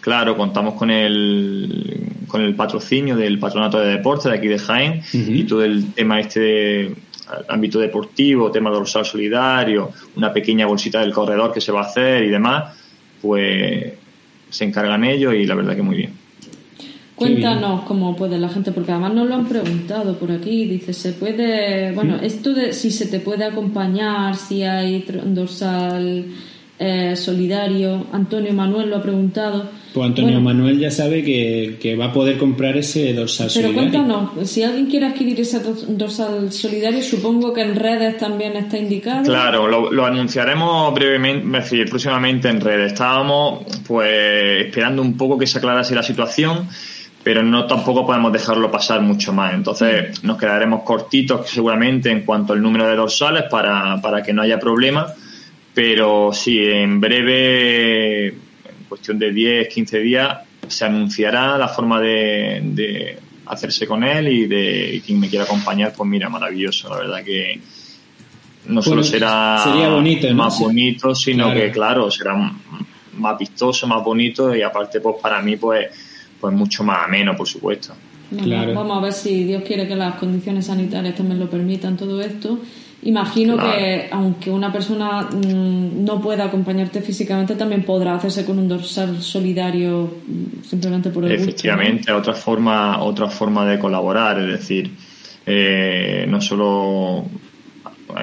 Claro, 0.00 0.36
contamos 0.36 0.74
con 0.74 0.90
el, 0.90 1.98
con 2.26 2.42
el 2.42 2.54
patrocinio 2.54 3.16
del 3.16 3.38
Patronato 3.38 3.80
de 3.80 3.88
Deportes 3.88 4.30
de 4.30 4.36
aquí 4.36 4.48
de 4.48 4.58
Jaén 4.58 5.02
y 5.12 5.44
todo 5.44 5.64
el 5.64 5.94
tema 5.94 6.20
este 6.20 6.94
ámbito 7.48 7.78
deportivo, 7.78 8.50
tema 8.50 8.68
dorsal 8.68 9.06
solidario, 9.06 9.92
una 10.16 10.30
pequeña 10.30 10.66
bolsita 10.66 11.00
del 11.00 11.12
corredor 11.12 11.54
que 11.54 11.62
se 11.62 11.72
va 11.72 11.80
a 11.80 11.84
hacer 11.84 12.24
y 12.24 12.28
demás, 12.28 12.76
pues 13.22 13.94
se 14.50 14.64
encargan 14.64 15.04
ellos 15.04 15.34
y 15.34 15.46
la 15.46 15.54
verdad 15.54 15.74
que 15.74 15.82
muy 15.82 15.96
bien. 15.96 16.23
Cuéntanos 17.14 17.82
cómo 17.82 18.16
puede 18.16 18.38
la 18.38 18.48
gente, 18.48 18.72
porque 18.72 18.90
además 18.90 19.14
nos 19.14 19.28
lo 19.28 19.34
han 19.36 19.46
preguntado 19.46 20.18
por 20.18 20.32
aquí. 20.32 20.64
Dice, 20.64 20.92
¿se 20.92 21.12
puede, 21.12 21.92
bueno, 21.92 22.16
esto 22.16 22.52
de 22.52 22.72
si 22.72 22.90
se 22.90 23.06
te 23.06 23.20
puede 23.20 23.44
acompañar, 23.44 24.34
si 24.34 24.62
hay 24.64 25.04
dorsal 25.26 26.24
eh, 26.76 27.14
solidario? 27.14 28.06
Antonio 28.12 28.52
Manuel 28.52 28.90
lo 28.90 28.96
ha 28.96 29.02
preguntado. 29.02 29.84
Pues 29.94 30.08
Antonio 30.08 30.40
Manuel 30.40 30.80
ya 30.80 30.90
sabe 30.90 31.22
que, 31.22 31.94
va 31.94 32.06
a 32.06 32.12
poder 32.12 32.36
comprar 32.36 32.76
ese 32.76 33.14
dorsal 33.14 33.48
solidario. 33.48 33.92
Pero 33.92 33.92
cuéntanos, 33.92 34.50
si 34.50 34.64
alguien 34.64 34.86
quiere 34.86 35.06
adquirir 35.06 35.40
ese 35.40 35.60
dorsal 35.60 36.50
solidario, 36.50 37.00
supongo 37.00 37.52
que 37.52 37.60
en 37.60 37.76
redes 37.76 38.18
también 38.18 38.56
está 38.56 38.76
indicado. 38.76 39.22
Claro, 39.22 39.68
lo, 39.68 40.04
anunciaremos 40.04 40.92
brevemente, 40.92 41.46
es 41.46 41.70
decir, 41.70 41.88
próximamente 41.88 42.48
en 42.48 42.60
redes. 42.60 42.90
Estábamos 42.94 43.66
pues 43.86 44.66
esperando 44.66 45.00
un 45.00 45.16
poco 45.16 45.38
que 45.38 45.46
se 45.46 45.58
aclarase 45.58 45.94
la 45.94 46.02
situación 46.02 46.66
pero 47.24 47.42
no 47.42 47.66
tampoco 47.66 48.06
podemos 48.06 48.32
dejarlo 48.32 48.70
pasar 48.70 49.00
mucho 49.00 49.32
más. 49.32 49.54
Entonces 49.54 50.22
nos 50.22 50.38
quedaremos 50.38 50.82
cortitos 50.82 51.48
seguramente 51.48 52.10
en 52.10 52.20
cuanto 52.20 52.52
al 52.52 52.60
número 52.60 52.86
de 52.86 52.94
dorsales 52.94 53.44
para, 53.50 53.98
para 54.02 54.22
que 54.22 54.34
no 54.34 54.42
haya 54.42 54.60
problema, 54.60 55.06
pero 55.72 56.32
sí, 56.34 56.58
en 56.62 57.00
breve, 57.00 58.26
en 58.26 58.84
cuestión 58.88 59.18
de 59.18 59.32
10, 59.32 59.68
15 59.68 59.98
días, 60.00 60.38
se 60.68 60.84
anunciará 60.84 61.56
la 61.56 61.68
forma 61.68 61.98
de, 61.98 63.18
hacerse 63.46 63.86
con 63.86 64.04
él 64.04 64.28
y 64.28 64.46
de 64.46 65.02
quien 65.04 65.18
me 65.18 65.28
quiera 65.28 65.44
acompañar, 65.44 65.92
pues 65.96 66.08
mira, 66.08 66.28
maravilloso, 66.28 66.90
la 66.90 66.96
verdad 66.98 67.24
que 67.24 67.60
no 68.66 68.82
solo 68.82 69.02
será 69.02 69.62
más 70.34 70.58
bonito, 70.58 71.14
sino 71.14 71.52
que 71.52 71.70
claro, 71.70 72.10
será 72.10 72.34
más 73.16 73.38
vistoso, 73.38 73.86
más 73.86 74.02
bonito 74.02 74.54
y 74.54 74.62
aparte 74.62 75.00
pues 75.00 75.16
para 75.20 75.40
mí 75.42 75.56
pues 75.56 75.88
pues 76.44 76.54
mucho 76.54 76.84
más 76.84 77.06
ameno, 77.06 77.34
por 77.34 77.48
supuesto. 77.48 77.94
Vamos 78.30 78.98
a 78.98 79.00
ver 79.00 79.14
si 79.14 79.44
Dios 79.44 79.62
quiere 79.62 79.88
que 79.88 79.96
las 79.96 80.16
condiciones 80.16 80.66
sanitarias 80.66 81.14
también 81.14 81.40
lo 81.40 81.48
permitan 81.48 81.96
todo 81.96 82.20
esto. 82.20 82.58
Imagino 83.04 83.56
que 83.56 84.08
aunque 84.10 84.50
una 84.50 84.70
persona 84.70 85.22
mm, 85.22 86.04
no 86.04 86.20
pueda 86.20 86.44
acompañarte 86.44 87.00
físicamente, 87.00 87.54
también 87.54 87.82
podrá 87.82 88.16
hacerse 88.16 88.44
con 88.44 88.58
un 88.58 88.68
dorsal 88.68 89.22
solidario 89.22 90.18
mm, 90.26 90.64
simplemente 90.68 91.08
por 91.08 91.24
el 91.24 91.32
Efectivamente, 91.32 92.12
otra 92.12 92.34
forma, 92.34 93.02
otra 93.02 93.30
forma 93.30 93.64
de 93.64 93.78
colaborar, 93.78 94.38
es 94.40 94.48
decir, 94.48 94.90
eh, 95.46 96.26
no 96.28 96.42
solo 96.42 97.24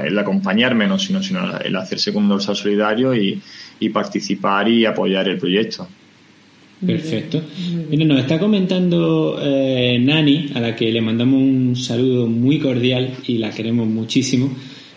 el 0.04 0.20
acompañarme, 0.20 0.86
no, 0.86 1.00
sino, 1.00 1.24
sino 1.24 1.58
el 1.58 1.76
hacerse 1.76 2.14
con 2.14 2.22
un 2.22 2.30
dorsal 2.30 2.56
solidario 2.56 3.16
y 3.16 3.90
participar 3.92 4.68
y 4.68 4.86
apoyar 4.86 5.28
el 5.28 5.40
proyecto. 5.40 5.88
Perfecto. 6.86 7.42
Mira, 7.90 8.06
nos 8.06 8.22
está 8.22 8.40
comentando 8.40 9.40
eh, 9.42 10.00
Nani, 10.00 10.48
a 10.56 10.60
la 10.60 10.76
que 10.76 10.92
le 10.92 11.02
mandamos 11.02 11.40
un 11.40 11.76
saludo 11.76 12.28
muy 12.28 12.60
cordial 12.60 13.12
y 13.28 13.38
la 13.38 13.52
queremos 13.52 13.88
muchísimo, 13.88 14.52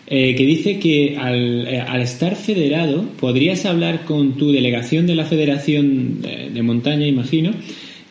eh, 0.07 0.35
que 0.35 0.45
dice 0.45 0.79
que 0.79 1.15
al, 1.17 1.67
eh, 1.67 1.79
al, 1.79 2.01
estar 2.01 2.35
federado 2.35 3.05
podrías 3.19 3.65
hablar 3.65 4.05
con 4.05 4.33
tu 4.33 4.51
delegación 4.51 5.05
de 5.05 5.15
la 5.15 5.25
Federación 5.25 6.21
de, 6.21 6.61
Montaña, 6.63 7.05
imagino. 7.05 7.51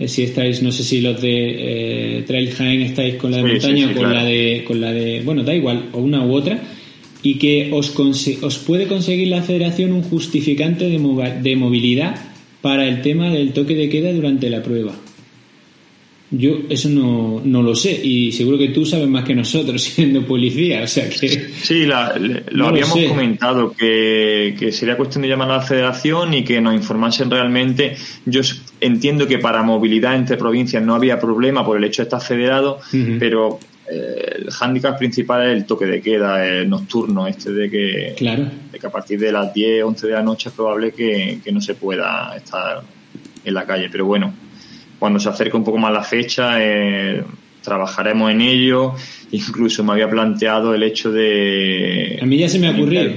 si 0.04 0.22
estáis, 0.22 0.62
no 0.62 0.70
sé 0.70 0.84
si 0.84 1.00
los 1.00 1.20
de 1.20 2.22
Trail 2.26 2.50
Jaén 2.50 2.82
estáis 2.82 3.14
con 3.16 3.32
la 3.32 3.38
de 3.38 3.42
montaña 3.44 3.90
o 3.90 3.94
con 3.96 4.12
la 4.12 4.24
de, 4.24 4.64
con 4.64 4.80
la 4.80 4.92
de, 4.92 5.22
bueno, 5.22 5.42
da 5.42 5.54
igual, 5.54 5.86
o 5.92 5.98
una 5.98 6.24
u 6.24 6.32
otra 6.32 6.62
y 7.22 7.36
que 7.36 7.70
os, 7.72 7.92
os 8.42 8.58
puede 8.58 8.86
conseguir 8.86 9.28
la 9.28 9.42
federación 9.42 9.92
un 9.92 10.02
justificante 10.02 10.84
de, 10.88 10.98
de 11.42 11.56
movilidad 11.56 12.33
para 12.64 12.86
el 12.86 13.02
tema 13.02 13.28
del 13.28 13.52
toque 13.52 13.74
de 13.74 13.90
queda 13.90 14.10
durante 14.10 14.48
la 14.48 14.62
prueba. 14.62 14.90
Yo 16.30 16.60
eso 16.70 16.88
no, 16.88 17.42
no, 17.44 17.62
lo 17.62 17.74
sé 17.74 18.00
y 18.02 18.32
seguro 18.32 18.56
que 18.56 18.68
tú 18.68 18.86
sabes 18.86 19.06
más 19.06 19.22
que 19.22 19.34
nosotros 19.34 19.82
siendo 19.94 20.22
policía, 20.24 20.82
o 20.82 20.86
sea 20.86 21.06
que... 21.10 21.28
Sí, 21.28 21.84
lo 21.84 22.66
habíamos 22.66 22.98
comentado, 23.04 23.74
que, 23.78 24.70
sería 24.72 24.96
cuestión 24.96 25.20
de 25.20 25.28
llamar 25.28 25.50
a 25.50 25.56
la 25.58 25.60
federación 25.60 26.32
y 26.32 26.42
que 26.42 26.58
nos 26.62 26.74
informasen 26.74 27.30
realmente. 27.30 27.96
Yo 28.24 28.40
entiendo 28.80 29.26
que 29.26 29.38
para 29.38 29.62
movilidad 29.62 30.16
entre 30.16 30.38
provincias 30.38 30.82
no 30.82 30.94
había 30.94 31.20
problema 31.20 31.66
por 31.66 31.76
el 31.76 31.84
hecho 31.84 32.00
de 32.00 32.04
estar 32.04 32.22
federado, 32.22 32.80
pero 33.18 33.60
eh, 33.90 34.36
el 34.38 34.50
hándicap 34.50 34.96
principal 34.98 35.46
es 35.46 35.56
el 35.56 35.66
toque 35.66 35.84
de 35.84 36.00
queda 36.00 36.46
el 36.46 36.68
nocturno, 36.68 37.26
este 37.26 37.52
de 37.52 37.70
que, 37.70 38.14
claro. 38.16 38.46
de 38.72 38.78
que 38.78 38.86
a 38.86 38.90
partir 38.90 39.18
de 39.20 39.30
las 39.30 39.52
10, 39.52 39.84
11 39.84 40.06
de 40.06 40.12
la 40.12 40.22
noche 40.22 40.48
es 40.48 40.54
probable 40.54 40.92
que, 40.92 41.40
no 41.52 41.60
se 41.60 41.74
pueda 41.74 42.34
estar 42.36 42.82
en 43.44 43.54
la 43.54 43.66
calle. 43.66 43.88
Pero 43.90 44.06
bueno, 44.06 44.32
cuando 44.98 45.20
se 45.20 45.28
acerque 45.28 45.56
un 45.56 45.64
poco 45.64 45.78
más 45.78 45.92
la 45.92 46.02
fecha, 46.02 46.56
eh, 46.60 47.22
trabajaremos 47.62 48.30
en 48.30 48.40
ello. 48.40 48.94
Incluso 49.32 49.84
me 49.84 49.92
había 49.92 50.08
planteado 50.08 50.74
el 50.74 50.82
hecho 50.82 51.12
de... 51.12 52.18
A 52.22 52.26
mí 52.26 52.38
ya 52.38 52.48
se 52.48 52.58
me 52.58 52.68
ha 52.68 52.70
ocurrido. 52.70 53.12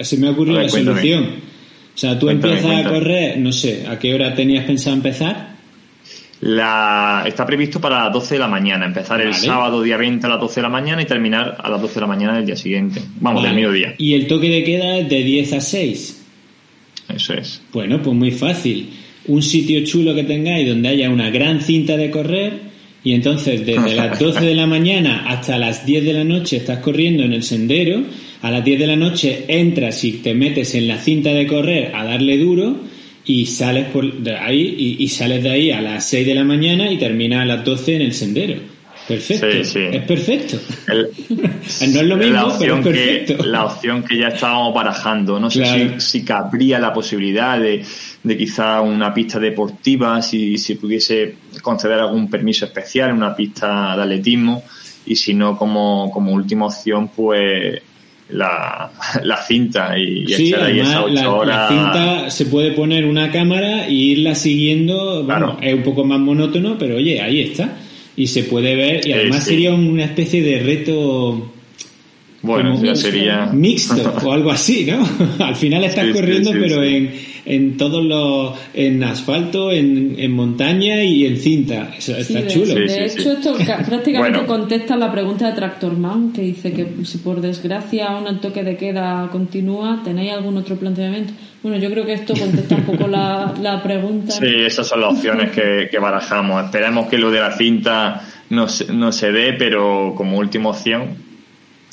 Se 0.00 0.18
me 0.18 0.26
ha 0.26 0.30
ocurrido 0.30 0.60
la 0.60 0.68
solución. 0.68 1.24
O 1.94 1.98
sea, 1.98 2.18
tú 2.18 2.28
empiezas 2.28 2.84
a 2.84 2.90
correr, 2.90 3.38
no 3.38 3.52
sé, 3.52 3.86
¿a 3.88 3.98
qué 3.98 4.12
hora 4.12 4.34
tenías 4.34 4.66
pensado 4.66 4.94
empezar? 4.94 5.55
La, 6.40 7.24
está 7.26 7.46
previsto 7.46 7.80
para 7.80 8.04
las 8.04 8.12
12 8.12 8.34
de 8.34 8.38
la 8.38 8.48
mañana, 8.48 8.84
empezar 8.84 9.22
el 9.22 9.32
sábado 9.32 9.82
día 9.82 9.96
20 9.96 10.26
a 10.26 10.30
las 10.30 10.40
12 10.40 10.56
de 10.56 10.62
la 10.62 10.68
mañana 10.68 11.00
y 11.00 11.06
terminar 11.06 11.56
a 11.58 11.70
las 11.70 11.80
12 11.80 11.94
de 11.94 12.00
la 12.00 12.06
mañana 12.06 12.36
del 12.36 12.44
día 12.44 12.56
siguiente. 12.56 13.00
Vamos, 13.20 13.42
del 13.42 13.54
mediodía. 13.54 13.94
¿Y 13.96 14.12
el 14.12 14.26
toque 14.26 14.50
de 14.50 14.62
queda 14.62 14.98
es 14.98 15.08
de 15.08 15.22
10 15.22 15.52
a 15.54 15.60
6? 15.60 16.24
Eso 17.14 17.34
es. 17.34 17.62
Bueno, 17.72 18.02
pues 18.02 18.14
muy 18.14 18.32
fácil. 18.32 18.90
Un 19.28 19.42
sitio 19.42 19.82
chulo 19.84 20.14
que 20.14 20.24
tengáis 20.24 20.68
donde 20.68 20.88
haya 20.88 21.08
una 21.08 21.30
gran 21.30 21.60
cinta 21.62 21.96
de 21.96 22.10
correr 22.10 22.66
y 23.02 23.14
entonces 23.14 23.64
desde 23.64 23.94
las 23.94 24.18
12 24.20 24.44
de 24.44 24.54
la 24.54 24.66
mañana 24.66 25.24
hasta 25.28 25.56
las 25.56 25.86
10 25.86 26.04
de 26.04 26.12
la 26.12 26.24
noche 26.24 26.58
estás 26.58 26.80
corriendo 26.80 27.22
en 27.22 27.32
el 27.32 27.44
sendero, 27.44 28.02
a 28.42 28.50
las 28.50 28.62
10 28.62 28.78
de 28.78 28.86
la 28.86 28.96
noche 28.96 29.44
entras 29.48 30.04
y 30.04 30.12
te 30.12 30.34
metes 30.34 30.74
en 30.74 30.86
la 30.86 30.98
cinta 30.98 31.30
de 31.30 31.46
correr 31.46 31.92
a 31.94 32.04
darle 32.04 32.36
duro 32.36 32.76
y 33.26 33.46
sales 33.46 33.88
por 33.88 34.12
de 34.12 34.36
ahí 34.36 34.96
y, 34.98 35.08
sales 35.08 35.42
de 35.42 35.50
ahí 35.50 35.70
a 35.72 35.80
las 35.80 36.08
6 36.08 36.26
de 36.26 36.34
la 36.34 36.44
mañana 36.44 36.90
y 36.90 36.96
terminas 36.96 37.42
a 37.42 37.44
las 37.44 37.64
12 37.64 37.96
en 37.96 38.02
el 38.02 38.12
sendero. 38.14 38.60
Perfecto. 39.08 39.46
Es 39.46 40.02
perfecto. 40.02 40.58
no 40.88 42.00
es 42.00 42.06
lo 42.06 42.16
mismo, 42.16 42.56
pero 42.58 42.78
es 42.78 42.84
perfecto. 42.84 43.36
Que, 43.36 43.48
la 43.48 43.64
opción 43.64 44.02
que 44.04 44.18
ya 44.18 44.28
estábamos 44.28 44.74
barajando. 44.74 45.38
No 45.38 45.50
sé 45.50 46.00
si, 46.00 46.24
cabría 46.24 46.78
la 46.78 46.92
posibilidad 46.92 47.58
de, 47.58 47.84
de 48.22 48.36
quizá 48.36 48.80
una 48.80 49.12
pista 49.12 49.38
deportiva, 49.38 50.22
si, 50.22 50.58
si 50.58 50.76
pudiese 50.76 51.36
conceder 51.62 51.98
algún 51.98 52.28
permiso 52.28 52.64
especial, 52.64 53.12
una 53.12 53.34
pista 53.34 53.96
de 53.96 54.02
atletismo. 54.02 54.62
Y 55.04 55.14
si 55.14 55.34
no, 55.34 55.56
como, 55.56 56.10
como 56.12 56.32
última 56.32 56.66
opción, 56.66 57.08
pues 57.08 57.80
la, 58.28 58.90
la 59.22 59.42
cinta 59.42 59.98
y, 59.98 60.24
echar 60.32 60.64
ahí 60.64 60.80
esas 60.80 61.04
ocho 61.04 61.36
horas. 61.36 61.56
La 61.56 61.68
cinta 61.68 62.30
se 62.30 62.46
puede 62.46 62.72
poner 62.72 63.04
una 63.04 63.30
cámara 63.30 63.88
y 63.88 64.12
irla 64.12 64.34
siguiendo. 64.34 65.24
Bueno, 65.24 65.58
es 65.60 65.74
un 65.74 65.82
poco 65.82 66.04
más 66.04 66.18
monótono, 66.18 66.76
pero 66.78 66.96
oye, 66.96 67.20
ahí 67.20 67.40
está. 67.40 67.76
Y 68.16 68.28
se 68.28 68.44
puede 68.44 68.74
ver, 68.74 69.06
y 69.06 69.12
además 69.12 69.44
sería 69.44 69.74
una 69.74 70.04
especie 70.04 70.42
de 70.42 70.60
reto. 70.60 71.52
Bueno, 72.42 72.80
ya 72.82 72.94
sería. 72.94 73.46
Mixto 73.46 74.14
o 74.24 74.32
algo 74.32 74.50
así, 74.50 74.86
¿no? 74.86 75.06
Al 75.44 75.56
final 75.56 75.84
estás 75.84 76.12
corriendo, 76.12 76.52
pero 76.52 76.82
en 76.82 77.10
en 77.46 77.76
todos 77.76 78.04
los, 78.04 78.58
en 78.74 79.02
asfalto, 79.04 79.70
en, 79.70 80.16
en 80.18 80.32
montaña 80.32 81.02
y 81.02 81.26
en 81.26 81.36
cinta. 81.38 81.90
Eso 81.96 82.16
está 82.16 82.44
chulo. 82.46 82.74
de 82.74 83.06
hecho, 83.06 83.32
esto 83.32 83.56
prácticamente 83.86 84.44
contesta 84.44 84.96
la 84.96 85.10
pregunta 85.12 85.48
de 85.48 85.52
Tractorman, 85.54 86.32
que 86.32 86.42
dice 86.42 86.72
que 86.72 87.04
si 87.04 87.18
por 87.18 87.40
desgracia 87.40 88.16
un 88.16 88.40
toque 88.40 88.64
de 88.64 88.76
queda 88.76 89.28
continúa, 89.30 90.02
¿tenéis 90.04 90.32
algún 90.32 90.56
otro 90.56 90.74
planteamiento? 90.74 91.32
Bueno, 91.62 91.78
yo 91.78 91.88
creo 91.90 92.04
que 92.04 92.14
esto 92.14 92.34
contesta 92.34 92.74
un 92.74 92.82
poco 92.82 93.06
la, 93.06 93.54
la 93.62 93.80
pregunta. 93.80 94.32
Sí, 94.32 94.46
esas 94.66 94.88
son 94.88 95.00
las 95.00 95.14
opciones 95.14 95.50
que, 95.52 95.88
que 95.88 95.98
barajamos. 95.98 96.64
Esperemos 96.64 97.06
que 97.06 97.16
lo 97.16 97.30
de 97.30 97.40
la 97.40 97.56
cinta 97.56 98.22
no 98.50 98.68
se, 98.68 98.92
no 98.92 99.12
se 99.12 99.30
dé, 99.30 99.52
pero 99.52 100.14
como 100.16 100.38
última 100.38 100.70
opción, 100.70 101.16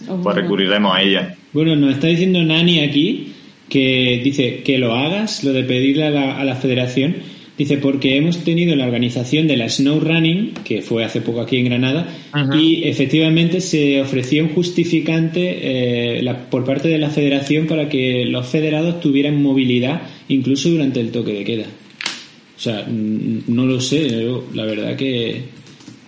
oh, 0.07 0.21
pues 0.21 0.35
recurriremos 0.35 0.95
a 0.95 1.01
ella. 1.01 1.35
Bueno, 1.53 1.75
nos 1.75 1.93
está 1.93 2.07
diciendo 2.07 2.43
Nani 2.43 2.79
aquí 2.79 3.33
que 3.69 4.21
dice 4.23 4.61
que 4.63 4.77
lo 4.77 4.93
hagas, 4.93 5.43
lo 5.43 5.53
de 5.53 5.63
pedirle 5.63 6.05
a 6.05 6.09
la, 6.09 6.39
a 6.39 6.43
la 6.43 6.55
federación, 6.55 7.15
dice 7.57 7.77
porque 7.77 8.17
hemos 8.17 8.43
tenido 8.43 8.75
la 8.75 8.85
organización 8.85 9.47
de 9.47 9.57
la 9.57 9.69
Snow 9.69 9.99
Running, 9.99 10.53
que 10.63 10.81
fue 10.81 11.03
hace 11.03 11.21
poco 11.21 11.41
aquí 11.41 11.57
en 11.57 11.65
Granada, 11.65 12.07
y 12.53 12.83
efectivamente 12.83 13.61
se 13.61 14.01
ofreció 14.01 14.43
un 14.43 14.49
justificante 14.49 16.19
eh, 16.19 16.35
por 16.49 16.65
parte 16.65 16.87
de 16.87 16.97
la 16.97 17.09
federación 17.09 17.67
para 17.67 17.89
que 17.89 18.25
los 18.25 18.47
federados 18.47 18.99
tuvieran 18.99 19.41
movilidad 19.41 20.01
incluso 20.29 20.69
durante 20.69 20.99
el 20.99 21.11
toque 21.11 21.33
de 21.33 21.43
queda. 21.43 21.65
O 22.55 22.59
sea, 22.59 22.85
no 22.87 23.65
lo 23.65 23.79
sé, 23.81 24.07
la 24.53 24.65
verdad 24.65 24.95
que... 24.95 25.62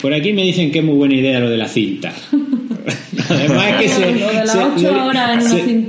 Por 0.06 0.14
aquí 0.14 0.34
me 0.34 0.44
dicen 0.44 0.70
que 0.72 0.78
es 0.78 0.86
muy 0.86 0.98
buena 0.98 1.16
idea 1.16 1.40
lo 1.40 1.50
de 1.50 1.58
la 1.58 1.68
cinta. 1.68 2.14
Además 3.30 3.82
que 3.82 3.90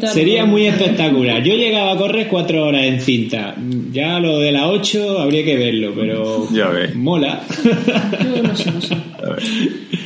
sería 0.08 0.46
muy 0.46 0.64
espectacular. 0.64 1.42
Yo 1.42 1.54
llegaba 1.54 1.92
a 1.92 1.98
correr 1.98 2.26
cuatro 2.26 2.64
horas 2.64 2.84
en 2.84 2.98
cinta. 3.02 3.54
Ya 3.92 4.18
lo 4.18 4.38
de 4.38 4.52
las 4.52 4.62
ocho 4.68 5.18
habría 5.18 5.44
que 5.44 5.58
verlo, 5.58 5.92
pero 5.94 6.50
ya 6.50 6.68
ves. 6.68 6.94
mola. 6.94 7.42
Yo 7.62 8.42
no 8.42 8.56
sé, 8.56 8.70
no 8.70 8.80
sé. 8.80 8.96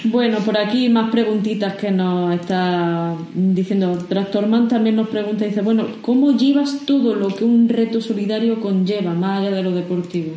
Bueno, 0.02 0.38
por 0.38 0.58
aquí 0.58 0.88
más 0.88 1.12
preguntitas 1.12 1.74
que 1.74 1.92
nos 1.92 2.34
está 2.34 3.14
diciendo. 3.32 3.96
Tractorman 4.08 4.66
también 4.66 4.96
nos 4.96 5.06
pregunta, 5.06 5.44
dice, 5.44 5.60
bueno, 5.60 5.86
¿cómo 6.02 6.36
llevas 6.36 6.84
todo 6.84 7.14
lo 7.14 7.28
que 7.28 7.44
un 7.44 7.68
reto 7.68 8.00
solidario 8.00 8.58
conlleva, 8.58 9.14
más 9.14 9.38
allá 9.38 9.54
de 9.54 9.62
lo 9.62 9.70
deportivo? 9.70 10.32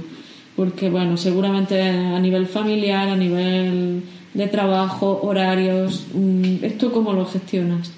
Porque, 0.55 0.89
bueno, 0.89 1.17
seguramente 1.17 1.81
a 1.81 2.19
nivel 2.19 2.45
familiar, 2.45 3.09
a 3.09 3.15
nivel 3.15 4.03
de 4.33 4.47
trabajo, 4.47 5.21
horarios, 5.23 6.07
mm, 6.13 6.63
¿esto 6.63 6.91
cómo 6.91 7.13
lo 7.13 7.25
gestionas? 7.25 7.91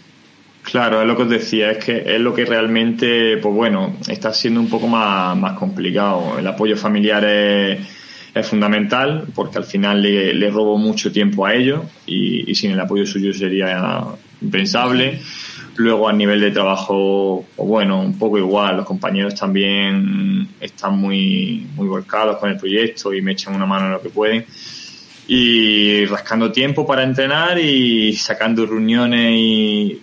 Claro, 0.64 1.02
es 1.02 1.08
lo 1.08 1.16
que 1.16 1.24
os 1.24 1.30
decía, 1.30 1.72
es 1.72 1.84
que 1.84 2.16
es 2.16 2.20
lo 2.20 2.34
que 2.34 2.44
realmente, 2.44 3.38
pues 3.38 3.54
bueno, 3.54 3.96
está 4.08 4.34
siendo 4.34 4.60
un 4.60 4.68
poco 4.68 4.88
más, 4.88 5.38
más 5.38 5.58
complicado. 5.58 6.40
El 6.40 6.48
apoyo 6.48 6.76
familiar 6.76 7.24
es, 7.24 7.80
fundamental 8.44 9.28
porque 9.34 9.60
al 9.60 9.64
final 9.64 10.02
le, 10.02 10.34
le, 10.34 10.50
robo 10.50 10.78
mucho 10.78 11.10
tiempo 11.10 11.46
a 11.46 11.54
ellos 11.54 11.84
y, 12.06 12.52
y, 12.52 12.54
sin 12.54 12.72
el 12.72 12.80
apoyo 12.82 13.06
suyo 13.06 13.34
sería 13.34 14.02
impensable. 14.42 15.20
Luego 15.78 16.08
a 16.08 16.14
nivel 16.14 16.40
de 16.40 16.52
trabajo, 16.52 17.46
pues 17.56 17.68
bueno, 17.68 18.00
un 18.00 18.18
poco 18.18 18.38
igual, 18.38 18.78
los 18.78 18.86
compañeros 18.86 19.36
también 19.36 20.48
están 20.62 20.98
muy, 20.98 21.68
muy 21.76 21.88
volcados 21.88 22.38
con 22.38 22.50
el 22.50 22.58
proyecto 22.58 23.14
y 23.14 23.22
me 23.22 23.34
echan 23.34 23.56
una 23.56 23.66
mano 23.66 23.88
en 23.88 23.92
lo 23.92 24.02
que 24.02 24.10
pueden. 24.10 24.46
Y 25.28 26.06
rascando 26.06 26.52
tiempo 26.52 26.86
para 26.86 27.04
entrenar 27.04 27.60
y 27.60 28.14
sacando 28.14 28.66
reuniones 28.66 29.34
y, 29.36 30.02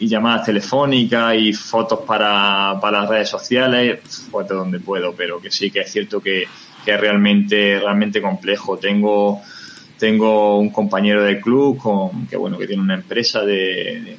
llamadas 0.00 0.46
telefónicas 0.46 1.36
y 1.36 1.52
fotos 1.52 2.00
para, 2.00 2.76
para 2.80 3.02
las 3.02 3.08
redes 3.08 3.28
sociales, 3.28 4.00
pues 4.32 4.48
de 4.48 4.56
donde 4.56 4.80
puedo, 4.80 5.14
pero 5.14 5.40
que 5.40 5.48
sí 5.48 5.70
que 5.70 5.82
es 5.82 5.92
cierto 5.92 6.20
que, 6.20 6.48
que 6.84 6.94
es 6.94 7.00
realmente, 7.00 7.78
realmente 7.78 8.20
complejo. 8.20 8.78
Tengo, 8.78 9.40
tengo 9.98 10.58
un 10.58 10.70
compañero 10.70 11.22
de 11.22 11.40
club 11.40 11.78
con, 11.78 12.26
que 12.26 12.36
bueno, 12.36 12.58
que 12.58 12.66
tiene 12.66 12.82
una 12.82 12.94
empresa 12.94 13.42
de, 13.42 14.16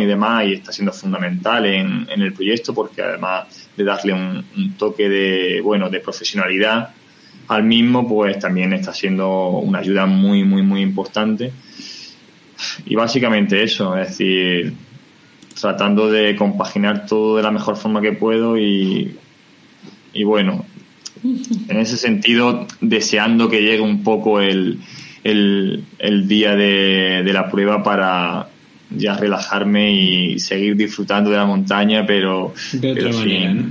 y 0.00 0.06
demás 0.06 0.44
y 0.46 0.52
está 0.54 0.72
siendo 0.72 0.92
fundamental 0.92 1.66
en, 1.66 2.06
el 2.08 2.32
proyecto 2.32 2.74
porque 2.74 3.02
además 3.02 3.68
de 3.76 3.84
darle 3.84 4.12
un, 4.12 4.74
toque 4.76 5.08
de, 5.08 5.60
bueno, 5.60 5.88
de 5.88 6.00
profesionalidad, 6.00 6.90
al 7.48 7.64
mismo, 7.64 8.08
pues 8.08 8.38
también 8.38 8.72
está 8.72 8.92
siendo 8.92 9.48
una 9.48 9.80
ayuda 9.80 10.06
muy, 10.06 10.44
muy, 10.44 10.62
muy 10.62 10.80
importante. 10.80 11.52
Y 12.86 12.94
básicamente 12.94 13.62
eso, 13.62 13.96
es 13.96 14.08
decir, 14.10 14.74
tratando 15.60 16.10
de 16.10 16.36
compaginar 16.36 17.06
todo 17.06 17.36
de 17.36 17.42
la 17.42 17.50
mejor 17.50 17.76
forma 17.76 18.00
que 18.00 18.12
puedo 18.12 18.56
y, 18.58 19.16
bueno, 20.24 20.64
en 21.24 21.78
ese 21.78 21.96
sentido, 21.96 22.66
deseando 22.80 23.48
que 23.48 23.62
llegue 23.62 23.80
un 23.80 24.02
poco 24.02 24.40
el, 24.40 24.78
el, 25.24 25.84
el 25.98 26.28
día 26.28 26.54
de, 26.54 27.30
la 27.32 27.50
prueba 27.50 27.82
para 27.82 28.48
ya 28.96 29.16
relajarme 29.16 29.92
y 29.92 30.38
seguir 30.38 30.76
disfrutando 30.76 31.30
de 31.30 31.36
la 31.36 31.46
montaña, 31.46 32.04
pero, 32.06 32.54
de 32.72 32.92
otra 32.92 33.04
pero 33.04 33.18
manera, 33.18 33.54
¿no? 33.54 33.70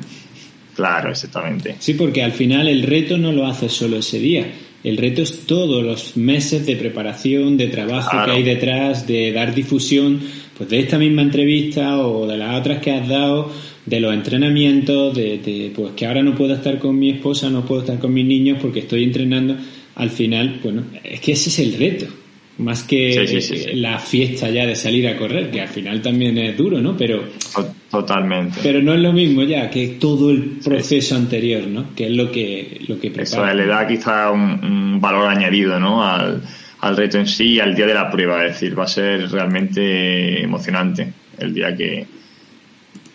Claro, 0.75 1.11
exactamente. 1.11 1.75
Sí, 1.79 1.93
porque 1.93 2.23
al 2.23 2.31
final 2.31 2.67
el 2.67 2.83
reto 2.83 3.17
no 3.17 3.31
lo 3.31 3.45
haces 3.45 3.71
solo 3.71 3.97
ese 3.97 4.19
día. 4.19 4.47
El 4.83 4.97
reto 4.97 5.21
es 5.21 5.45
todos 5.45 5.83
los 5.83 6.17
meses 6.17 6.65
de 6.65 6.75
preparación, 6.75 7.55
de 7.57 7.67
trabajo 7.67 8.09
claro. 8.09 8.31
que 8.31 8.37
hay 8.37 8.43
detrás, 8.43 9.05
de 9.05 9.31
dar 9.31 9.53
difusión, 9.53 10.19
pues 10.57 10.69
de 10.69 10.79
esta 10.79 10.97
misma 10.97 11.21
entrevista 11.21 11.99
o 11.99 12.25
de 12.25 12.37
las 12.37 12.59
otras 12.59 12.81
que 12.81 12.91
has 12.91 13.07
dado, 13.07 13.51
de 13.85 13.99
los 13.99 14.13
entrenamientos, 14.13 15.15
de, 15.15 15.37
de 15.37 15.71
pues 15.75 15.93
que 15.93 16.07
ahora 16.07 16.23
no 16.23 16.33
puedo 16.33 16.55
estar 16.55 16.79
con 16.79 16.97
mi 16.97 17.11
esposa, 17.11 17.49
no 17.49 17.63
puedo 17.65 17.81
estar 17.81 17.99
con 17.99 18.13
mis 18.13 18.25
niños 18.25 18.57
porque 18.61 18.79
estoy 18.79 19.03
entrenando. 19.03 19.57
Al 19.95 20.09
final, 20.09 20.59
bueno, 20.63 20.85
es 21.03 21.19
que 21.19 21.33
ese 21.33 21.49
es 21.49 21.59
el 21.59 21.77
reto 21.77 22.07
más 22.57 22.83
que 22.83 23.25
sí, 23.27 23.41
sí, 23.41 23.57
sí, 23.57 23.75
la 23.75 23.97
fiesta 23.97 24.49
ya 24.49 24.65
de 24.65 24.75
salir 24.75 25.07
a 25.07 25.17
correr, 25.17 25.49
que 25.49 25.61
al 25.61 25.67
final 25.67 26.01
también 26.01 26.37
es 26.37 26.55
duro, 26.55 26.79
¿no? 26.79 26.95
Pero 26.95 27.23
totalmente. 27.89 28.59
Pero 28.61 28.81
no 28.81 28.93
es 28.93 28.99
lo 28.99 29.13
mismo 29.13 29.43
ya 29.43 29.69
que 29.69 29.97
todo 29.99 30.29
el 30.29 30.59
proceso 30.63 31.15
anterior, 31.15 31.65
¿no? 31.67 31.95
Que 31.95 32.07
es 32.07 32.11
lo 32.11 32.31
que 32.31 32.81
lo 32.87 32.99
que 32.99 33.09
prepara. 33.09 33.51
Eso 33.51 33.57
le 33.57 33.65
da 33.65 33.87
quizá 33.87 34.31
un, 34.31 34.63
un 34.63 35.01
valor 35.01 35.27
añadido, 35.27 35.79
¿no? 35.79 36.03
Al, 36.03 36.41
al, 36.79 36.97
reto 36.97 37.17
en 37.17 37.27
sí 37.27 37.53
y 37.53 37.59
al 37.59 37.75
día 37.75 37.87
de 37.87 37.93
la 37.93 38.11
prueba, 38.11 38.45
es 38.45 38.53
decir, 38.53 38.77
va 38.77 38.83
a 38.83 38.87
ser 38.87 39.29
realmente 39.31 40.43
emocionante 40.43 41.11
el 41.39 41.53
día 41.53 41.75
que 41.75 42.05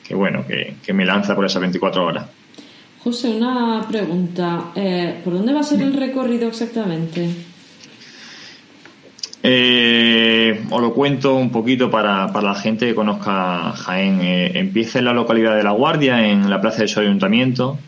que 0.07 0.15
bueno, 0.15 0.47
que, 0.47 0.77
que 0.85 0.93
me 0.93 1.05
lanza 1.05 1.35
por 1.35 1.45
esas 1.45 1.61
24 1.61 2.05
horas. 2.05 2.27
José, 3.03 3.31
una 3.31 3.85
pregunta. 3.89 4.73
Eh, 4.75 5.21
¿Por 5.25 5.35
dónde 5.35 5.53
va 5.53 5.61
a 5.61 5.65
ser 5.65 5.83
el 5.83 5.93
recorrido 5.93 6.49
exactamente? 6.49 7.29
Eh, 9.49 10.65
os 10.71 10.81
lo 10.81 10.93
cuento 10.93 11.37
un 11.37 11.51
poquito 11.51 11.89
para, 11.89 12.33
para, 12.33 12.49
la 12.49 12.55
gente 12.57 12.85
que 12.85 12.97
conozca 12.97 13.71
Jaén. 13.77 14.21
Eh, 14.21 14.59
empieza 14.59 14.99
en 14.99 15.05
la 15.05 15.13
localidad 15.13 15.57
de 15.57 15.63
La 15.63 15.71
Guardia, 15.71 16.27
en 16.27 16.51
la 16.51 16.61
plaza 16.61 16.83
de 16.83 16.89
su 16.89 16.99
ayuntamiento, 16.99 17.79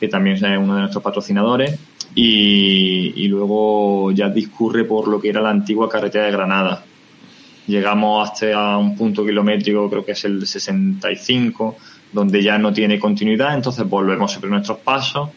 que 0.00 0.08
también 0.08 0.34
es 0.34 0.42
uno 0.42 0.74
de 0.74 0.80
nuestros 0.80 1.04
patrocinadores, 1.04 1.78
y, 2.16 3.28
luego 3.28 4.10
ya 4.10 4.30
discurre 4.30 4.82
por 4.82 5.06
lo 5.06 5.20
que 5.20 5.28
era 5.28 5.40
la 5.40 5.50
antigua 5.50 5.88
carretera 5.88 6.24
de 6.24 6.32
Granada. 6.32 6.82
Llegamos 7.68 8.28
hasta 8.28 8.76
un 8.76 8.96
punto 8.96 9.24
kilométrico, 9.24 9.88
creo 9.88 10.04
que 10.04 10.12
es 10.12 10.24
el 10.24 10.44
65, 10.44 11.76
donde 12.12 12.42
ya 12.42 12.58
no 12.58 12.72
tiene 12.72 12.98
continuidad, 12.98 13.54
entonces 13.54 13.88
volvemos 13.88 14.32
sobre 14.32 14.50
nuestros 14.50 14.78
pasos 14.78 15.30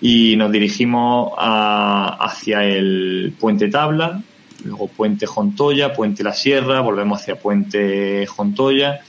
y 0.00 0.36
nos 0.36 0.50
dirigimos 0.50 1.32
a, 1.36 2.16
hacia 2.18 2.64
el 2.64 3.34
puente 3.38 3.68
Tabla, 3.68 4.22
luego 4.66 4.88
Puente 4.88 5.26
Jontoya, 5.26 5.92
Puente 5.92 6.22
La 6.22 6.32
Sierra, 6.32 6.80
volvemos 6.80 7.20
hacia 7.20 7.36
Puente 7.36 8.26
Jontoya, 8.26 9.00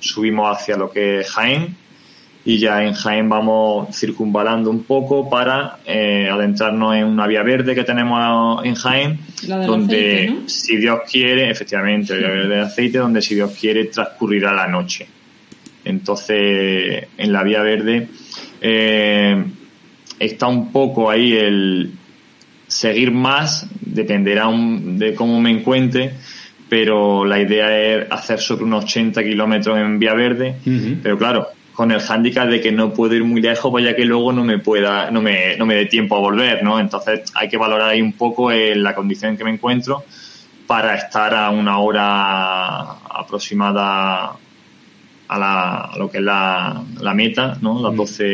subimos 0.00 0.56
hacia 0.56 0.76
lo 0.76 0.90
que 0.90 1.20
es 1.20 1.30
Jaén 1.30 1.76
y 2.46 2.58
ya 2.58 2.84
en 2.84 2.92
Jaén 2.92 3.28
vamos 3.28 3.96
circunvalando 3.96 4.70
un 4.70 4.84
poco 4.84 5.30
para 5.30 5.78
eh, 5.86 6.28
adentrarnos 6.30 6.94
en 6.94 7.04
una 7.04 7.26
vía 7.26 7.42
verde 7.42 7.74
que 7.74 7.84
tenemos 7.84 8.64
en 8.64 8.74
Jaén, 8.74 9.18
donde 9.46 10.14
aceite, 10.14 10.30
¿no? 10.30 10.48
si 10.48 10.76
Dios 10.76 11.00
quiere, 11.10 11.50
efectivamente, 11.50 12.14
la 12.14 12.28
vía 12.28 12.36
verde 12.36 12.56
de 12.56 12.60
aceite, 12.60 12.98
donde 12.98 13.22
si 13.22 13.34
Dios 13.34 13.56
quiere 13.58 13.86
transcurrirá 13.86 14.52
la 14.52 14.66
noche. 14.66 15.06
Entonces, 15.86 17.08
en 17.16 17.32
la 17.32 17.42
vía 17.42 17.62
verde 17.62 18.08
eh, 18.60 19.44
está 20.18 20.46
un 20.46 20.70
poco 20.70 21.10
ahí 21.10 21.32
el 21.32 21.92
seguir 22.66 23.10
más 23.10 23.66
dependerá 23.94 24.48
un, 24.48 24.98
de 24.98 25.14
cómo 25.14 25.40
me 25.40 25.50
encuentre, 25.50 26.12
pero 26.68 27.24
la 27.24 27.40
idea 27.40 27.76
es 27.78 28.06
hacer 28.10 28.38
sobre 28.40 28.64
unos 28.64 28.84
80 28.84 29.22
kilómetros 29.22 29.78
en 29.78 29.98
vía 29.98 30.12
verde, 30.14 30.56
Uh 30.66 30.70
-huh. 30.70 30.98
pero 31.02 31.16
claro, 31.16 31.48
con 31.72 31.90
el 31.90 32.00
hándicap 32.00 32.48
de 32.48 32.60
que 32.60 32.70
no 32.72 32.92
puedo 32.92 33.14
ir 33.14 33.24
muy 33.24 33.40
lejos, 33.40 33.72
vaya 33.72 33.96
que 33.96 34.04
luego 34.04 34.32
no 34.32 34.44
me 34.44 34.58
pueda, 34.58 35.10
no 35.10 35.20
me, 35.20 35.56
no 35.56 35.66
me 35.66 35.74
dé 35.74 35.86
tiempo 35.86 36.16
a 36.16 36.20
volver, 36.20 36.62
¿no? 36.62 36.78
Entonces 36.78 37.22
hay 37.34 37.48
que 37.48 37.56
valorar 37.56 37.90
ahí 37.90 38.00
un 38.02 38.12
poco 38.12 38.50
eh, 38.52 38.76
la 38.76 38.94
condición 38.94 39.32
en 39.32 39.36
que 39.36 39.44
me 39.44 39.50
encuentro 39.50 40.04
para 40.66 40.94
estar 40.94 41.34
a 41.34 41.50
una 41.50 41.78
hora 41.78 42.92
aproximada 43.10 44.32
a, 45.28 45.38
la, 45.38 45.74
a 45.86 45.98
lo 45.98 46.10
que 46.10 46.18
es 46.18 46.24
la, 46.24 46.82
la 47.00 47.14
meta, 47.14 47.56
¿no? 47.62 47.82
Las 47.82 47.96
12 47.96 48.24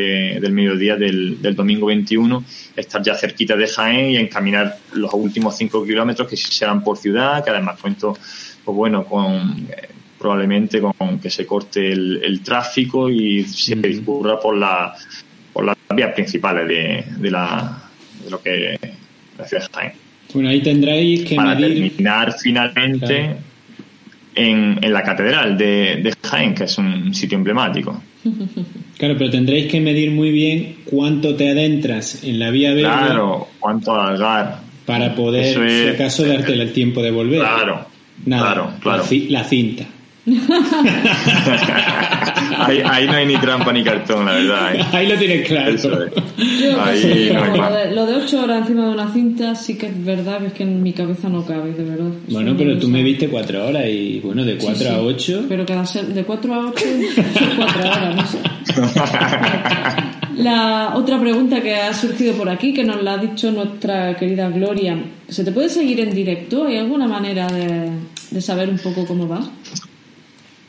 del 0.41 0.51
mediodía 0.51 0.95
del, 0.95 1.41
del, 1.41 1.55
domingo 1.55 1.87
21, 1.87 2.43
estar 2.75 3.01
ya 3.01 3.15
cerquita 3.15 3.55
de 3.55 3.67
Jaén 3.67 4.11
y 4.11 4.17
encaminar 4.17 4.77
los 4.93 5.13
últimos 5.13 5.55
5 5.57 5.85
kilómetros 5.85 6.27
que 6.27 6.35
serán 6.37 6.83
por 6.83 6.97
ciudad, 6.97 7.43
que 7.43 7.49
además 7.49 7.79
cuento, 7.79 8.17
pues 8.65 8.75
bueno, 8.77 9.05
con 9.05 9.67
eh, 9.69 9.89
probablemente 10.19 10.81
con 10.81 11.19
que 11.19 11.29
se 11.29 11.45
corte 11.45 11.91
el, 11.91 12.21
el 12.23 12.41
tráfico 12.41 13.09
y 13.09 13.43
se 13.43 13.75
Mm. 13.75 13.81
discurra 13.81 14.39
por 14.39 14.55
la 14.57 14.93
por 15.53 15.65
las 15.65 15.75
vías 15.95 16.13
principales 16.13 16.67
de, 16.67 17.03
de 17.17 17.31
la 17.31 17.81
de 18.23 18.29
lo 18.31 18.41
que 18.41 18.77
la 19.37 19.47
ciudad 19.47 19.63
de 19.67 19.69
Jaén. 19.73 19.93
Bueno, 20.33 20.49
ahí 20.49 20.61
tendréis 20.61 21.23
que 21.27 21.35
Para 21.35 21.55
medir. 21.55 21.89
terminar 21.91 22.35
finalmente 22.39 23.05
Claro. 23.07 23.50
En, 24.35 24.79
en 24.81 24.93
la 24.93 25.03
catedral 25.03 25.57
de, 25.57 25.97
de 26.03 26.13
Jaén, 26.23 26.53
que 26.55 26.63
es 26.65 26.77
un 26.77 27.13
sitio 27.13 27.37
emblemático. 27.37 28.01
Claro, 28.97 29.15
pero 29.17 29.31
tendréis 29.31 29.65
que 29.71 29.81
medir 29.81 30.11
muy 30.11 30.29
bien 30.31 30.75
cuánto 30.85 31.33
te 31.35 31.49
adentras 31.49 32.23
en 32.23 32.37
la 32.37 32.51
vía 32.51 32.69
verde 32.75 32.83
Claro, 32.83 33.47
cuánto 33.59 33.95
alargar. 33.99 34.59
para 34.85 35.15
poder, 35.15 35.57
es- 35.59 35.83
si 35.83 35.87
acaso, 35.89 36.23
darte 36.27 36.53
el 36.53 36.71
tiempo 36.71 37.01
de 37.01 37.09
volver. 37.09 37.39
Claro, 37.39 37.87
Nada, 38.27 38.43
claro, 38.53 38.71
claro. 38.79 39.03
La 39.29 39.43
cinta. 39.43 39.85
ahí, 42.57 43.07
no 43.07 43.13
hay 43.13 43.25
ni 43.25 43.37
trampa 43.37 43.73
ni 43.73 43.83
cartón, 43.83 44.27
la 44.27 44.33
verdad. 44.33 44.75
¿eh? 44.75 44.85
Ahí 44.91 45.07
lo 45.07 45.17
tienes 45.17 45.47
claro. 45.47 45.75
ahí 46.79 47.31
lo, 47.91 48.05
de, 48.05 48.15
ocho 48.15 48.43
horas 48.43 48.61
encima 48.61 48.85
de 48.85 48.91
una 48.91 49.11
cinta 49.11 49.55
sí 49.55 49.79
que 49.79 49.87
es 49.87 50.05
verdad, 50.05 50.45
es 50.45 50.53
que 50.53 50.61
en 50.61 50.83
mi 50.83 50.93
cabeza 50.93 51.27
no 51.27 51.43
cabe, 51.43 51.73
de 51.73 51.83
verdad. 51.83 52.11
Bueno, 52.29 52.53
pero 52.55 52.77
tú 52.77 52.87
me 52.87 53.01
viste 53.01 53.29
cuatro 53.29 53.67
horas 53.67 53.85
y 53.87 54.19
bueno, 54.19 54.45
de 54.45 54.57
cuatro 54.57 54.91
a 54.91 55.01
ocho. 55.01 55.43
Pero 55.49 55.65
cada 55.65 55.83
de 55.83 56.23
cuatro 56.23 56.53
a 56.53 56.69
ocho, 56.69 56.85
cuatro 57.57 57.81
horas, 57.81 58.15
no 58.15 58.27
sé. 58.27 58.37
La 60.37 60.93
otra 60.95 61.19
pregunta 61.19 61.61
que 61.61 61.75
ha 61.75 61.93
surgido 61.93 62.33
por 62.35 62.47
aquí, 62.49 62.73
que 62.73 62.83
nos 62.83 63.03
la 63.03 63.13
ha 63.13 63.17
dicho 63.17 63.51
nuestra 63.51 64.15
querida 64.15 64.49
Gloria, 64.49 64.97
¿se 65.27 65.43
te 65.43 65.51
puede 65.51 65.69
seguir 65.69 65.99
en 65.99 66.15
directo? 66.15 66.65
¿Hay 66.65 66.77
alguna 66.77 67.07
manera 67.07 67.45
de, 67.47 67.91
de 68.31 68.41
saber 68.41 68.69
un 68.69 68.79
poco 68.79 69.05
cómo 69.05 69.27
va? 69.27 69.41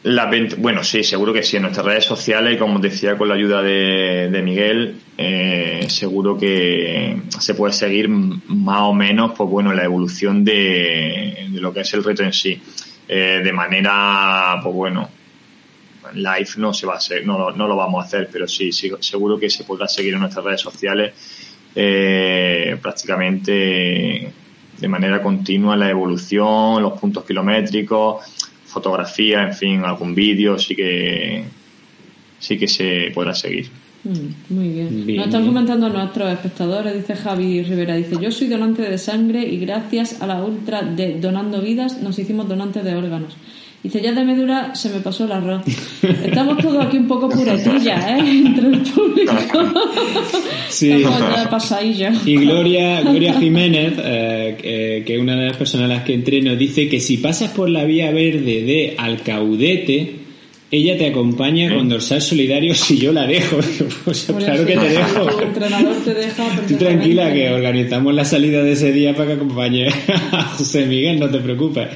La 0.04 0.28
bueno, 0.58 0.82
sí, 0.82 1.04
seguro 1.04 1.32
que 1.32 1.44
sí. 1.44 1.56
En 1.56 1.62
nuestras 1.62 1.86
redes 1.86 2.04
sociales, 2.04 2.58
como 2.58 2.80
decía 2.80 3.16
con 3.16 3.28
la 3.28 3.34
ayuda 3.34 3.62
de, 3.62 4.42
Miguel, 4.44 4.96
eh, 5.16 5.86
seguro 5.88 6.36
que 6.36 7.22
se 7.38 7.54
puede 7.54 7.72
seguir 7.72 8.08
más 8.08 8.82
o 8.82 8.94
menos, 8.94 9.32
pues 9.36 9.48
bueno, 9.48 9.72
la 9.72 9.84
evolución 9.84 10.44
de, 10.44 11.46
lo 11.52 11.72
que 11.72 11.80
es 11.80 11.94
el 11.94 12.02
reto 12.02 12.24
en 12.24 12.32
sí. 12.32 12.60
Eh, 13.06 13.42
de 13.44 13.52
manera, 13.52 14.58
pues 14.62 14.74
bueno, 14.74 15.08
live 16.14 16.50
no 16.56 16.74
se 16.74 16.86
va 16.86 16.94
a 16.94 16.96
hacer, 16.96 17.24
no, 17.24 17.50
no 17.52 17.68
lo 17.68 17.76
vamos 17.76 18.02
a 18.02 18.06
hacer, 18.06 18.28
pero 18.32 18.48
sí, 18.48 18.72
sí, 18.72 18.90
seguro 19.00 19.38
que 19.38 19.50
se 19.50 19.64
podrá 19.64 19.86
seguir 19.86 20.14
en 20.14 20.20
nuestras 20.20 20.44
redes 20.44 20.60
sociales 20.60 21.12
eh, 21.74 22.76
prácticamente 22.82 24.32
de 24.78 24.88
manera 24.88 25.22
continua 25.22 25.76
la 25.76 25.88
evolución, 25.88 26.82
los 26.82 26.98
puntos 26.98 27.24
kilométricos 27.24 28.41
fotografía, 28.72 29.42
en 29.42 29.54
fin, 29.54 29.84
algún 29.84 30.14
vídeo, 30.14 30.58
sí 30.58 30.74
que 30.74 31.44
sí 32.38 32.58
que 32.58 32.66
se 32.66 33.12
podrá 33.14 33.34
seguir. 33.34 33.68
Mm, 34.04 34.54
muy 34.54 34.68
bien. 34.70 35.16
Nos 35.16 35.26
están 35.26 35.46
comentando 35.46 35.88
nuestros 35.88 36.32
espectadores, 36.32 36.94
dice 36.94 37.14
Javi 37.14 37.62
Rivera, 37.62 37.94
dice, 37.94 38.16
yo 38.20 38.32
soy 38.32 38.48
donante 38.48 38.82
de 38.82 38.98
sangre 38.98 39.42
y 39.46 39.58
gracias 39.58 40.20
a 40.20 40.26
la 40.26 40.42
ultra 40.42 40.82
de 40.82 41.20
Donando 41.20 41.60
Vidas 41.60 42.02
nos 42.02 42.18
hicimos 42.18 42.48
donantes 42.48 42.82
de 42.82 42.96
órganos. 42.96 43.36
Dice, 43.82 44.00
ya 44.00 44.12
de 44.12 44.24
medura 44.24 44.76
se 44.76 44.90
me 44.90 45.00
pasó 45.00 45.24
el 45.24 45.32
arroz. 45.32 45.62
Estamos 46.02 46.58
todos 46.58 46.84
aquí 46.86 46.98
un 46.98 47.08
poco 47.08 47.28
puretillas, 47.28 48.10
¿eh? 48.10 48.18
Entre 48.20 48.68
el 48.68 48.78
público. 48.82 49.34
Sí. 50.68 51.04
Y 52.24 52.36
Gloria, 52.36 53.02
Gloria 53.02 53.34
Jiménez, 53.34 53.94
eh, 53.98 55.02
que 55.04 55.14
es 55.14 55.20
una 55.20 55.34
de 55.34 55.46
las 55.48 55.56
personas 55.56 55.86
a 55.86 55.94
las 55.94 56.04
que 56.04 56.14
entreno, 56.14 56.54
dice 56.54 56.88
que 56.88 57.00
si 57.00 57.16
pasas 57.16 57.50
por 57.50 57.68
la 57.68 57.84
vía 57.84 58.12
verde 58.12 58.62
de 58.62 58.94
Alcaudete, 58.96 60.22
ella 60.70 60.96
te 60.96 61.08
acompaña 61.08 61.74
con 61.74 61.88
dorsal 61.88 62.22
solidario 62.22 62.74
si 62.74 62.98
yo 62.98 63.12
la 63.12 63.26
dejo. 63.26 63.58
Pues 64.04 64.24
claro 64.24 64.64
que 64.64 64.76
te 64.76 64.88
dejo. 64.88 65.26
Tu 65.26 65.40
entrenador 65.40 65.96
te 66.04 66.14
deja. 66.14 66.44
Tú 66.66 66.76
tranquila 66.76 67.32
que 67.32 67.50
organizamos 67.50 68.14
la 68.14 68.24
salida 68.24 68.62
de 68.62 68.72
ese 68.72 68.92
día 68.92 69.14
para 69.14 69.28
que 69.28 69.32
acompañe 69.34 69.88
a 70.32 70.42
José 70.56 70.86
Miguel, 70.86 71.20
no 71.20 71.28
te 71.28 71.38
preocupes. 71.38 71.88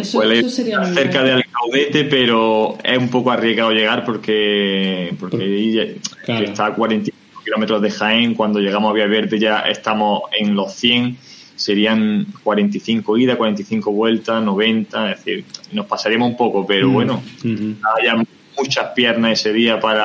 Eso, 0.00 0.22
cerca 0.50 1.22
de 1.22 1.32
Alcaudete, 1.32 2.04
pero 2.04 2.78
es 2.82 2.98
un 2.98 3.08
poco 3.08 3.30
arriesgado 3.30 3.70
llegar 3.72 4.04
porque, 4.04 5.14
porque 5.18 5.98
está 6.26 6.66
a 6.66 6.74
45 6.74 7.42
kilómetros 7.44 7.82
de 7.82 7.90
Jaén. 7.90 8.34
Cuando 8.34 8.60
llegamos 8.60 8.90
a 8.90 8.94
Vía 8.94 9.06
Verde 9.06 9.38
ya 9.38 9.60
estamos 9.60 10.22
en 10.38 10.54
los 10.54 10.72
100. 10.74 11.16
Serían 11.56 12.26
45 12.44 13.18
ida, 13.18 13.36
45 13.36 13.90
vueltas, 13.92 14.42
90. 14.42 15.10
Es 15.10 15.24
decir, 15.24 15.44
nos 15.72 15.86
pasaríamos 15.86 16.30
un 16.30 16.36
poco, 16.36 16.66
pero 16.66 16.88
mm. 16.88 16.92
bueno, 16.92 17.22
hay 17.44 18.24
muchas 18.56 18.92
piernas 18.94 19.40
ese 19.40 19.52
día 19.52 19.80
para 19.80 20.04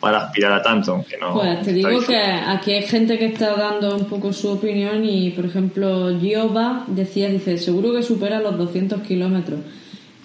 para 0.00 0.18
aspirar 0.18 0.52
a 0.52 0.62
tanto. 0.62 1.04
Que 1.08 1.16
no, 1.16 1.34
pues 1.34 1.62
te 1.62 1.72
digo 1.72 2.00
que 2.06 2.16
aquí 2.16 2.72
hay 2.72 2.82
gente 2.82 3.18
que 3.18 3.26
está 3.26 3.56
dando 3.56 3.96
un 3.96 4.04
poco 4.06 4.32
su 4.32 4.50
opinión 4.50 5.04
y, 5.04 5.30
por 5.30 5.46
ejemplo, 5.46 6.18
Giova 6.20 6.84
decía, 6.86 7.28
dice, 7.28 7.58
seguro 7.58 7.92
que 7.94 8.02
supera 8.02 8.40
los 8.40 8.56
200 8.56 9.02
kilómetros. 9.02 9.60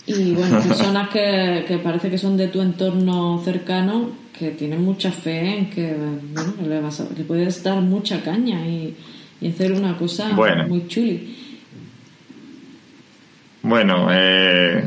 Y 0.05 0.33
bueno, 0.33 0.59
personas 0.67 1.09
que, 1.09 1.65
que 1.67 1.77
parece 1.77 2.09
que 2.09 2.17
son 2.17 2.37
de 2.37 2.47
tu 2.47 2.61
entorno 2.61 3.41
cercano, 3.43 4.11
que 4.37 4.51
tienen 4.51 4.83
mucha 4.83 5.11
fe 5.11 5.57
en 5.57 5.69
que, 5.69 5.95
bueno, 6.33 6.53
le, 6.67 6.81
vas 6.81 6.99
a, 7.01 7.05
le 7.15 7.23
puedes 7.23 7.63
dar 7.63 7.81
mucha 7.81 8.21
caña 8.21 8.65
y, 8.67 8.95
y 9.41 9.49
hacer 9.49 9.71
una 9.71 9.97
cosa 9.97 10.29
muy 10.67 10.87
chuli. 10.87 11.37
Bueno, 13.63 14.09
eh, 14.11 14.83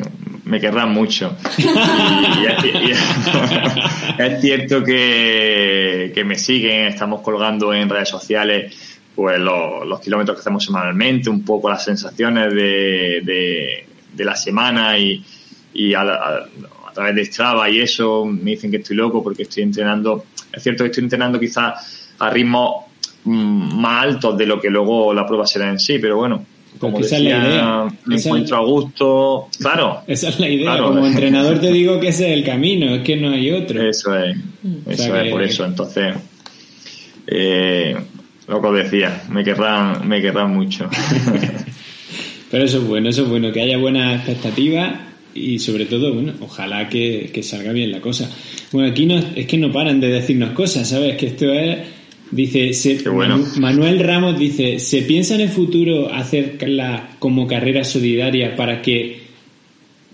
me 0.46 0.58
querrán 0.60 0.92
mucho. 0.92 1.36
y, 1.58 1.62
es 4.22 4.40
cierto 4.40 4.82
que, 4.82 6.10
que, 6.14 6.24
me 6.24 6.36
siguen, 6.36 6.86
estamos 6.86 7.20
colgando 7.20 7.74
en 7.74 7.88
redes 7.88 8.08
sociales 8.08 8.74
pues 9.14 9.38
los, 9.40 10.00
kilómetros 10.00 10.36
que 10.36 10.40
hacemos 10.40 10.64
semanalmente, 10.64 11.30
un 11.30 11.44
poco 11.44 11.70
las 11.70 11.84
sensaciones 11.84 12.52
de, 12.54 13.84
de, 14.14 14.24
la 14.24 14.36
semana 14.36 14.98
y, 14.98 15.24
y 15.72 15.94
a, 15.94 16.02
a, 16.02 16.46
través 16.92 17.14
de 17.14 17.24
Strava 17.24 17.70
y 17.70 17.80
eso 17.80 18.26
me 18.26 18.50
dicen 18.52 18.70
que 18.70 18.76
estoy 18.78 18.96
loco 18.96 19.22
porque 19.22 19.42
estoy 19.44 19.62
entrenando, 19.62 20.26
es 20.52 20.62
cierto 20.62 20.84
que 20.84 20.90
estoy 20.90 21.04
entrenando 21.04 21.40
quizás 21.40 22.14
a 22.18 22.30
ritmos 22.30 22.84
mm, 23.24 23.80
más 23.80 24.04
altos 24.04 24.36
de 24.36 24.44
lo 24.46 24.60
que 24.60 24.68
luego 24.70 25.14
la 25.14 25.26
prueba 25.26 25.46
será 25.46 25.70
en 25.70 25.78
sí, 25.78 25.98
pero 25.98 26.16
bueno, 26.16 26.44
como 26.78 26.98
decía, 26.98 27.18
la 27.18 27.48
idea. 27.48 27.84
me 28.04 28.16
encuentro 28.16 28.56
a 28.56 28.64
gusto. 28.64 29.48
Claro. 29.58 30.02
Esa 30.06 30.28
es 30.28 30.40
la 30.40 30.48
idea. 30.48 30.78
Como 30.78 31.06
entrenador 31.06 31.58
te 31.60 31.72
digo 31.72 31.98
que 32.00 32.08
ese 32.08 32.32
es 32.32 32.38
el 32.38 32.44
camino, 32.44 32.94
es 32.94 33.02
que 33.02 33.16
no 33.16 33.30
hay 33.30 33.50
otro. 33.52 33.82
Eso 33.82 34.16
es. 34.16 34.36
Eso 34.86 35.16
es, 35.16 35.30
por 35.30 35.42
eso. 35.42 35.64
Entonces, 35.64 36.14
eh, 37.26 37.96
lo 38.48 38.60
que 38.60 38.66
os 38.66 38.76
decía, 38.76 39.22
me 39.30 39.42
querrán, 39.42 40.06
me 40.06 40.20
querrán 40.20 40.54
mucho. 40.54 40.88
Pero 42.50 42.64
eso 42.64 42.78
es 42.78 42.84
bueno, 42.86 43.08
eso 43.08 43.22
es 43.22 43.28
bueno, 43.28 43.52
que 43.52 43.60
haya 43.60 43.76
buena 43.76 44.14
expectativa 44.14 45.00
y 45.34 45.58
sobre 45.58 45.86
todo, 45.86 46.14
bueno, 46.14 46.32
ojalá 46.40 46.88
que, 46.88 47.30
que 47.32 47.42
salga 47.42 47.72
bien 47.72 47.90
la 47.90 48.00
cosa. 48.00 48.30
Bueno, 48.72 48.90
aquí 48.90 49.06
no, 49.06 49.18
es 49.34 49.46
que 49.46 49.58
no 49.58 49.72
paran 49.72 50.00
de 50.00 50.08
decirnos 50.08 50.50
cosas, 50.50 50.88
¿sabes? 50.88 51.16
Que 51.16 51.26
esto 51.26 51.52
es 51.52 51.78
Dice, 52.30 52.72
Manuel 53.58 54.00
Ramos 54.00 54.38
dice, 54.38 54.80
¿se 54.80 55.02
piensa 55.02 55.36
en 55.36 55.42
el 55.42 55.48
futuro 55.48 56.12
hacerla 56.12 57.10
como 57.20 57.46
carrera 57.46 57.84
solidaria 57.84 58.56
para 58.56 58.82
que 58.82 59.20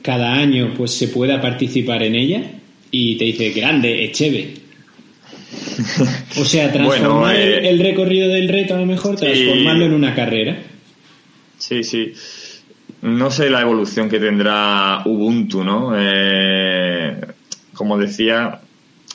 cada 0.02 0.34
año 0.34 0.74
pues 0.76 0.90
se 0.90 1.08
pueda 1.08 1.40
participar 1.40 2.02
en 2.02 2.14
ella? 2.14 2.42
Y 2.90 3.16
te 3.16 3.24
dice, 3.24 3.50
grande, 3.52 4.04
Echeve. 4.04 4.54
O 6.38 6.44
sea, 6.44 6.70
transformar 6.72 7.34
eh, 7.34 7.70
el, 7.70 7.78
recorrido 7.78 8.28
del 8.28 8.48
reto 8.48 8.74
a 8.74 8.78
lo 8.78 8.86
mejor, 8.86 9.16
transformarlo 9.16 9.86
en 9.86 9.94
una 9.94 10.14
carrera. 10.14 10.58
Sí, 11.56 11.82
sí. 11.82 12.12
No 13.00 13.30
sé 13.30 13.48
la 13.48 13.62
evolución 13.62 14.10
que 14.10 14.20
tendrá 14.20 15.02
Ubuntu, 15.06 15.64
¿no? 15.64 15.92
Eh, 15.96 17.16
como 17.72 17.96
decía, 17.96 18.60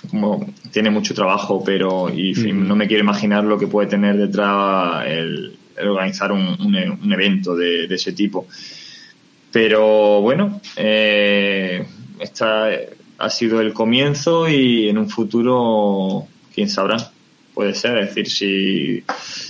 como 0.09 0.53
tiene 0.71 0.89
mucho 0.89 1.13
trabajo, 1.13 1.63
pero 1.63 2.09
y 2.09 2.33
no 2.53 2.75
me 2.75 2.87
quiero 2.87 3.03
imaginar 3.03 3.43
lo 3.43 3.57
que 3.57 3.67
puede 3.67 3.87
tener 3.87 4.17
detrás 4.17 5.05
el, 5.07 5.57
organizar 5.85 6.31
un, 6.31 6.47
un, 7.01 7.13
evento 7.13 7.55
de, 7.55 7.85
ese 7.85 8.13
tipo. 8.13 8.47
Pero 9.51 10.21
bueno, 10.21 10.61
eh, 10.75 11.85
esta 12.19 12.69
ha 13.17 13.29
sido 13.29 13.61
el 13.61 13.73
comienzo 13.73 14.47
y 14.47 14.89
en 14.89 14.97
un 14.97 15.09
futuro, 15.09 16.27
quién 16.53 16.69
sabrá, 16.69 16.97
puede 17.53 17.73
ser. 17.73 17.97
Es 17.97 18.15
decir, 18.15 18.29
si, 18.29 19.03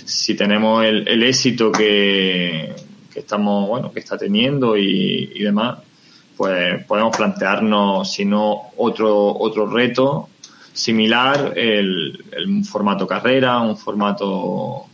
si 0.04 0.34
tenemos 0.34 0.84
el, 0.84 1.06
el 1.08 1.22
éxito 1.22 1.70
que, 1.70 2.74
que, 3.12 3.20
estamos, 3.20 3.68
bueno, 3.68 3.92
que 3.92 4.00
está 4.00 4.16
teniendo 4.16 4.76
y, 4.76 5.32
y 5.34 5.42
demás, 5.42 5.78
pues 6.36 6.84
podemos 6.84 7.16
plantearnos, 7.16 8.12
si 8.12 8.24
no, 8.24 8.70
otro, 8.76 9.36
otro 9.36 9.66
reto 9.66 10.28
similar 10.78 11.54
el, 11.56 12.16
el 12.36 12.64
formato 12.64 13.04
carrera, 13.04 13.60
un 13.60 13.76
formato 13.76 14.84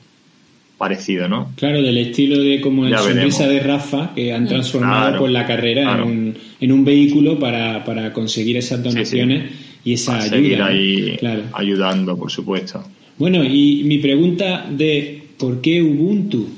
parecido, 0.79 1.29
¿no? 1.29 1.53
Claro, 1.57 1.83
del 1.83 1.99
estilo 1.99 2.43
de 2.43 2.61
como 2.61 2.87
el 2.87 2.97
sonrisa 2.97 3.47
de 3.47 3.61
Rafa, 3.61 4.13
que 4.15 4.33
han 4.33 4.49
transformado 4.49 5.19
con 5.19 5.33
la 5.33 5.47
carrera 5.47 5.95
en, 5.95 6.03
un, 6.03 6.35
en, 6.59 6.73
un, 6.73 6.85
vehículo 6.85 7.39
para, 7.39 7.85
para 7.85 8.13
conseguir 8.15 8.57
esas 8.57 8.83
donaciones 8.83 9.51
y 9.85 9.93
esa 9.93 10.21
ayuda. 10.21 10.67
ahí 10.67 11.19
ayudando, 11.53 12.17
por 12.17 12.31
supuesto. 12.31 12.83
Bueno, 13.19 13.45
y 13.45 13.83
mi 13.85 13.99
pregunta 13.99 14.67
de 14.69 15.23
¿por 15.39 15.61
qué 15.61 15.83
Ubuntu? 15.83 16.49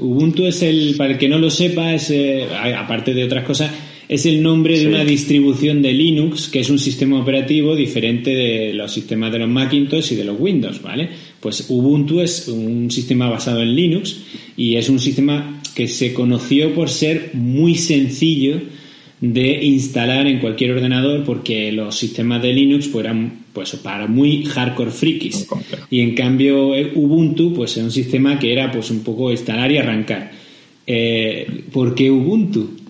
Ubuntu 0.00 0.44
es 0.46 0.60
el, 0.62 0.96
para 0.98 1.12
el 1.12 1.18
que 1.18 1.28
no 1.28 1.38
lo 1.38 1.50
sepa, 1.50 1.94
es, 1.94 2.10
eh, 2.10 2.48
aparte 2.76 3.14
de 3.14 3.24
otras 3.24 3.44
cosas, 3.44 3.70
es 4.08 4.26
el 4.26 4.42
nombre 4.42 4.78
de 4.78 4.86
una 4.86 5.04
distribución 5.04 5.82
de 5.82 5.92
Linux, 5.92 6.48
que 6.48 6.60
es 6.60 6.70
un 6.70 6.78
sistema 6.78 7.20
operativo 7.20 7.74
diferente 7.74 8.30
de 8.30 8.74
los 8.74 8.92
sistemas 8.92 9.32
de 9.32 9.38
los 9.38 9.48
Macintosh 9.48 10.12
y 10.12 10.16
de 10.16 10.24
los 10.24 10.38
Windows, 10.38 10.82
¿vale? 10.82 11.08
Pues 11.40 11.66
Ubuntu 11.68 12.20
es 12.20 12.48
un 12.48 12.90
sistema 12.90 13.28
basado 13.28 13.62
en 13.62 13.74
Linux 13.74 14.16
y 14.56 14.76
es 14.76 14.88
un 14.88 14.98
sistema 14.98 15.60
que 15.74 15.88
se 15.88 16.12
conoció 16.12 16.72
por 16.74 16.90
ser 16.90 17.30
muy 17.34 17.74
sencillo 17.74 18.60
de 19.20 19.64
instalar 19.64 20.26
en 20.26 20.38
cualquier 20.38 20.72
ordenador 20.72 21.24
porque 21.24 21.72
los 21.72 21.96
sistemas 21.96 22.42
de 22.42 22.52
Linux 22.52 22.88
pues, 22.88 23.04
eran 23.04 23.44
pues 23.52 23.74
para 23.76 24.06
muy 24.06 24.44
hardcore 24.44 24.90
frikis 24.90 25.46
y 25.88 26.00
en 26.00 26.14
cambio 26.14 26.72
Ubuntu 26.94 27.54
pues 27.54 27.76
es 27.76 27.84
un 27.84 27.90
sistema 27.90 28.38
que 28.38 28.52
era 28.52 28.70
pues 28.70 28.90
un 28.90 29.00
poco 29.00 29.30
instalar 29.30 29.70
y 29.72 29.78
arrancar 29.78 30.32
eh, 30.86 31.62
¿por 31.72 31.94
qué 31.94 32.10
Ubuntu? 32.10 32.83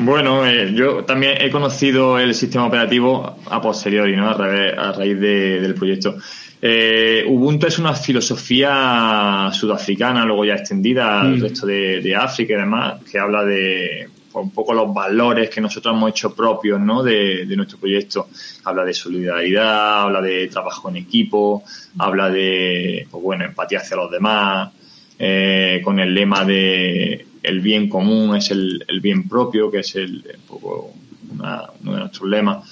Bueno, 0.00 0.46
eh, 0.46 0.72
yo 0.74 1.04
también 1.04 1.40
he 1.40 1.50
conocido 1.50 2.18
el 2.18 2.34
sistema 2.34 2.66
operativo 2.66 3.38
a 3.46 3.62
posteriori, 3.62 4.16
¿no? 4.16 4.28
A, 4.28 4.92
raíz 4.92 5.18
del 5.18 5.74
proyecto. 5.74 6.16
Eh, 6.60 7.24
Ubuntu 7.26 7.66
es 7.66 7.78
una 7.78 7.94
filosofía 7.94 9.50
sudafricana, 9.52 10.24
luego 10.24 10.44
ya 10.44 10.54
extendida 10.54 11.20
al 11.20 11.36
mm. 11.38 11.42
resto 11.42 11.66
de, 11.66 12.16
África 12.16 12.54
y 12.54 12.56
demás, 12.56 13.02
que 13.04 13.18
habla 13.18 13.44
de 13.44 14.08
pues, 14.32 14.44
un 14.44 14.50
poco 14.50 14.74
los 14.74 14.92
valores 14.92 15.48
que 15.50 15.60
nosotros 15.60 15.94
hemos 15.94 16.10
hecho 16.10 16.34
propios 16.34 16.80
¿no? 16.80 17.02
de, 17.02 17.46
nuestro 17.56 17.78
proyecto. 17.78 18.28
Habla 18.64 18.84
de 18.84 18.94
solidaridad, 18.94 20.02
habla 20.02 20.20
de 20.20 20.48
trabajo 20.48 20.88
en 20.88 20.96
equipo, 20.96 21.64
habla 21.98 22.28
de 22.30 23.06
pues, 23.10 23.22
bueno, 23.22 23.44
empatía 23.44 23.78
hacia 23.78 23.96
los 23.96 24.10
demás, 24.10 24.72
eh, 25.18 25.80
con 25.84 26.00
el 26.00 26.14
lema 26.14 26.44
de 26.44 27.26
el 27.44 27.60
bien 27.60 27.88
común 27.88 28.36
es 28.36 28.50
el, 28.50 28.84
bien 29.00 29.28
propio, 29.28 29.70
que 29.70 29.78
es 29.78 29.94
el, 29.96 30.24
poco 30.48 30.92
uno 31.30 31.92
de 31.92 31.98
nuestros 31.98 32.28
lemas. 32.28 32.68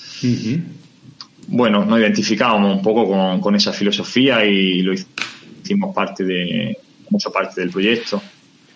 Bueno, 1.49 1.85
nos 1.85 1.99
identificábamos 2.01 2.77
un 2.77 2.83
poco 2.83 3.41
con, 3.41 3.55
esa 3.55 3.73
filosofía 3.73 4.45
y 4.45 4.83
lo 4.83 4.95
hicimos 4.95 5.95
parte 5.95 6.25
de, 6.25 6.77
mucho 7.11 7.31
parte 7.31 7.61
del 7.61 7.71
proyecto. 7.71 8.23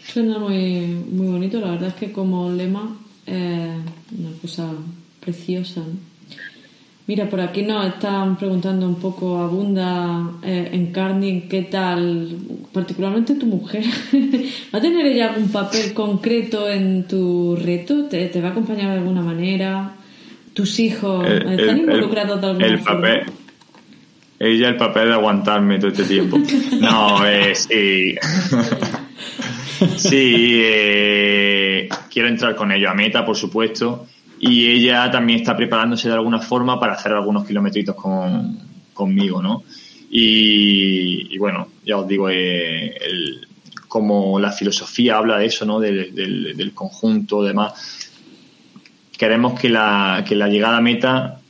Suena 0.05 0.39
muy, 0.39 0.87
muy 0.87 1.27
bonito, 1.29 1.61
la 1.61 1.73
verdad 1.73 1.89
es 1.89 1.95
que 1.95 2.13
como 2.13 2.51
lema 2.51 2.97
es 3.25 3.35
una 3.37 4.31
cosa 4.41 4.71
preciosa. 5.21 5.83
Mira, 7.09 7.31
por 7.31 7.41
aquí 7.41 7.63
nos 7.63 7.87
están 7.87 8.37
preguntando 8.37 8.89
un 8.89 8.97
poco, 8.97 9.39
Abunda 9.39 10.29
eh, 10.43 10.71
en 10.73 10.87
Carni, 10.91 11.43
¿qué 11.43 11.63
tal? 11.63 12.37
Particularmente 12.73 13.37
tu 13.37 13.47
mujer. 13.47 13.85
¿Va 14.75 14.79
a 14.81 14.83
tener 14.83 15.07
ella 15.07 15.29
algún 15.29 15.49
papel 15.51 15.95
concreto 15.95 16.69
en 16.69 17.07
tu 17.07 17.55
reto? 17.55 18.07
¿Te, 18.07 18.29
va 18.41 18.49
a 18.49 18.51
acompañar 18.51 18.91
de 18.91 18.99
alguna 18.99 19.23
manera? 19.23 19.93
¿Tus 20.53 20.81
hijos 20.81 21.25
están 21.29 21.79
involucrados 21.79 22.41
de 22.41 22.47
alguna 22.49 22.67
el 22.67 22.81
Papel, 22.81 23.21
ella 24.41 24.69
el 24.69 24.77
papel 24.77 25.09
de 25.09 25.15
aguantarme 25.15 25.79
todo 25.79 25.91
este 25.91 26.05
tiempo. 26.05 26.39
No, 26.81 27.25
eh, 27.27 27.55
sí. 27.55 28.17
sí, 29.97 30.61
eh, 30.61 31.89
quiero 32.11 32.29
entrar 32.29 32.57
con 32.57 32.73
ello 32.73 32.91
a 32.91 32.95
meta, 32.95 33.25
por 33.25 33.37
supuesto 33.37 34.09
y 34.39 34.69
ella 34.69 35.11
también 35.11 35.41
está 35.41 35.57
preparándose 35.57 36.09
de 36.09 36.15
alguna 36.15 36.39
forma 36.39 36.79
para 36.79 36.95
hacer 36.95 37.13
algunos 37.13 37.47
kilometritos 37.47 37.95
con, 37.95 38.59
conmigo, 38.93 39.43
¿no? 39.43 39.63
Y, 40.11 41.37
bueno, 41.39 41.69
ya 41.85 41.99
os 41.99 42.07
digo, 42.07 42.29
eh, 42.31 42.95
como 43.89 44.39
la 44.39 44.53
filosofía 44.53 45.17
habla 45.17 45.39
de 45.39 45.47
eso, 45.47 45.65
¿no? 45.65 45.81
Del, 45.81 46.15
del, 46.15 46.73
conjunto, 46.75 47.43
demás. 47.43 48.11
Queremos 49.17 49.59
que 49.59 49.69
la, 49.69 50.25
que 50.27 50.37
la 50.37 50.49
llegada 50.49 50.79
a 50.79 50.83
meta, 50.83 51.41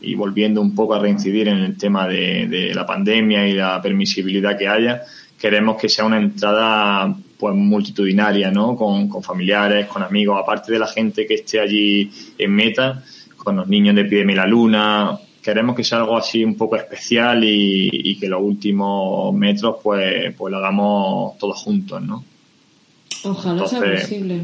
y 0.00 0.14
volviendo 0.14 0.60
un 0.60 0.74
poco 0.74 0.94
a 0.94 1.00
reincidir 1.00 1.48
en 1.48 1.58
el 1.58 1.76
tema 1.76 2.06
de, 2.06 2.46
de 2.48 2.74
la 2.74 2.86
pandemia 2.86 3.46
y 3.48 3.54
la 3.54 3.82
permisibilidad 3.82 4.56
que 4.56 4.68
haya, 4.68 5.02
queremos 5.38 5.76
que 5.76 5.88
sea 5.88 6.04
una 6.04 6.18
entrada 6.18 7.14
pues 7.38 7.54
multitudinaria, 7.54 8.50
¿no? 8.50 8.74
Con, 8.74 9.22
familiares, 9.22 9.86
con 9.86 10.02
amigos, 10.02 10.38
aparte 10.40 10.72
de 10.72 10.78
la 10.78 10.88
gente 10.88 11.26
que 11.26 11.34
esté 11.34 11.60
allí 11.60 12.10
en 12.36 12.52
meta, 12.52 13.02
con 13.36 13.56
los 13.56 13.68
niños 13.68 13.94
de 13.94 14.04
Pídeme 14.04 14.34
la 14.34 14.46
Luna. 14.46 15.18
Queremos 15.40 15.76
que 15.76 15.84
sea 15.84 15.98
algo 15.98 16.16
así 16.16 16.44
un 16.44 16.56
poco 16.56 16.76
especial 16.76 17.42
y, 17.44 18.18
que 18.18 18.28
los 18.28 18.42
últimos 18.42 19.32
metros 19.34 19.76
pues, 19.82 20.34
pues 20.36 20.50
lo 20.50 20.58
hagamos 20.58 21.38
todos 21.38 21.58
juntos, 21.62 22.02
¿no? 22.02 22.24
Ojalá 23.24 23.66
sea 23.66 23.80
posible. 23.80 24.40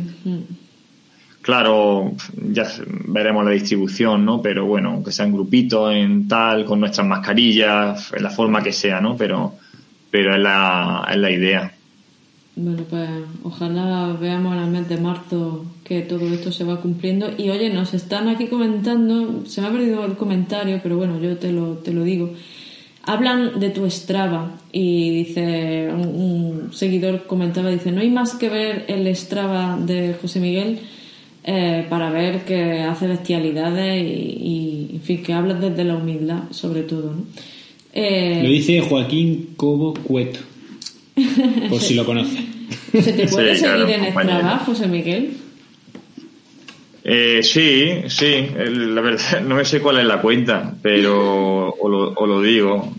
Claro, 1.42 2.12
ya 2.32 2.66
veremos 3.06 3.44
la 3.44 3.50
distribución, 3.50 4.24
¿no? 4.24 4.40
Pero 4.40 4.64
bueno, 4.64 4.92
aunque 4.92 5.12
sean 5.12 5.30
grupitos 5.30 5.92
en 5.92 6.26
tal, 6.26 6.64
con 6.64 6.80
nuestras 6.80 7.06
mascarillas, 7.06 8.14
en 8.14 8.22
la 8.22 8.30
forma 8.30 8.62
que 8.62 8.72
sea, 8.72 9.00
¿no? 9.02 9.14
Pero, 9.14 9.52
pero 10.10 10.34
es 10.34 10.40
la, 10.40 11.06
es 11.10 11.18
la 11.18 11.30
idea. 11.30 11.73
Bueno, 12.56 12.84
pues 12.88 13.08
ojalá 13.42 14.16
veamos 14.20 14.56
en 14.56 14.62
el 14.62 14.70
mes 14.70 14.88
de 14.88 14.96
marzo 14.98 15.64
que 15.82 16.02
todo 16.02 16.32
esto 16.32 16.52
se 16.52 16.62
va 16.62 16.80
cumpliendo. 16.80 17.28
Y 17.36 17.50
oye, 17.50 17.68
nos 17.70 17.94
están 17.94 18.28
aquí 18.28 18.46
comentando, 18.46 19.44
se 19.46 19.60
me 19.60 19.66
ha 19.66 19.72
perdido 19.72 20.04
el 20.04 20.14
comentario, 20.14 20.78
pero 20.82 20.96
bueno, 20.96 21.20
yo 21.20 21.36
te 21.36 21.50
lo, 21.50 21.78
te 21.78 21.92
lo 21.92 22.04
digo. 22.04 22.30
Hablan 23.02 23.58
de 23.58 23.70
tu 23.70 23.90
Strava 23.90 24.56
y 24.72 25.10
dice, 25.10 25.88
un, 25.92 26.70
seguidor 26.72 27.26
comentaba, 27.26 27.70
dice, 27.70 27.90
no 27.90 28.00
hay 28.00 28.10
más 28.10 28.36
que 28.36 28.48
ver 28.48 28.84
el 28.88 29.14
Strava 29.16 29.76
de 29.76 30.14
José 30.14 30.38
Miguel 30.38 30.78
eh, 31.42 31.84
para 31.90 32.10
ver 32.10 32.44
que 32.44 32.82
hace 32.82 33.08
bestialidades 33.08 34.00
y, 34.00 34.90
en 34.94 35.00
fin, 35.02 35.22
que 35.24 35.32
habla 35.32 35.54
desde 35.54 35.84
la 35.84 35.96
humildad, 35.96 36.44
sobre 36.50 36.82
todo. 36.82 37.14
¿no? 37.14 37.24
Eh, 37.92 38.40
lo 38.42 38.48
dice 38.48 38.80
Joaquín 38.80 39.50
Cobo 39.56 39.92
Cueto. 39.92 40.53
Por 41.68 41.80
si 41.80 41.94
lo 41.94 42.04
conoce. 42.04 42.38
¿Se 42.92 43.12
te 43.12 43.26
puede 43.28 43.56
seguir 43.56 43.90
en 43.90 44.04
el 44.04 44.12
trabajo, 44.12 44.72
José 44.72 44.86
Miguel? 44.86 45.30
Eh, 47.04 47.40
sí, 47.42 47.90
sí. 48.08 48.46
La 48.56 49.00
verdad, 49.02 49.42
no 49.46 49.56
me 49.56 49.64
sé 49.64 49.80
cuál 49.80 49.98
es 49.98 50.06
la 50.06 50.20
cuenta, 50.20 50.74
pero 50.80 51.68
o 51.68 52.26
lo, 52.26 52.42
digo. 52.42 52.92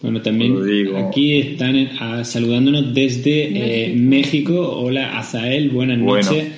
Bueno, 0.00 0.22
también 0.22 0.56
aquí 0.96 1.38
están 1.38 2.24
saludándonos 2.24 2.94
desde 2.94 3.92
México. 3.94 4.54
Eh, 4.54 4.86
Hola, 4.86 5.18
Azael, 5.18 5.70
buenas 5.70 5.98
noches. 5.98 6.48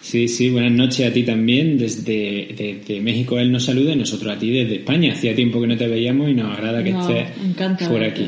Sí, 0.00 0.28
sí, 0.28 0.48
buenas 0.50 0.72
noches 0.72 1.10
a 1.10 1.12
ti 1.12 1.24
también. 1.24 1.76
Desde, 1.76 3.00
México 3.02 3.38
él 3.38 3.50
nos 3.50 3.64
saluda 3.64 3.92
y 3.92 3.96
nosotros 3.96 4.36
a 4.36 4.38
ti 4.38 4.50
desde 4.50 4.76
España. 4.76 5.12
Hacía 5.12 5.34
tiempo 5.34 5.60
que 5.60 5.66
no 5.66 5.76
te 5.76 5.88
veíamos 5.88 6.30
y 6.30 6.34
nos 6.34 6.56
agrada 6.56 6.82
que 6.82 6.90
estés 6.90 7.88
por 7.88 8.02
aquí. 8.02 8.26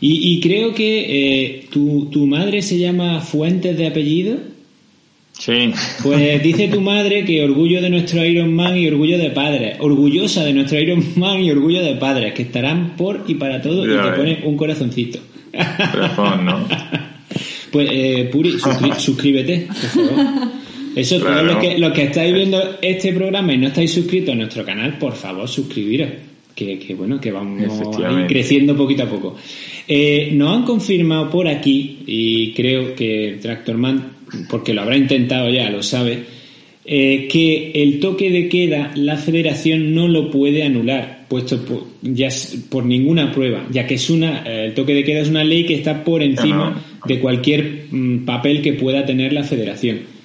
Y, 0.00 0.40
creo 0.40 0.74
que 0.74 1.06
eh, 1.08 1.66
tu, 1.70 2.08
tu 2.10 2.26
madre 2.26 2.62
se 2.62 2.78
llama 2.78 3.20
Fuentes 3.20 3.76
de 3.78 3.86
apellido. 3.86 4.36
Sí. 5.32 5.72
Pues 6.02 6.42
dice 6.42 6.68
tu 6.68 6.80
madre 6.80 7.24
que 7.24 7.42
orgullo 7.42 7.80
de 7.80 7.90
nuestro 7.90 8.24
Iron 8.24 8.54
Man 8.54 8.76
y 8.76 8.88
orgullo 8.88 9.18
de 9.18 9.30
padres. 9.30 9.76
Orgullosa 9.80 10.44
de 10.44 10.52
nuestro 10.52 10.78
Iron 10.78 11.04
Man 11.16 11.42
y 11.42 11.50
orgullo 11.50 11.82
de 11.82 11.94
padres, 11.94 12.34
que 12.34 12.42
estarán 12.42 12.96
por 12.96 13.24
y 13.26 13.34
para 13.34 13.60
todo 13.60 13.84
y 13.84 13.96
te 13.96 14.16
pone 14.16 14.40
un 14.44 14.56
corazoncito. 14.56 15.18
Corazón, 15.52 16.44
¿no? 16.44 16.68
Pues, 17.72 17.88
eh, 17.92 18.28
Puri, 18.32 18.56
suscríbete, 18.96 19.66
por 19.66 19.76
favor. 19.76 20.48
Eso, 20.96 21.18
todos 21.18 21.42
los 21.42 21.56
que, 21.58 21.76
los 21.76 21.92
que 21.92 22.04
estáis 22.04 22.32
viendo 22.32 22.78
este 22.80 23.12
programa 23.12 23.52
y 23.52 23.58
no 23.58 23.66
estáis 23.66 23.92
suscritos 23.92 24.32
a 24.32 24.36
nuestro 24.36 24.64
canal, 24.64 24.96
por 24.96 25.14
favor, 25.14 25.46
suscribiros. 25.46 26.08
Que, 26.54 26.78
que 26.78 26.94
bueno, 26.94 27.20
que 27.20 27.30
vamos 27.30 27.94
creciendo 28.26 28.74
poquito 28.74 29.02
a 29.02 29.06
poco. 29.06 29.36
Eh, 29.88 30.30
nos 30.32 30.56
han 30.56 30.64
confirmado 30.64 31.30
por 31.30 31.46
aquí, 31.48 31.98
y 32.06 32.52
creo 32.52 32.94
que 32.94 33.38
Tractorman, 33.40 34.12
porque 34.50 34.74
lo 34.74 34.82
habrá 34.82 34.96
intentado 34.96 35.48
ya, 35.50 35.70
lo 35.70 35.82
sabe, 35.82 36.24
eh, 36.84 37.28
que 37.30 37.72
el 37.74 38.00
toque 38.00 38.30
de 38.30 38.48
queda 38.48 38.92
la 38.94 39.16
federación 39.16 39.94
no 39.94 40.08
lo 40.08 40.30
puede 40.30 40.64
anular, 40.64 41.26
puesto 41.28 41.64
por, 41.64 41.84
ya 42.02 42.28
por 42.68 42.84
ninguna 42.84 43.32
prueba, 43.32 43.66
ya 43.70 43.86
que 43.86 43.94
es 43.94 44.10
una, 44.10 44.42
eh, 44.46 44.66
el 44.66 44.74
toque 44.74 44.94
de 44.94 45.04
queda 45.04 45.20
es 45.20 45.28
una 45.28 45.44
ley 45.44 45.64
que 45.66 45.74
está 45.74 46.04
por 46.04 46.22
encima 46.22 46.80
de 47.04 47.20
cualquier 47.20 47.86
mm, 47.90 48.24
papel 48.24 48.62
que 48.62 48.72
pueda 48.72 49.04
tener 49.04 49.32
la 49.32 49.44
federación 49.44 50.16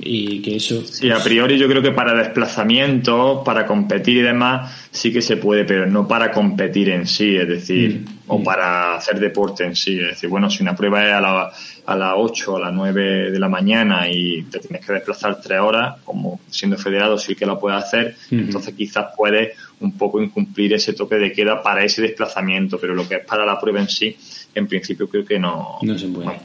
y 0.00 0.40
que 0.40 0.56
eso 0.56 0.82
sí 0.86 1.10
a 1.10 1.22
priori 1.22 1.58
yo 1.58 1.68
creo 1.68 1.82
que 1.82 1.90
para 1.90 2.14
desplazamiento 2.14 3.42
para 3.44 3.66
competir 3.66 4.18
y 4.18 4.22
demás 4.22 4.86
sí 4.90 5.12
que 5.12 5.20
se 5.20 5.36
puede 5.36 5.64
pero 5.64 5.86
no 5.86 6.08
para 6.08 6.30
competir 6.30 6.88
en 6.88 7.06
sí 7.06 7.36
es 7.36 7.46
decir 7.46 8.00
mm, 8.00 8.11
o 8.26 8.38
mm. 8.38 8.44
para 8.44 8.96
hacer 8.96 9.18
deporte 9.18 9.64
en 9.64 9.74
sí 9.74 9.98
es 9.98 10.08
decir 10.08 10.28
bueno 10.28 10.48
si 10.48 10.62
una 10.62 10.74
prueba 10.74 11.04
es 11.06 11.12
a, 11.12 11.20
la, 11.20 11.52
a 11.86 11.96
las 11.96 12.14
8 12.16 12.52
o 12.52 12.56
a 12.56 12.60
las 12.60 12.72
9 12.72 13.30
de 13.30 13.38
la 13.38 13.48
mañana 13.48 14.08
y 14.08 14.42
te 14.44 14.58
tienes 14.58 14.84
que 14.84 14.92
desplazar 14.92 15.40
tres 15.40 15.60
horas 15.60 16.00
como 16.04 16.40
siendo 16.48 16.76
federado 16.76 17.18
sí 17.18 17.34
que 17.34 17.46
lo 17.46 17.58
puedes 17.58 17.82
hacer 17.82 18.16
entonces 18.30 18.74
quizás 18.74 19.06
puedes 19.16 19.56
un 19.80 19.96
poco 19.98 20.22
incumplir 20.22 20.72
ese 20.74 20.92
toque 20.92 21.16
de 21.16 21.32
queda 21.32 21.62
para 21.62 21.84
ese 21.84 22.02
desplazamiento 22.02 22.78
pero 22.78 22.94
lo 22.94 23.08
que 23.08 23.16
es 23.16 23.24
para 23.24 23.44
la 23.44 23.60
prueba 23.60 23.80
en 23.80 23.88
sí 23.88 24.16
en 24.54 24.66
principio 24.66 25.08
creo 25.08 25.24
que 25.24 25.38
no 25.38 25.78
no 25.82 25.98
se 25.98 26.08
puede 26.08 26.40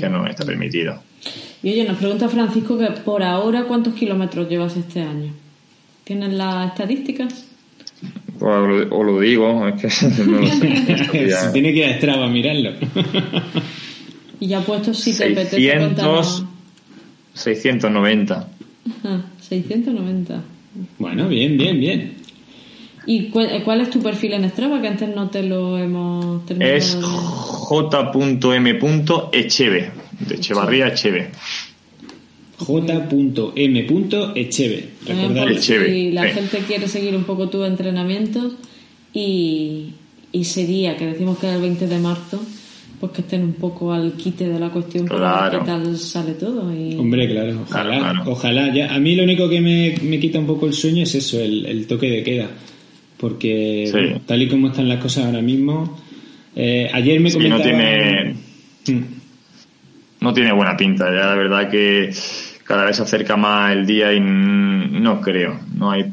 que 0.00 0.08
no 0.08 0.26
está 0.26 0.44
permitido 0.44 1.00
y 1.62 1.70
oye, 1.70 1.84
nos 1.84 1.98
pregunta 1.98 2.28
Francisco 2.28 2.78
que 2.78 2.86
por 2.86 3.22
ahora 3.22 3.64
cuántos 3.64 3.94
kilómetros 3.94 4.48
llevas 4.48 4.76
este 4.76 5.00
año. 5.00 5.32
¿Tienes 6.04 6.32
las 6.32 6.68
estadísticas? 6.68 7.45
Pues 8.38 8.88
o 8.90 9.02
lo 9.02 9.20
digo, 9.20 9.66
es 9.68 9.74
que 9.80 9.88
no 10.24 10.40
lo 10.40 10.46
sé. 10.46 10.68
Tiene 11.52 11.72
que 11.72 11.78
ir 11.78 11.84
a 11.84 11.96
Strava 11.96 12.26
a 12.26 12.28
mirarlo. 12.28 12.72
Y 14.38 14.48
ya 14.48 14.60
puesto 14.60 14.92
si 14.92 15.16
te 15.16 15.34
600, 15.34 16.44
690. 17.32 18.48
690. 19.40 20.42
Bueno, 20.98 21.26
bien, 21.26 21.56
bien, 21.56 21.80
bien. 21.80 22.16
¿Y 23.06 23.30
cuál, 23.30 23.80
es 23.80 23.88
tu 23.88 24.02
perfil 24.02 24.34
en 24.34 24.50
Strava? 24.50 24.82
Que 24.82 24.88
antes 24.88 25.08
no 25.14 25.30
te 25.30 25.42
lo 25.42 25.78
hemos 25.78 26.44
terminado. 26.44 26.76
Es 26.76 26.98
j.m.echeve, 27.00 28.50
de 30.20 30.34
Echevarría 30.34 30.88
Echeve. 30.88 31.30
j.m.echeve. 32.58 33.58
Recordar 35.06 35.58
Si 35.58 36.10
la 36.10 36.24
gente 36.28 36.58
quiere 36.66 36.88
seguir 36.88 37.14
un 37.14 37.24
poco 37.24 37.48
tu 37.48 37.64
entrenamiento 37.64 38.52
y, 39.12 39.92
y 40.32 40.44
sería, 40.44 40.96
que 40.96 41.06
decimos 41.06 41.38
que 41.38 41.46
era 41.46 41.56
el 41.56 41.62
20 41.62 41.86
de 41.86 41.98
marzo, 41.98 42.40
pues 42.98 43.12
que 43.12 43.20
estén 43.20 43.42
un 43.42 43.52
poco 43.52 43.92
al 43.92 44.12
quite 44.12 44.48
de 44.48 44.58
la 44.58 44.70
cuestión 44.70 45.06
claro. 45.06 45.60
qué 45.60 45.66
tal 45.66 45.98
sale 45.98 46.32
todo. 46.32 46.74
Y... 46.74 46.96
Hombre, 46.96 47.28
claro, 47.28 47.60
ojalá, 47.68 48.22
ojalá. 48.26 48.74
Ya, 48.74 48.94
a 48.94 48.98
mí 48.98 49.14
lo 49.14 49.24
único 49.24 49.48
que 49.48 49.60
me, 49.60 49.94
me, 50.02 50.18
quita 50.18 50.38
un 50.38 50.46
poco 50.46 50.66
el 50.66 50.72
sueño 50.72 51.02
es 51.02 51.14
eso, 51.14 51.38
el, 51.40 51.86
toque 51.86 52.10
de 52.10 52.22
queda. 52.22 52.48
Porque 53.18 54.20
tal 54.26 54.42
y 54.42 54.48
como 54.48 54.68
están 54.68 54.88
las 54.88 55.02
cosas 55.02 55.26
ahora 55.26 55.40
mismo, 55.40 55.98
eh, 56.54 56.88
ayer 56.92 57.20
me 57.20 57.32
comentaba... 57.32 57.58
no 57.58 57.64
tiene... 57.64 59.16
No 60.20 60.32
tiene 60.32 60.52
buena 60.52 60.76
pinta, 60.76 61.06
ya 61.06 61.26
la 61.26 61.34
verdad 61.34 61.70
que 61.70 62.10
cada 62.64 62.84
vez 62.84 62.96
se 62.96 63.02
acerca 63.02 63.36
más 63.36 63.72
el 63.72 63.86
día 63.86 64.12
y 64.12 64.20
no 64.20 65.20
creo, 65.20 65.60
no 65.74 65.90
hay 65.90 66.12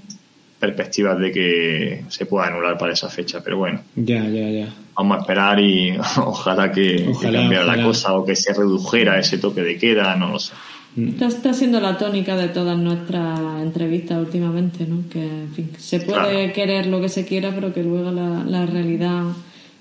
perspectivas 0.59 1.19
de 1.19 1.31
que 1.31 2.05
se 2.07 2.25
pueda 2.25 2.47
anular 2.47 2.77
para 2.77 2.93
esa 2.93 3.09
fecha, 3.09 3.41
pero 3.43 3.57
bueno. 3.57 3.81
Ya, 3.97 4.23
ya, 4.29 4.49
ya. 4.49 4.73
Vamos 4.95 5.17
a 5.17 5.21
esperar 5.21 5.59
y 5.59 5.97
ojalá 6.17 6.71
que, 6.71 7.11
cambiara 7.21 7.65
la 7.65 7.83
cosa 7.83 8.13
o 8.13 8.25
que 8.25 8.35
se 8.35 8.53
redujera 8.53 9.19
ese 9.19 9.39
toque 9.39 9.61
de 9.61 9.77
queda, 9.77 10.15
no 10.15 10.29
lo 10.29 10.39
sé. 10.39 10.53
Mm. 10.95 11.09
Esta 11.09 11.27
está 11.27 11.53
siendo 11.53 11.79
la 11.79 11.97
tónica 11.97 12.37
de 12.37 12.49
todas 12.49 12.77
nuestras 12.77 13.39
entrevistas 13.61 14.19
últimamente, 14.19 14.85
¿no? 14.85 15.03
Que 15.09 15.47
se 15.77 15.99
puede 15.99 16.53
querer 16.53 16.85
lo 16.85 17.01
que 17.01 17.09
se 17.09 17.25
quiera, 17.25 17.51
pero 17.53 17.73
que 17.73 17.83
luego 17.83 18.11
la, 18.11 18.65
realidad 18.65 19.23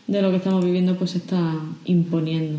de 0.07 0.23
lo 0.23 0.31
que 0.31 0.39
estamos 0.39 0.65
viviendo 0.65 0.97
pues 0.97 1.13
se 1.13 1.19
está 1.19 1.39
imponiendo. 1.85 2.59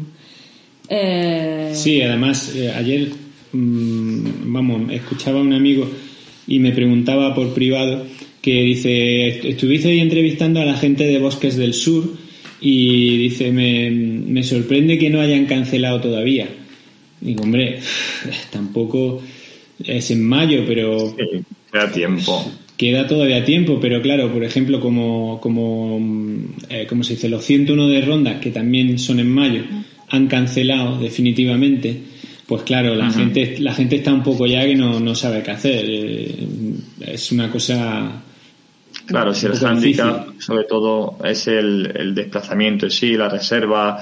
Eh... 0.90 1.72
Sí, 1.74 2.02
además, 2.02 2.54
eh, 2.56 2.72
ayer, 2.72 3.10
mm, 3.52 4.54
vamos, 4.54 4.92
escuchaba 4.92 5.40
a 5.40 5.44
un 5.44 5.54
amigo 5.54 5.90
y 6.48 6.60
me 6.60 6.72
preguntaba 6.72 7.34
por 7.34 7.54
privado 7.54 8.06
que 8.42 8.62
dice, 8.62 9.50
estuviste 9.50 9.90
ahí 9.90 10.00
entrevistando 10.00 10.60
a 10.60 10.66
la 10.66 10.76
gente 10.76 11.06
de 11.06 11.18
Bosques 11.18 11.56
del 11.56 11.74
Sur 11.74 12.14
y 12.60 13.18
dice, 13.18 13.52
me, 13.52 13.90
me 13.90 14.44
sorprende 14.44 14.98
que 14.98 15.10
no 15.10 15.22
hayan 15.22 15.46
cancelado 15.46 16.02
todavía. 16.02 16.50
Digo, 17.22 17.44
hombre, 17.44 17.80
tampoco 18.52 19.22
es 19.84 20.12
en 20.12 20.24
mayo, 20.24 20.64
pero... 20.68 21.16
queda 21.72 21.92
tiempo. 21.92 22.52
Queda 22.76 23.08
todavía 23.08 23.46
tiempo, 23.46 23.80
pero 23.80 24.02
claro, 24.02 24.32
por 24.34 24.44
ejemplo, 24.44 24.80
como, 24.82 25.40
como, 25.40 26.00
eh, 26.70 26.86
como 26.90 27.04
se 27.04 27.14
dice, 27.14 27.30
los 27.30 27.46
101 27.46 27.88
de 27.88 28.02
ronda, 28.02 28.40
que 28.42 28.50
también 28.50 29.00
son 29.00 29.20
en 29.20 29.30
mayo, 29.30 29.62
han 30.14 30.28
cancelado 30.28 30.99
definitivamente 30.99 32.14
pues 32.47 32.64
claro, 32.64 32.93
la 32.93 33.09
gente 33.09 33.55
la 33.59 33.74
gente 33.74 33.95
está 33.95 34.14
un 34.14 34.22
poco 34.22 34.45
ya 34.45 34.66
que 34.66 34.76
no, 34.76 34.99
no 34.99 35.16
sabe 35.16 35.41
qué 35.41 35.51
hacer. 35.51 35.86
Eh, 35.88 36.47
es 36.99 37.32
una 37.32 37.49
cosa. 37.49 38.22
Claro, 39.05 39.34
si 39.34 39.47
el 39.47 39.66
handicap, 39.66 40.39
sobre 40.39 40.66
todo, 40.66 41.18
es 41.24 41.47
el, 41.47 42.14
desplazamiento 42.14 42.86
en 42.86 42.91
sí, 42.91 43.14
la 43.18 43.28
reserva 43.28 43.99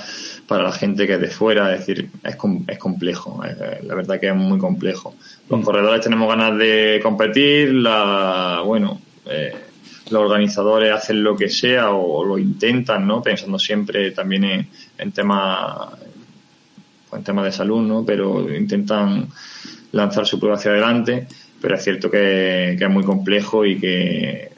para 0.48 0.64
la 0.64 0.72
gente 0.72 1.08
que 1.08 1.14
es 1.14 1.22
de 1.22 1.30
fuera, 1.30 1.74
es 1.74 1.80
decir, 1.80 2.10
es, 2.24 2.38
es 2.68 2.78
complejo, 2.78 3.42
eh, 3.44 3.80
la 3.84 3.96
verdad 3.96 4.20
que 4.20 4.28
es 4.28 4.36
muy 4.36 4.60
complejo. 4.60 5.16
Los 5.50 5.62
mm. 5.62 5.64
corredores 5.64 6.02
tenemos 6.02 6.28
ganas 6.28 6.58
de 6.58 7.00
competir, 7.02 7.74
la, 7.74 8.62
bueno, 8.64 9.00
eh, 9.28 9.56
los 10.12 10.22
organizadores 10.22 10.92
hacen 10.92 11.24
lo 11.24 11.36
que 11.36 11.50
sea 11.50 11.92
o, 11.92 12.24
lo 12.24 12.38
intentan, 12.38 13.08
¿no? 13.08 13.22
Pensando 13.22 13.58
siempre 13.58 14.12
también 14.12 14.44
en, 14.44 14.68
en 14.98 15.12
temas 15.12 15.90
en 17.14 17.24
temas 17.24 17.46
de 17.46 17.52
salud, 17.52 17.82
¿no? 17.82 18.06
Pero 18.06 18.54
intentan 18.56 19.28
lanzar 19.92 20.26
su 20.26 20.40
prueba 20.40 20.58
hacia 20.58 20.72
adelante, 20.72 21.28
pero 21.60 21.76
es 21.76 21.84
cierto 21.84 22.10
que, 22.10 22.74
es 22.74 22.90
muy 22.90 23.04
complejo 23.04 23.66
y 23.66 23.80
que 23.80 24.52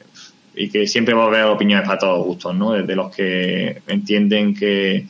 y 0.55 0.69
que 0.69 0.85
siempre 0.85 1.15
va 1.15 1.23
a 1.23 1.27
haber 1.27 1.45
opiniones 1.45 1.87
para 1.87 1.97
todos 1.97 2.23
gustos, 2.27 2.55
¿no? 2.55 2.73
Desde 2.73 2.95
los 2.95 3.13
que 3.15 3.81
entienden 3.87 4.53
que, 4.53 5.07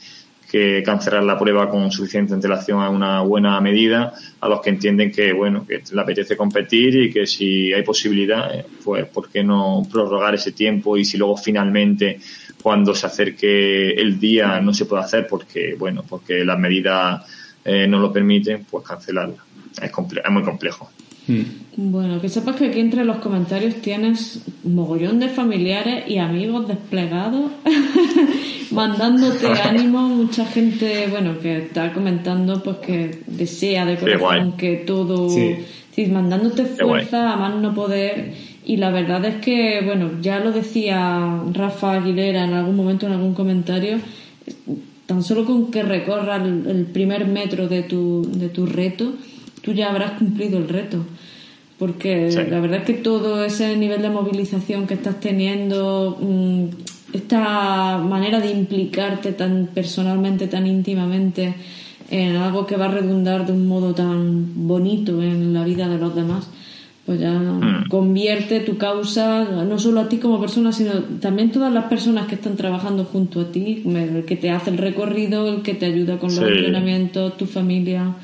que 0.54 0.84
cancelar 0.84 1.24
la 1.24 1.36
prueba 1.36 1.68
con 1.68 1.92
suficiente 1.92 2.32
antelación 2.32 2.84
es 2.84 2.92
una 2.92 3.22
buena 3.22 3.60
medida, 3.60 4.14
a 4.40 4.48
los 4.48 4.62
que 4.62 4.70
entienden 4.70 5.12
que, 5.12 5.34
bueno, 5.34 5.66
que 5.66 5.82
le 5.92 6.00
apetece 6.00 6.38
competir 6.38 6.96
y 6.96 7.12
que 7.12 7.26
si 7.26 7.74
hay 7.74 7.82
posibilidad, 7.82 8.54
eh, 8.54 8.64
pues, 8.84 9.08
¿por 9.08 9.32
qué 9.32 9.44
no 9.44 9.82
prorrogar 9.92 10.36
ese 10.36 10.52
tiempo? 10.52 10.96
Y 10.96 11.06
si 11.06 11.18
luego 11.18 11.38
finalmente, 11.38 12.20
cuando 12.62 12.94
se 12.94 13.08
acerque 13.08 13.94
el 13.94 14.20
día, 14.20 14.60
no 14.62 14.76
se 14.76 14.86
puede 14.86 15.02
hacer 15.02 15.26
porque, 15.28 15.74
bueno, 15.76 16.06
porque 16.08 16.46
las 16.46 16.60
medidas 16.60 17.26
eh, 17.66 17.88
no 17.88 17.98
lo 17.98 18.14
permiten, 18.14 18.64
pues 18.70 18.86
cancelarla. 18.88 19.44
Es, 19.82 19.92
es 19.92 20.32
muy 20.32 20.44
complejo. 20.44 20.92
Hmm. 21.28 21.44
Bueno, 21.76 22.22
que 22.22 22.30
sepas 22.30 22.56
que 22.56 22.68
aquí 22.68 22.80
entre 22.80 23.04
los 23.04 23.18
comentarios 23.18 23.76
tienes 23.76 24.44
un 24.64 24.76
mogollón 24.76 25.20
de 25.20 25.30
familiares 25.30 26.04
y 26.08 26.20
amigos 26.20 26.68
desplegados 26.68 27.52
mandándote 28.72 29.48
ánimo, 29.64 30.08
mucha 30.08 30.46
gente, 30.46 31.08
bueno, 31.10 31.40
que 31.40 31.58
está 31.58 31.94
comentando 31.94 32.62
pues 32.62 32.78
que 32.78 33.20
desea 33.26 33.86
de 33.86 33.98
corazón 33.98 34.54
que 34.58 34.76
todo, 34.78 35.30
sí. 35.30 36.06
mandándote 36.08 36.66
fuerza 36.66 37.34
a 37.34 37.38
más 37.38 37.56
no 37.56 37.74
poder 37.74 38.34
y 38.66 38.78
la 38.78 38.92
verdad 38.92 39.26
es 39.26 39.36
que, 39.36 39.82
bueno, 39.84 40.12
ya 40.22 40.40
lo 40.40 40.52
decía 40.52 41.42
Rafa 41.52 41.94
Aguilera 41.94 42.46
en 42.46 42.54
algún 42.54 42.76
momento 42.76 43.08
en 43.08 43.14
algún 43.14 43.34
comentario, 43.34 43.98
tan 45.06 45.22
solo 45.22 45.44
con 45.46 45.70
que 45.70 45.84
recorra 45.84 46.38
el, 46.38 46.88
primer 46.94 47.28
metro 47.28 47.68
de 47.68 47.84
tu, 47.84 48.26
de 48.32 48.48
tu 48.50 48.66
reto, 48.66 49.16
tú 49.64 49.74
ya 49.74 49.90
habrás 49.90 50.20
cumplido 50.20 50.60
el 50.60 50.70
reto. 50.70 51.04
Porque 51.80 52.30
la 52.50 52.60
verdad 52.60 52.80
es 52.80 52.86
que 52.86 52.94
todo 52.94 53.44
ese 53.44 53.76
nivel 53.76 54.02
de 54.02 54.10
movilización 54.10 54.86
que 54.86 54.94
estás 54.94 55.20
teniendo, 55.20 56.18
mm, 56.22 56.66
esta 57.14 57.98
manera 57.98 58.40
de 58.40 58.52
implicarte 58.52 59.32
tan 59.34 59.70
personalmente, 59.74 60.48
tan 60.48 60.68
íntimamente 60.68 61.56
en 62.10 62.36
algo 62.36 62.66
que 62.66 62.78
va 62.78 62.86
a 62.86 62.90
redundar 62.90 63.46
de 63.46 63.54
un 63.54 63.68
modo 63.68 63.94
tan 63.94 64.68
bonito 64.68 65.22
en 65.22 65.54
la 65.54 65.64
vida 65.64 65.90
de 65.90 65.98
los 65.98 66.16
demás, 66.16 66.50
pues 67.06 67.20
ya 67.20 67.32
mm. 67.32 67.90
convierte 67.90 68.62
tu 68.62 68.78
causa 68.78 69.44
no 69.44 69.78
solo 69.78 70.02
a 70.02 70.10
ti 70.10 70.18
como 70.18 70.40
persona, 70.40 70.72
sino 70.72 70.94
también 71.20 71.52
todas 71.52 71.74
las 71.74 71.86
personas 71.86 72.28
que 72.28 72.36
están 72.36 72.56
trabajando 72.56 73.04
junto 73.04 73.42
a 73.42 73.52
ti, 73.52 73.84
el 73.86 74.26
que 74.26 74.36
te 74.36 74.52
hace 74.52 74.70
el 74.70 74.78
recorrido, 74.78 75.48
el 75.50 75.64
que 75.64 75.74
te 75.74 75.88
ayuda 75.88 76.18
con 76.18 76.34
los 76.34 76.46
entrenamientos, 76.46 77.36
tu 77.36 77.46
familia, 77.46 78.16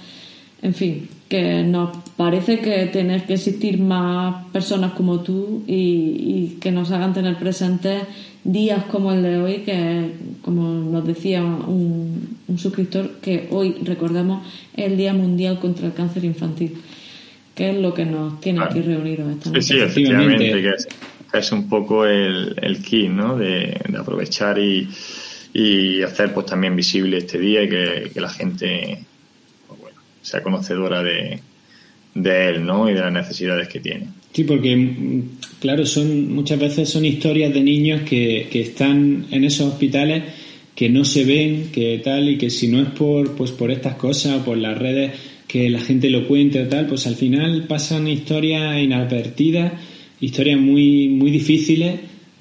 en 0.62 0.74
fin, 0.74 1.08
que 1.28 1.64
nos 1.64 1.98
parece 2.18 2.60
que 2.60 2.86
tener 2.88 3.26
que 3.26 3.36
existir 3.36 3.80
más 3.80 4.46
personas 4.48 4.94
como 4.94 5.22
tú 5.22 5.64
y, 5.68 6.58
que 6.60 6.72
nos 6.72 6.92
hagan 6.92 7.14
tener 7.14 7.38
presentes 7.38 8.04
días 8.44 8.86
como 8.86 9.12
el 9.12 9.22
de 9.22 9.38
hoy, 9.38 9.58
que 9.60 10.12
como 10.42 10.74
nos 10.74 11.06
decía 11.06 11.44
un, 11.44 12.38
un 12.48 12.58
suscriptor, 12.58 13.20
que 13.22 13.48
hoy 13.52 13.76
recordamos 13.84 14.46
el 14.76 14.98
Día 14.98 15.14
Mundial 15.14 15.60
contra 15.60 15.88
el 15.88 15.94
Cáncer 15.94 16.26
Infantil 16.26 16.78
que 17.60 17.72
es 17.72 17.78
lo 17.78 17.94
que 17.94 18.06
nos 18.06 18.40
tiene 18.40 18.64
aquí 18.64 18.80
reunidos 18.80 19.30
esta 19.34 19.50
Sí, 19.62 19.74
sí, 19.74 19.80
efectivamente, 19.80 20.62
que 20.62 21.38
es, 21.38 21.52
un 21.52 21.68
poco 21.68 22.06
el, 22.06 22.56
el 22.62 22.82
key, 22.82 23.10
¿no? 23.10 23.36
De, 23.36 23.78
aprovechar 24.00 24.58
y, 24.58 24.88
y, 25.54 26.02
hacer 26.02 26.34
pues 26.34 26.46
también 26.46 26.74
visible 26.78 27.18
este 27.18 27.38
día 27.38 27.64
y 27.64 27.70
que, 27.70 28.12
la 28.16 28.30
gente 28.30 29.00
sea 30.22 30.42
conocedora 30.44 31.04
de, 31.04 31.40
de 32.16 32.50
él, 32.50 32.66
¿no? 32.66 32.90
Y 32.90 32.94
de 32.94 33.02
las 33.02 33.14
necesidades 33.14 33.68
que 33.68 33.80
tiene. 33.80 34.08
Sí, 34.34 34.44
porque 34.44 34.76
mm, 34.76 35.22
claro, 35.60 35.86
son 35.86 36.34
muchas 36.34 36.60
veces 36.60 36.90
son 36.90 37.06
historias 37.06 37.54
de 37.54 37.62
niños 37.62 38.02
que, 38.02 38.48
que 38.52 38.62
están 38.62 39.26
en 39.32 39.44
esos 39.44 39.74
hospitales 39.74 40.24
que 40.80 40.88
no 40.88 41.04
se 41.04 41.26
ven, 41.26 41.72
que 41.74 42.00
tal, 42.02 42.30
y 42.30 42.38
que 42.38 42.50
si 42.50 42.70
no 42.70 42.82
es 42.82 42.88
por, 42.92 43.36
pues 43.36 43.52
por 43.52 43.70
estas 43.70 43.96
cosas, 43.96 44.44
por 44.44 44.58
las 44.58 44.78
redes, 44.78 45.12
que 45.46 45.70
la 45.70 45.82
gente 45.82 46.10
lo 46.10 46.26
cuente 46.26 46.62
o 46.62 46.68
tal, 46.70 46.88
pues 46.88 47.06
al 47.06 47.16
final 47.16 47.66
pasan 47.68 48.08
historias 48.08 48.82
inadvertidas, 48.82 49.74
historias 50.22 50.58
muy, 50.58 51.10
muy 51.10 51.32
difíciles, 51.32 52.00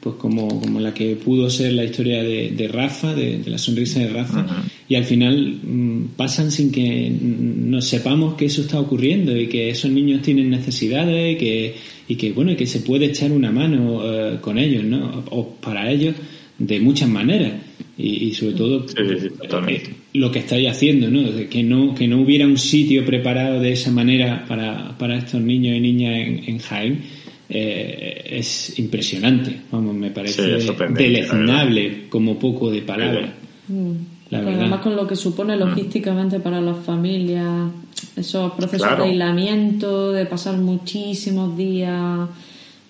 pues 0.08 0.20
como, 0.20 0.60
como 0.60 0.80
la 0.80 0.94
que 0.94 1.16
pudo 1.16 1.50
ser 1.50 1.72
la 1.74 1.84
historia 1.84 2.22
de, 2.22 2.68
Rafa, 2.72 3.14
de, 3.14 3.42
la 3.46 3.58
sonrisa 3.58 4.00
de 4.00 4.08
Rafa, 4.08 4.64
y 4.88 4.94
al 4.94 5.04
final 5.04 5.58
mm, 5.62 6.08
pasan 6.16 6.50
sin 6.50 6.72
que 6.72 7.12
nos 7.20 7.86
sepamos 7.86 8.34
que 8.34 8.46
eso 8.46 8.62
está 8.62 8.80
ocurriendo 8.80 9.36
y 9.36 9.46
que 9.46 9.70
esos 9.70 9.90
niños 9.90 10.22
tienen 10.22 10.50
necesidades 10.50 11.34
y 11.34 11.38
que, 11.38 11.74
y 12.08 12.16
que 12.16 12.32
bueno, 12.32 12.52
y 12.52 12.56
que 12.56 12.66
se 12.66 12.80
puede 12.80 13.06
echar 13.06 13.32
una 13.32 13.52
mano 13.52 14.00
eh, 14.04 14.38
con 14.40 14.58
ellos, 14.58 14.84
¿no? 14.84 15.24
O 15.30 15.54
para 15.56 15.90
ellos 15.90 16.14
de 16.58 16.80
muchas 16.80 17.08
maneras. 17.08 17.52
y, 17.98 18.32
sobre 18.32 18.54
todo 18.54 18.86
eh, 18.96 19.82
lo 20.14 20.30
que 20.30 20.38
estáis 20.38 20.68
haciendo, 20.68 21.10
¿no? 21.10 21.48
Que 21.48 21.62
no 21.62 21.94
que 21.94 22.08
no 22.08 22.22
hubiera 22.22 22.46
un 22.46 22.58
sitio 22.58 23.04
preparado 23.04 23.60
de 23.60 23.72
esa 23.72 23.90
manera 23.90 24.44
para, 24.48 24.96
para 24.96 25.18
estos 25.18 25.40
niños 25.40 25.76
y 25.76 25.80
niñas 25.80 26.16
en, 26.16 26.44
en 26.46 26.58
Jaén 26.58 27.17
eh, 27.50 28.24
es 28.30 28.78
impresionante, 28.78 29.60
vamos, 29.70 29.94
me 29.94 30.10
parece 30.10 30.42
deleznable 30.90 32.08
como 32.08 32.38
poco 32.38 32.70
de 32.70 32.82
palabra. 32.82 33.32
Mm. 33.68 33.92
Además 34.30 34.80
con 34.80 34.94
lo 34.94 35.06
que 35.06 35.16
supone 35.16 35.56
mm. 35.56 35.58
logísticamente 35.58 36.40
para 36.40 36.60
las 36.60 36.84
familias, 36.84 37.70
esos 38.16 38.52
procesos 38.52 38.98
de 38.98 39.04
aislamiento, 39.04 40.12
de 40.12 40.26
pasar 40.26 40.58
muchísimos 40.58 41.56
días, 41.56 42.28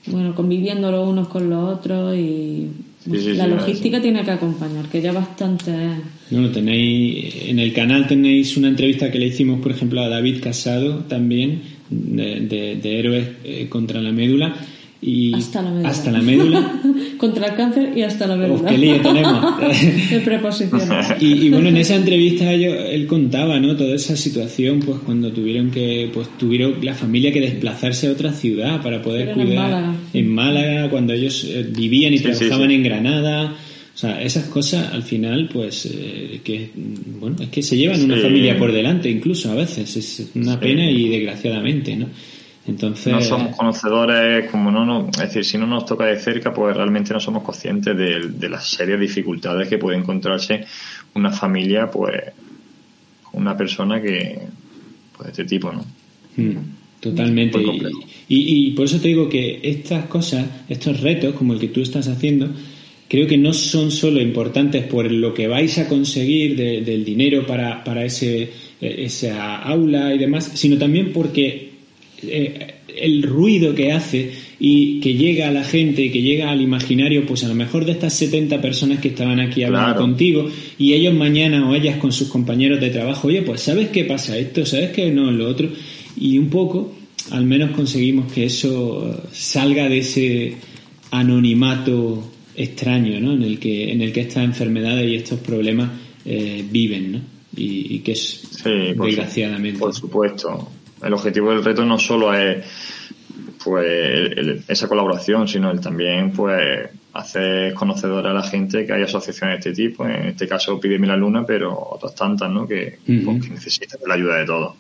bueno, 0.06 0.34
conviviendo 0.34 0.90
los 0.90 1.08
unos 1.08 1.28
con 1.28 1.48
los 1.48 1.78
otros 1.78 2.16
y 2.16 2.68
la 3.06 3.46
logística 3.46 4.00
tiene 4.02 4.24
que 4.24 4.32
acompañar, 4.32 4.86
que 4.86 5.00
ya 5.00 5.12
bastante. 5.12 5.72
No, 6.30 6.50
tenéis 6.50 7.46
en 7.46 7.58
el 7.58 7.72
canal 7.72 8.06
tenéis 8.06 8.56
una 8.56 8.68
entrevista 8.68 9.10
que 9.10 9.18
le 9.18 9.26
hicimos, 9.26 9.60
por 9.60 9.70
ejemplo, 9.70 10.00
a 10.00 10.08
David 10.08 10.42
Casado 10.42 11.04
también 11.04 11.77
de, 11.90 12.76
de, 12.82 12.98
héroes 12.98 13.28
eh, 13.44 13.66
contra 13.68 14.00
la 14.00 14.12
médula 14.12 14.54
y 15.00 15.32
hasta 15.32 15.62
la 15.62 15.70
médula, 15.70 15.88
hasta 15.88 16.10
la 16.10 16.22
médula. 16.22 16.80
contra 17.18 17.46
el 17.46 17.54
cáncer 17.54 17.92
y 17.96 18.02
hasta 18.02 18.26
la 18.26 18.36
médula. 18.36 18.68
qué 18.68 18.78
lío 18.78 19.00
tenemos. 19.00 19.60
de 20.10 20.20
preposiciones. 20.24 20.88
Y, 21.20 21.46
y, 21.46 21.50
bueno, 21.50 21.68
en 21.68 21.76
esa 21.76 21.94
entrevista 21.94 22.52
él 22.52 23.06
contaba, 23.06 23.60
¿no? 23.60 23.76
Toda 23.76 23.94
esa 23.94 24.16
situación, 24.16 24.80
pues 24.80 24.98
cuando 25.04 25.30
tuvieron 25.32 25.70
que, 25.70 26.10
pues 26.12 26.28
tuvieron 26.36 26.84
la 26.84 26.94
familia 26.94 27.32
que 27.32 27.40
desplazarse 27.40 28.08
a 28.08 28.12
otra 28.12 28.32
ciudad 28.32 28.82
para 28.82 29.00
poder 29.00 29.32
cuidar. 29.34 29.48
En 29.48 29.56
Málaga. 29.56 29.94
En 30.12 30.34
Málaga, 30.34 30.90
cuando 30.90 31.12
ellos 31.12 31.44
eh, 31.44 31.66
vivían 31.70 32.12
y 32.14 32.18
trabajaban 32.18 32.70
en 32.70 32.82
Granada. 32.82 33.56
O 33.98 34.00
sea, 34.00 34.22
esas 34.22 34.44
cosas 34.44 34.92
al 34.92 35.02
final, 35.02 35.48
pues, 35.52 35.86
eh, 35.86 36.40
que, 36.44 36.70
bueno, 37.18 37.34
es 37.40 37.48
que 37.48 37.64
se 37.64 37.76
llevan 37.76 38.04
una 38.04 38.16
familia 38.16 38.56
por 38.56 38.70
delante 38.70 39.10
incluso 39.10 39.50
a 39.50 39.56
veces. 39.56 39.96
Es 39.96 40.30
una 40.36 40.60
pena 40.60 40.88
y 40.88 41.08
desgraciadamente, 41.08 41.96
¿no? 41.96 42.06
Entonces... 42.68 43.12
No 43.12 43.20
somos 43.20 43.56
conocedores, 43.56 44.48
como 44.52 44.70
no, 44.70 44.86
no, 44.86 45.08
es 45.10 45.18
decir, 45.18 45.44
si 45.44 45.58
no 45.58 45.66
nos 45.66 45.84
toca 45.84 46.06
de 46.06 46.16
cerca, 46.16 46.54
pues 46.54 46.76
realmente 46.76 47.12
no 47.12 47.18
somos 47.18 47.42
conscientes 47.42 47.96
de, 47.96 48.48
las 48.48 48.68
serias 48.70 49.00
dificultades 49.00 49.66
que 49.66 49.78
puede 49.78 49.98
encontrarse 49.98 50.64
una 51.14 51.32
familia, 51.32 51.90
pues, 51.90 52.22
con 53.24 53.42
una 53.42 53.56
persona 53.56 54.00
que, 54.00 54.38
pues, 55.16 55.26
de 55.26 55.30
este 55.32 55.44
tipo, 55.44 55.72
¿no? 55.72 55.84
Hmm, 56.36 56.56
totalmente. 57.00 57.58
Y, 58.28 58.68
y, 58.68 58.70
por 58.74 58.84
eso 58.84 59.00
te 59.00 59.08
digo 59.08 59.28
que 59.28 59.58
estas 59.60 60.04
cosas, 60.04 60.46
estos 60.68 61.00
retos, 61.00 61.34
como 61.34 61.52
el 61.52 61.58
que 61.58 61.66
tú 61.66 61.80
estás 61.80 62.06
haciendo, 62.06 62.48
creo 63.08 63.26
que 63.26 63.38
no 63.38 63.52
son 63.52 63.90
solo 63.90 64.20
importantes 64.20 64.84
por 64.84 65.10
lo 65.10 65.32
que 65.32 65.48
vais 65.48 65.78
a 65.78 65.88
conseguir 65.88 66.56
del 66.56 67.04
dinero 67.04 67.46
para, 67.46 67.82
para 67.82 68.04
ese, 68.04 68.50
esa 68.80 69.56
aula 69.62 70.14
y 70.14 70.18
demás, 70.18 70.52
sino 70.54 70.76
también 70.76 71.12
porque 71.12 71.70
eh, 72.22 72.74
el 72.96 73.22
ruido 73.22 73.74
que 73.74 73.92
hace 73.92 74.30
y 74.60 75.00
que 75.00 75.14
llega 75.14 75.48
a 75.48 75.52
la 75.52 75.64
gente 75.64 76.02
y 76.02 76.10
que 76.10 76.20
llega 76.20 76.50
al 76.50 76.60
imaginario, 76.60 77.24
pues 77.24 77.44
a 77.44 77.48
lo 77.48 77.54
mejor 77.54 77.84
de 77.84 77.92
estas 77.92 78.12
70 78.14 78.60
personas 78.60 78.98
que 78.98 79.08
estaban 79.08 79.40
aquí 79.40 79.62
hablando 79.62 80.00
contigo 80.00 80.50
y 80.78 80.92
ellos 80.92 81.14
mañana 81.14 81.68
o 81.68 81.74
ellas 81.74 81.98
con 81.98 82.12
sus 82.12 82.28
compañeros 82.28 82.80
de 82.80 82.90
trabajo, 82.90 83.28
oye, 83.28 83.42
pues 83.42 83.62
sabes 83.62 83.88
qué 83.88 84.04
pasa 84.04 84.36
esto, 84.36 84.66
sabes 84.66 84.90
que 84.90 85.10
no 85.10 85.30
lo 85.30 85.48
otro 85.48 85.68
y 86.20 86.38
un 86.38 86.50
poco 86.50 86.94
al 87.30 87.44
menos 87.44 87.70
conseguimos 87.70 88.32
que 88.32 88.46
eso 88.46 89.22
salga 89.32 89.88
de 89.88 89.98
ese 89.98 90.54
anonimato 91.10 92.32
extraño 92.62 93.20
¿no? 93.20 93.32
en, 93.32 93.42
el 93.42 93.58
que, 93.58 93.92
en 93.92 94.02
el 94.02 94.12
que 94.12 94.20
estas 94.20 94.44
enfermedades 94.44 95.08
y 95.08 95.14
estos 95.16 95.40
problemas 95.40 95.90
eh, 96.24 96.64
viven 96.70 97.12
¿no? 97.12 97.20
y, 97.56 98.00
que 98.00 98.12
es 98.12 98.62
desgraciadamente. 98.64 99.78
Por 99.78 99.94
supuesto 99.94 100.70
el 101.02 101.12
objetivo 101.12 101.50
del 101.50 101.64
reto 101.64 101.84
no 101.84 101.98
solo 101.98 102.34
es 102.34 102.64
pues 103.62 104.64
esa 104.68 104.88
colaboración, 104.88 105.48
sino 105.48 105.70
el 105.70 105.80
también 105.80 106.32
pues 106.32 106.90
hacer 107.12 107.74
conocedor 107.74 108.26
a 108.26 108.32
la 108.32 108.42
gente 108.42 108.86
que 108.86 108.92
hay 108.92 109.02
asociaciones 109.02 109.62
de 109.62 109.70
este 109.70 109.82
tipo, 109.82 110.06
en 110.06 110.28
este 110.28 110.46
caso 110.46 110.78
Pídeme 110.78 111.06
la 111.06 111.16
Luna, 111.16 111.44
pero 111.44 111.76
otras 111.90 112.14
tantas, 112.14 112.50
¿no? 112.50 112.66
Que, 112.66 112.98
pues, 113.04 113.50
necesitan 113.50 114.00
la 114.06 114.14
ayuda 114.14 114.36
de 114.36 114.46
todos. 114.46 114.74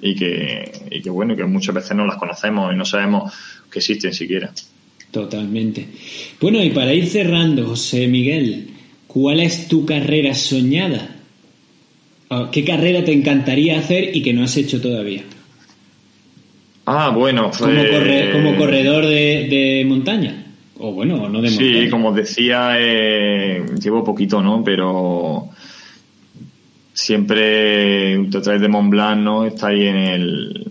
Y 0.00 0.16
que, 0.16 0.72
y 0.90 1.00
que 1.00 1.10
bueno, 1.10 1.36
que 1.36 1.44
muchas 1.44 1.74
veces 1.74 1.96
no 1.96 2.06
las 2.06 2.16
conocemos 2.16 2.72
y 2.72 2.76
no 2.76 2.84
sabemos 2.84 3.32
que 3.70 3.78
existen 3.78 4.12
siquiera. 4.12 4.52
Totalmente. 5.12 5.86
Bueno, 6.40 6.62
y 6.64 6.70
para 6.70 6.94
ir 6.94 7.06
cerrando, 7.06 7.66
José 7.66 8.08
Miguel, 8.08 8.70
¿cuál 9.06 9.40
es 9.40 9.68
tu 9.68 9.84
carrera 9.84 10.34
soñada? 10.34 11.16
¿Qué 12.50 12.64
carrera 12.64 13.04
te 13.04 13.12
encantaría 13.12 13.78
hacer 13.78 14.16
y 14.16 14.22
que 14.22 14.32
no 14.32 14.42
has 14.42 14.56
hecho 14.56 14.80
todavía? 14.80 15.22
Ah, 16.86 17.10
bueno. 17.10 17.50
Como, 17.56 17.82
como 18.32 18.56
corredor 18.56 19.04
de, 19.04 19.84
montaña. 19.86 20.46
O 20.78 20.92
bueno, 20.92 21.28
no 21.28 21.42
de 21.42 21.50
montaña. 21.50 21.82
Sí, 21.82 21.90
como 21.90 22.14
decía, 22.14 22.76
eh, 22.78 23.62
llevo 23.78 24.02
poquito, 24.02 24.42
¿no? 24.42 24.64
Pero 24.64 25.50
siempre 26.94 28.18
través 28.30 28.62
de 28.62 28.68
Mont 28.68 28.90
Blanc, 28.90 29.20
¿no? 29.20 29.44
Está 29.44 29.68
ahí 29.68 29.86
en 29.86 29.96
el 29.96 30.66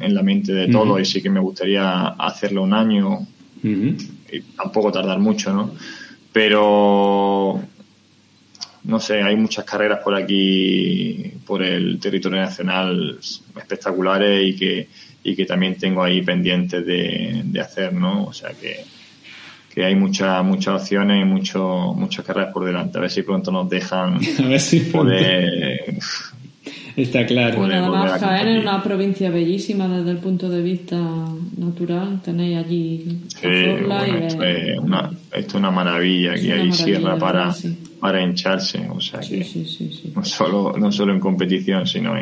en 0.00 0.14
la 0.14 0.22
mente 0.22 0.52
de 0.52 0.68
todo 0.68 1.00
y 1.00 1.04
sí 1.04 1.22
que 1.22 1.30
me 1.30 1.40
gustaría 1.40 2.08
hacerlo 2.08 2.62
un 2.62 2.72
año 2.72 3.26
y 3.62 4.40
tampoco 4.56 4.92
tardar 4.92 5.18
mucho, 5.18 5.52
¿no? 5.52 5.74
Pero 6.32 7.60
no 8.84 9.00
sé, 9.00 9.22
hay 9.22 9.36
muchas 9.36 9.64
carreras 9.64 10.00
por 10.02 10.14
aquí, 10.14 11.32
por 11.46 11.62
el 11.62 11.98
territorio 11.98 12.40
nacional 12.40 13.18
espectaculares 13.20 14.46
y 14.46 14.56
que 14.56 14.88
y 15.22 15.36
que 15.36 15.44
también 15.44 15.76
tengo 15.76 16.02
ahí 16.02 16.22
pendientes 16.22 16.84
de, 16.86 17.42
de 17.44 17.60
hacer, 17.60 17.92
¿no? 17.92 18.24
O 18.24 18.32
sea 18.32 18.50
que, 18.50 18.84
que 19.74 19.84
hay 19.84 19.94
muchas 19.94 20.44
muchas 20.44 20.82
opciones 20.82 21.20
y 21.20 21.24
mucho, 21.24 21.92
muchas 21.94 22.24
carreras 22.24 22.52
por 22.52 22.64
delante. 22.64 22.98
A 22.98 23.02
ver 23.02 23.10
si 23.10 23.22
pronto 23.22 23.50
nos 23.50 23.68
dejan 23.68 24.18
a 24.38 24.48
ver 24.48 24.60
si 24.60 24.80
poder... 24.80 25.98
Está 26.98 27.24
claro. 27.26 27.58
Bueno, 27.58 27.74
además 27.76 28.20
Jaén 28.20 28.48
es 28.48 28.62
una 28.62 28.82
provincia 28.82 29.30
bellísima 29.30 29.86
desde 29.86 30.10
el 30.10 30.16
punto 30.16 30.48
de 30.48 30.62
vista 30.62 30.96
natural. 31.56 32.20
Tenéis 32.24 32.58
allí 32.58 33.20
sí, 33.28 33.46
esto, 33.46 34.42
es 34.42 34.78
una, 34.80 35.10
esto 35.32 35.48
es 35.48 35.54
una 35.54 35.70
maravilla. 35.70 36.32
Aquí 36.32 36.50
hay 36.50 36.72
sierra 36.72 37.16
para, 37.16 37.54
para 38.00 38.20
hincharse. 38.20 38.88
O 38.90 39.00
sea 39.00 39.20
que 39.20 39.46
no, 40.12 40.24
solo, 40.24 40.74
no 40.76 40.90
solo 40.90 41.12
en 41.12 41.20
competición, 41.20 41.86
sino 41.86 42.14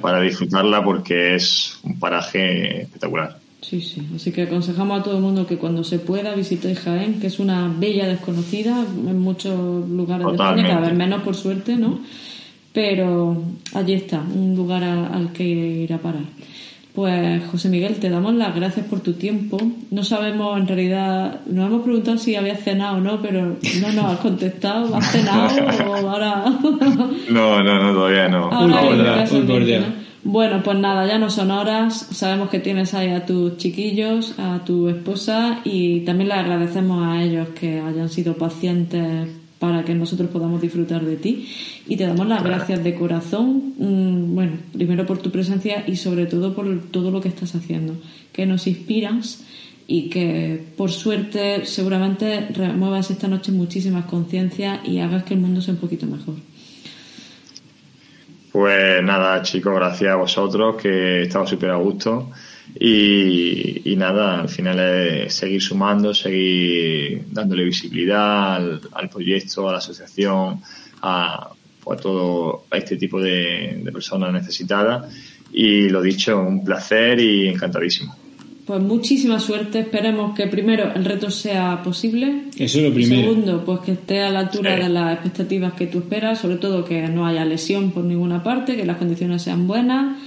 para 0.00 0.20
disfrutarla 0.20 0.84
porque 0.84 1.34
es 1.34 1.76
un 1.82 1.98
paraje 1.98 2.82
espectacular. 2.82 3.38
Sí, 3.60 3.80
sí. 3.80 4.06
Así 4.14 4.30
que 4.30 4.42
aconsejamos 4.42 5.00
a 5.00 5.02
todo 5.02 5.16
el 5.16 5.22
mundo 5.22 5.48
que 5.48 5.56
cuando 5.56 5.82
se 5.82 5.98
pueda 5.98 6.36
visite 6.36 6.76
Jaén, 6.76 7.18
que 7.18 7.26
es 7.26 7.40
una 7.40 7.74
bella 7.76 8.06
desconocida 8.06 8.84
en 8.86 9.18
muchos 9.18 9.88
lugares 9.88 10.26
de 10.28 10.32
España, 10.34 10.68
cada 10.68 10.80
vez 10.82 10.94
menos 10.94 11.22
por 11.22 11.34
suerte, 11.34 11.74
¿no? 11.74 11.98
Pero 12.76 13.42
allí 13.72 13.94
está, 13.94 14.20
un 14.20 14.54
lugar 14.54 14.84
al 14.84 15.32
que 15.32 15.44
ir 15.44 15.94
a 15.94 15.96
parar. 15.96 16.26
Pues 16.94 17.42
José 17.46 17.70
Miguel, 17.70 17.94
te 17.94 18.10
damos 18.10 18.34
las 18.34 18.54
gracias 18.54 18.84
por 18.84 19.00
tu 19.00 19.14
tiempo. 19.14 19.56
No 19.90 20.04
sabemos, 20.04 20.58
en 20.58 20.68
realidad, 20.68 21.40
nos 21.46 21.68
hemos 21.68 21.84
preguntado 21.84 22.18
si 22.18 22.36
habías 22.36 22.60
cenado 22.60 22.98
o 22.98 23.00
no, 23.00 23.22
pero 23.22 23.56
no 23.80 23.92
nos 23.94 24.04
has 24.04 24.18
contestado. 24.18 24.94
¿Has 24.94 25.10
cenado 25.10 25.48
o 25.90 25.94
ahora...? 25.94 26.44
no, 27.30 27.62
no, 27.62 27.82
no, 27.82 27.94
todavía 27.94 28.28
no. 28.28 28.50
Bueno, 30.22 30.60
pues 30.62 30.78
nada, 30.78 31.06
ya 31.06 31.16
no 31.18 31.30
son 31.30 31.52
horas. 31.52 32.08
Sabemos 32.12 32.50
que 32.50 32.60
tienes 32.60 32.92
ahí 32.92 33.08
a 33.08 33.24
tus 33.24 33.56
chiquillos, 33.56 34.38
a 34.38 34.58
tu 34.66 34.90
esposa 34.90 35.60
y 35.64 36.00
también 36.00 36.28
le 36.28 36.34
agradecemos 36.34 37.02
a 37.06 37.22
ellos 37.22 37.48
que 37.58 37.80
hayan 37.80 38.10
sido 38.10 38.34
pacientes 38.34 39.28
para 39.58 39.84
que 39.84 39.94
nosotros 39.94 40.30
podamos 40.30 40.60
disfrutar 40.60 41.04
de 41.04 41.16
ti. 41.16 41.48
Y 41.86 41.96
te 41.96 42.06
damos 42.06 42.26
las 42.26 42.42
gracias 42.42 42.82
de 42.84 42.94
corazón, 42.94 43.74
mm, 43.78 44.34
bueno, 44.34 44.52
primero 44.72 45.06
por 45.06 45.18
tu 45.18 45.30
presencia 45.30 45.84
y 45.86 45.96
sobre 45.96 46.26
todo 46.26 46.54
por 46.54 46.82
todo 46.90 47.10
lo 47.10 47.20
que 47.20 47.28
estás 47.28 47.54
haciendo, 47.54 47.96
que 48.32 48.46
nos 48.46 48.66
inspiras 48.66 49.44
y 49.88 50.08
que 50.10 50.64
por 50.76 50.90
suerte 50.90 51.64
seguramente 51.64 52.48
remuevas 52.52 53.10
esta 53.10 53.28
noche 53.28 53.52
muchísimas 53.52 54.06
conciencias 54.06 54.80
y 54.84 54.98
hagas 54.98 55.24
que 55.24 55.34
el 55.34 55.40
mundo 55.40 55.60
sea 55.60 55.74
un 55.74 55.80
poquito 55.80 56.06
mejor. 56.06 56.34
Pues 58.52 59.02
nada, 59.02 59.42
chicos, 59.42 59.74
gracias 59.74 60.10
a 60.10 60.16
vosotros, 60.16 60.76
que 60.76 60.88
he 60.88 61.22
estado 61.22 61.46
súper 61.46 61.70
a 61.70 61.76
gusto. 61.76 62.30
Y, 62.78 63.94
nada, 63.96 64.40
al 64.40 64.48
final 64.48 64.78
es 64.78 65.34
seguir 65.34 65.62
sumando, 65.62 66.12
seguir 66.12 67.22
dándole 67.30 67.64
visibilidad 67.64 68.56
al, 68.56 69.08
proyecto, 69.08 69.68
a 69.68 69.72
la 69.72 69.78
asociación, 69.78 70.60
a, 71.00 71.50
todo 72.02 72.64
este 72.72 72.96
tipo 72.96 73.20
de, 73.20 73.80
personas 73.92 74.32
necesitadas. 74.32 75.10
Y 75.52 75.88
lo 75.88 76.02
dicho, 76.02 76.38
un 76.38 76.64
placer 76.64 77.18
y 77.20 77.48
encantadísimo. 77.48 78.14
pues 78.66 78.82
muchísima 78.82 79.38
suerte. 79.38 79.80
Esperemos 79.80 80.34
que 80.34 80.48
primero 80.48 80.92
el 80.94 81.04
reto 81.04 81.30
sea 81.30 81.80
posible. 81.82 82.48
Eso 82.58 82.78
es 82.78 82.84
lo 82.84 82.92
primero. 82.92 83.22
Y 83.22 83.24
segundo, 83.24 83.64
pues 83.64 83.80
que 83.80 83.92
esté 83.92 84.22
a 84.22 84.30
la 84.30 84.40
altura 84.40 84.76
de 84.76 84.88
las 84.90 85.14
expectativas 85.14 85.72
que 85.72 85.86
tú 85.86 85.98
esperas, 85.98 86.40
sobre 86.40 86.56
todo 86.56 86.84
que 86.84 87.08
no 87.08 87.24
haya 87.26 87.44
lesión 87.44 87.92
por 87.92 88.04
ninguna 88.04 88.42
parte, 88.42 88.76
que 88.76 88.84
las 88.84 88.98
condiciones 88.98 89.42
sean 89.42 89.66
buenas 89.66 90.18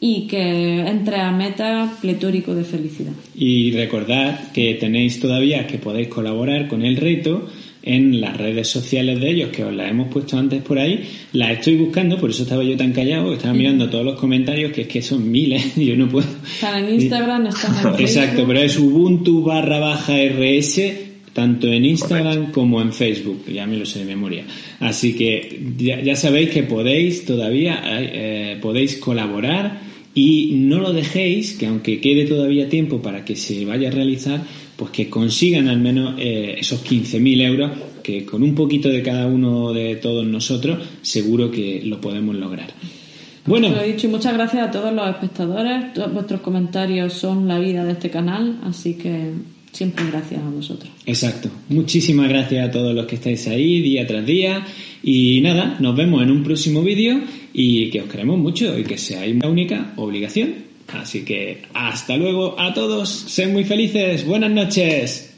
y 0.00 0.26
que 0.26 0.80
entre 0.80 1.16
a 1.16 1.30
meta 1.32 1.92
pletórico 2.00 2.54
de 2.54 2.64
felicidad. 2.64 3.12
Y 3.34 3.70
recordad 3.72 4.52
que 4.52 4.74
tenéis 4.74 5.20
todavía 5.20 5.66
que 5.66 5.78
podéis 5.78 6.08
colaborar 6.08 6.68
con 6.68 6.84
el 6.84 6.96
reto 6.96 7.48
en 7.86 8.20
las 8.20 8.36
redes 8.36 8.68
sociales 8.68 9.20
de 9.20 9.30
ellos, 9.30 9.50
que 9.50 9.62
os 9.62 9.72
las 9.72 9.88
hemos 9.88 10.08
puesto 10.08 10.36
antes 10.36 10.60
por 10.60 10.76
ahí, 10.76 11.08
las 11.32 11.52
estoy 11.52 11.76
buscando, 11.76 12.18
por 12.18 12.30
eso 12.30 12.42
estaba 12.42 12.64
yo 12.64 12.76
tan 12.76 12.92
callado, 12.92 13.32
estaba 13.32 13.54
mirando 13.54 13.88
todos 13.88 14.04
los 14.04 14.18
comentarios, 14.18 14.72
que 14.72 14.82
es 14.82 14.88
que 14.88 15.00
son 15.00 15.30
miles, 15.30 15.74
yo 15.76 15.94
no 15.96 16.08
puedo. 16.08 16.26
Están 16.44 16.84
en 16.84 16.94
Instagram, 16.94 17.46
están 17.46 17.70
en 17.70 17.82
Facebook. 17.82 18.00
Exacto, 18.00 18.44
pero 18.44 18.60
es 18.60 18.76
Ubuntu 18.76 19.44
barra 19.44 19.78
baja 19.78 20.14
RS, 20.14 20.80
tanto 21.32 21.68
en 21.68 21.84
Instagram 21.84 22.50
como 22.50 22.82
en 22.82 22.92
Facebook, 22.92 23.44
ya 23.46 23.66
me 23.66 23.76
lo 23.76 23.86
sé 23.86 24.00
de 24.00 24.06
memoria. 24.06 24.44
Así 24.80 25.14
que 25.14 25.60
ya, 25.78 26.16
sabéis 26.16 26.50
que 26.50 26.64
podéis 26.64 27.24
todavía, 27.24 27.80
eh, 27.84 28.58
podéis 28.60 28.96
colaborar 28.96 29.85
y 30.16 30.52
no 30.54 30.80
lo 30.80 30.94
dejéis, 30.94 31.58
que 31.58 31.66
aunque 31.66 32.00
quede 32.00 32.24
todavía 32.24 32.70
tiempo 32.70 33.02
para 33.02 33.22
que 33.22 33.36
se 33.36 33.66
vaya 33.66 33.88
a 33.88 33.90
realizar, 33.90 34.42
pues 34.74 34.90
que 34.90 35.10
consigan 35.10 35.68
al 35.68 35.78
menos 35.78 36.14
eh, 36.18 36.56
esos 36.58 36.82
15.000 36.82 37.42
euros 37.42 37.70
que 38.02 38.24
con 38.24 38.42
un 38.42 38.54
poquito 38.54 38.88
de 38.88 39.02
cada 39.02 39.26
uno 39.26 39.74
de 39.74 39.96
todos 39.96 40.26
nosotros 40.26 40.78
seguro 41.02 41.50
que 41.50 41.82
lo 41.84 42.00
podemos 42.00 42.34
lograr. 42.34 42.72
Bueno, 43.44 43.68
lo 43.68 43.82
he 43.82 43.92
dicho 43.92 44.06
y 44.06 44.10
muchas 44.10 44.32
gracias 44.32 44.68
a 44.68 44.70
todos 44.70 44.90
los 44.90 45.06
espectadores. 45.06 45.92
Todos 45.92 46.14
vuestros 46.14 46.40
comentarios 46.40 47.12
son 47.12 47.46
la 47.46 47.58
vida 47.58 47.84
de 47.84 47.92
este 47.92 48.08
canal, 48.08 48.58
así 48.64 48.94
que 48.94 49.32
siempre 49.76 50.04
gracias 50.10 50.40
a 50.40 50.48
vosotros. 50.48 50.90
Exacto. 51.04 51.50
Muchísimas 51.68 52.28
gracias 52.28 52.68
a 52.68 52.70
todos 52.70 52.94
los 52.94 53.06
que 53.06 53.16
estáis 53.16 53.46
ahí 53.48 53.80
día 53.80 54.06
tras 54.06 54.24
día. 54.24 54.66
Y 55.02 55.40
nada, 55.40 55.76
nos 55.80 55.94
vemos 55.94 56.22
en 56.22 56.30
un 56.30 56.42
próximo 56.42 56.82
vídeo 56.82 57.20
y 57.52 57.90
que 57.90 58.00
os 58.00 58.08
queremos 58.08 58.38
mucho 58.38 58.78
y 58.78 58.82
que 58.82 58.98
seáis 58.98 59.36
una 59.36 59.48
única 59.48 59.92
obligación 59.96 60.66
Así 60.94 61.24
que 61.24 61.62
hasta 61.74 62.16
luego 62.16 62.58
a 62.58 62.72
todos, 62.72 63.08
sean 63.08 63.52
muy 63.52 63.64
felices, 63.64 64.24
buenas 64.24 64.50
noches. 64.50 65.35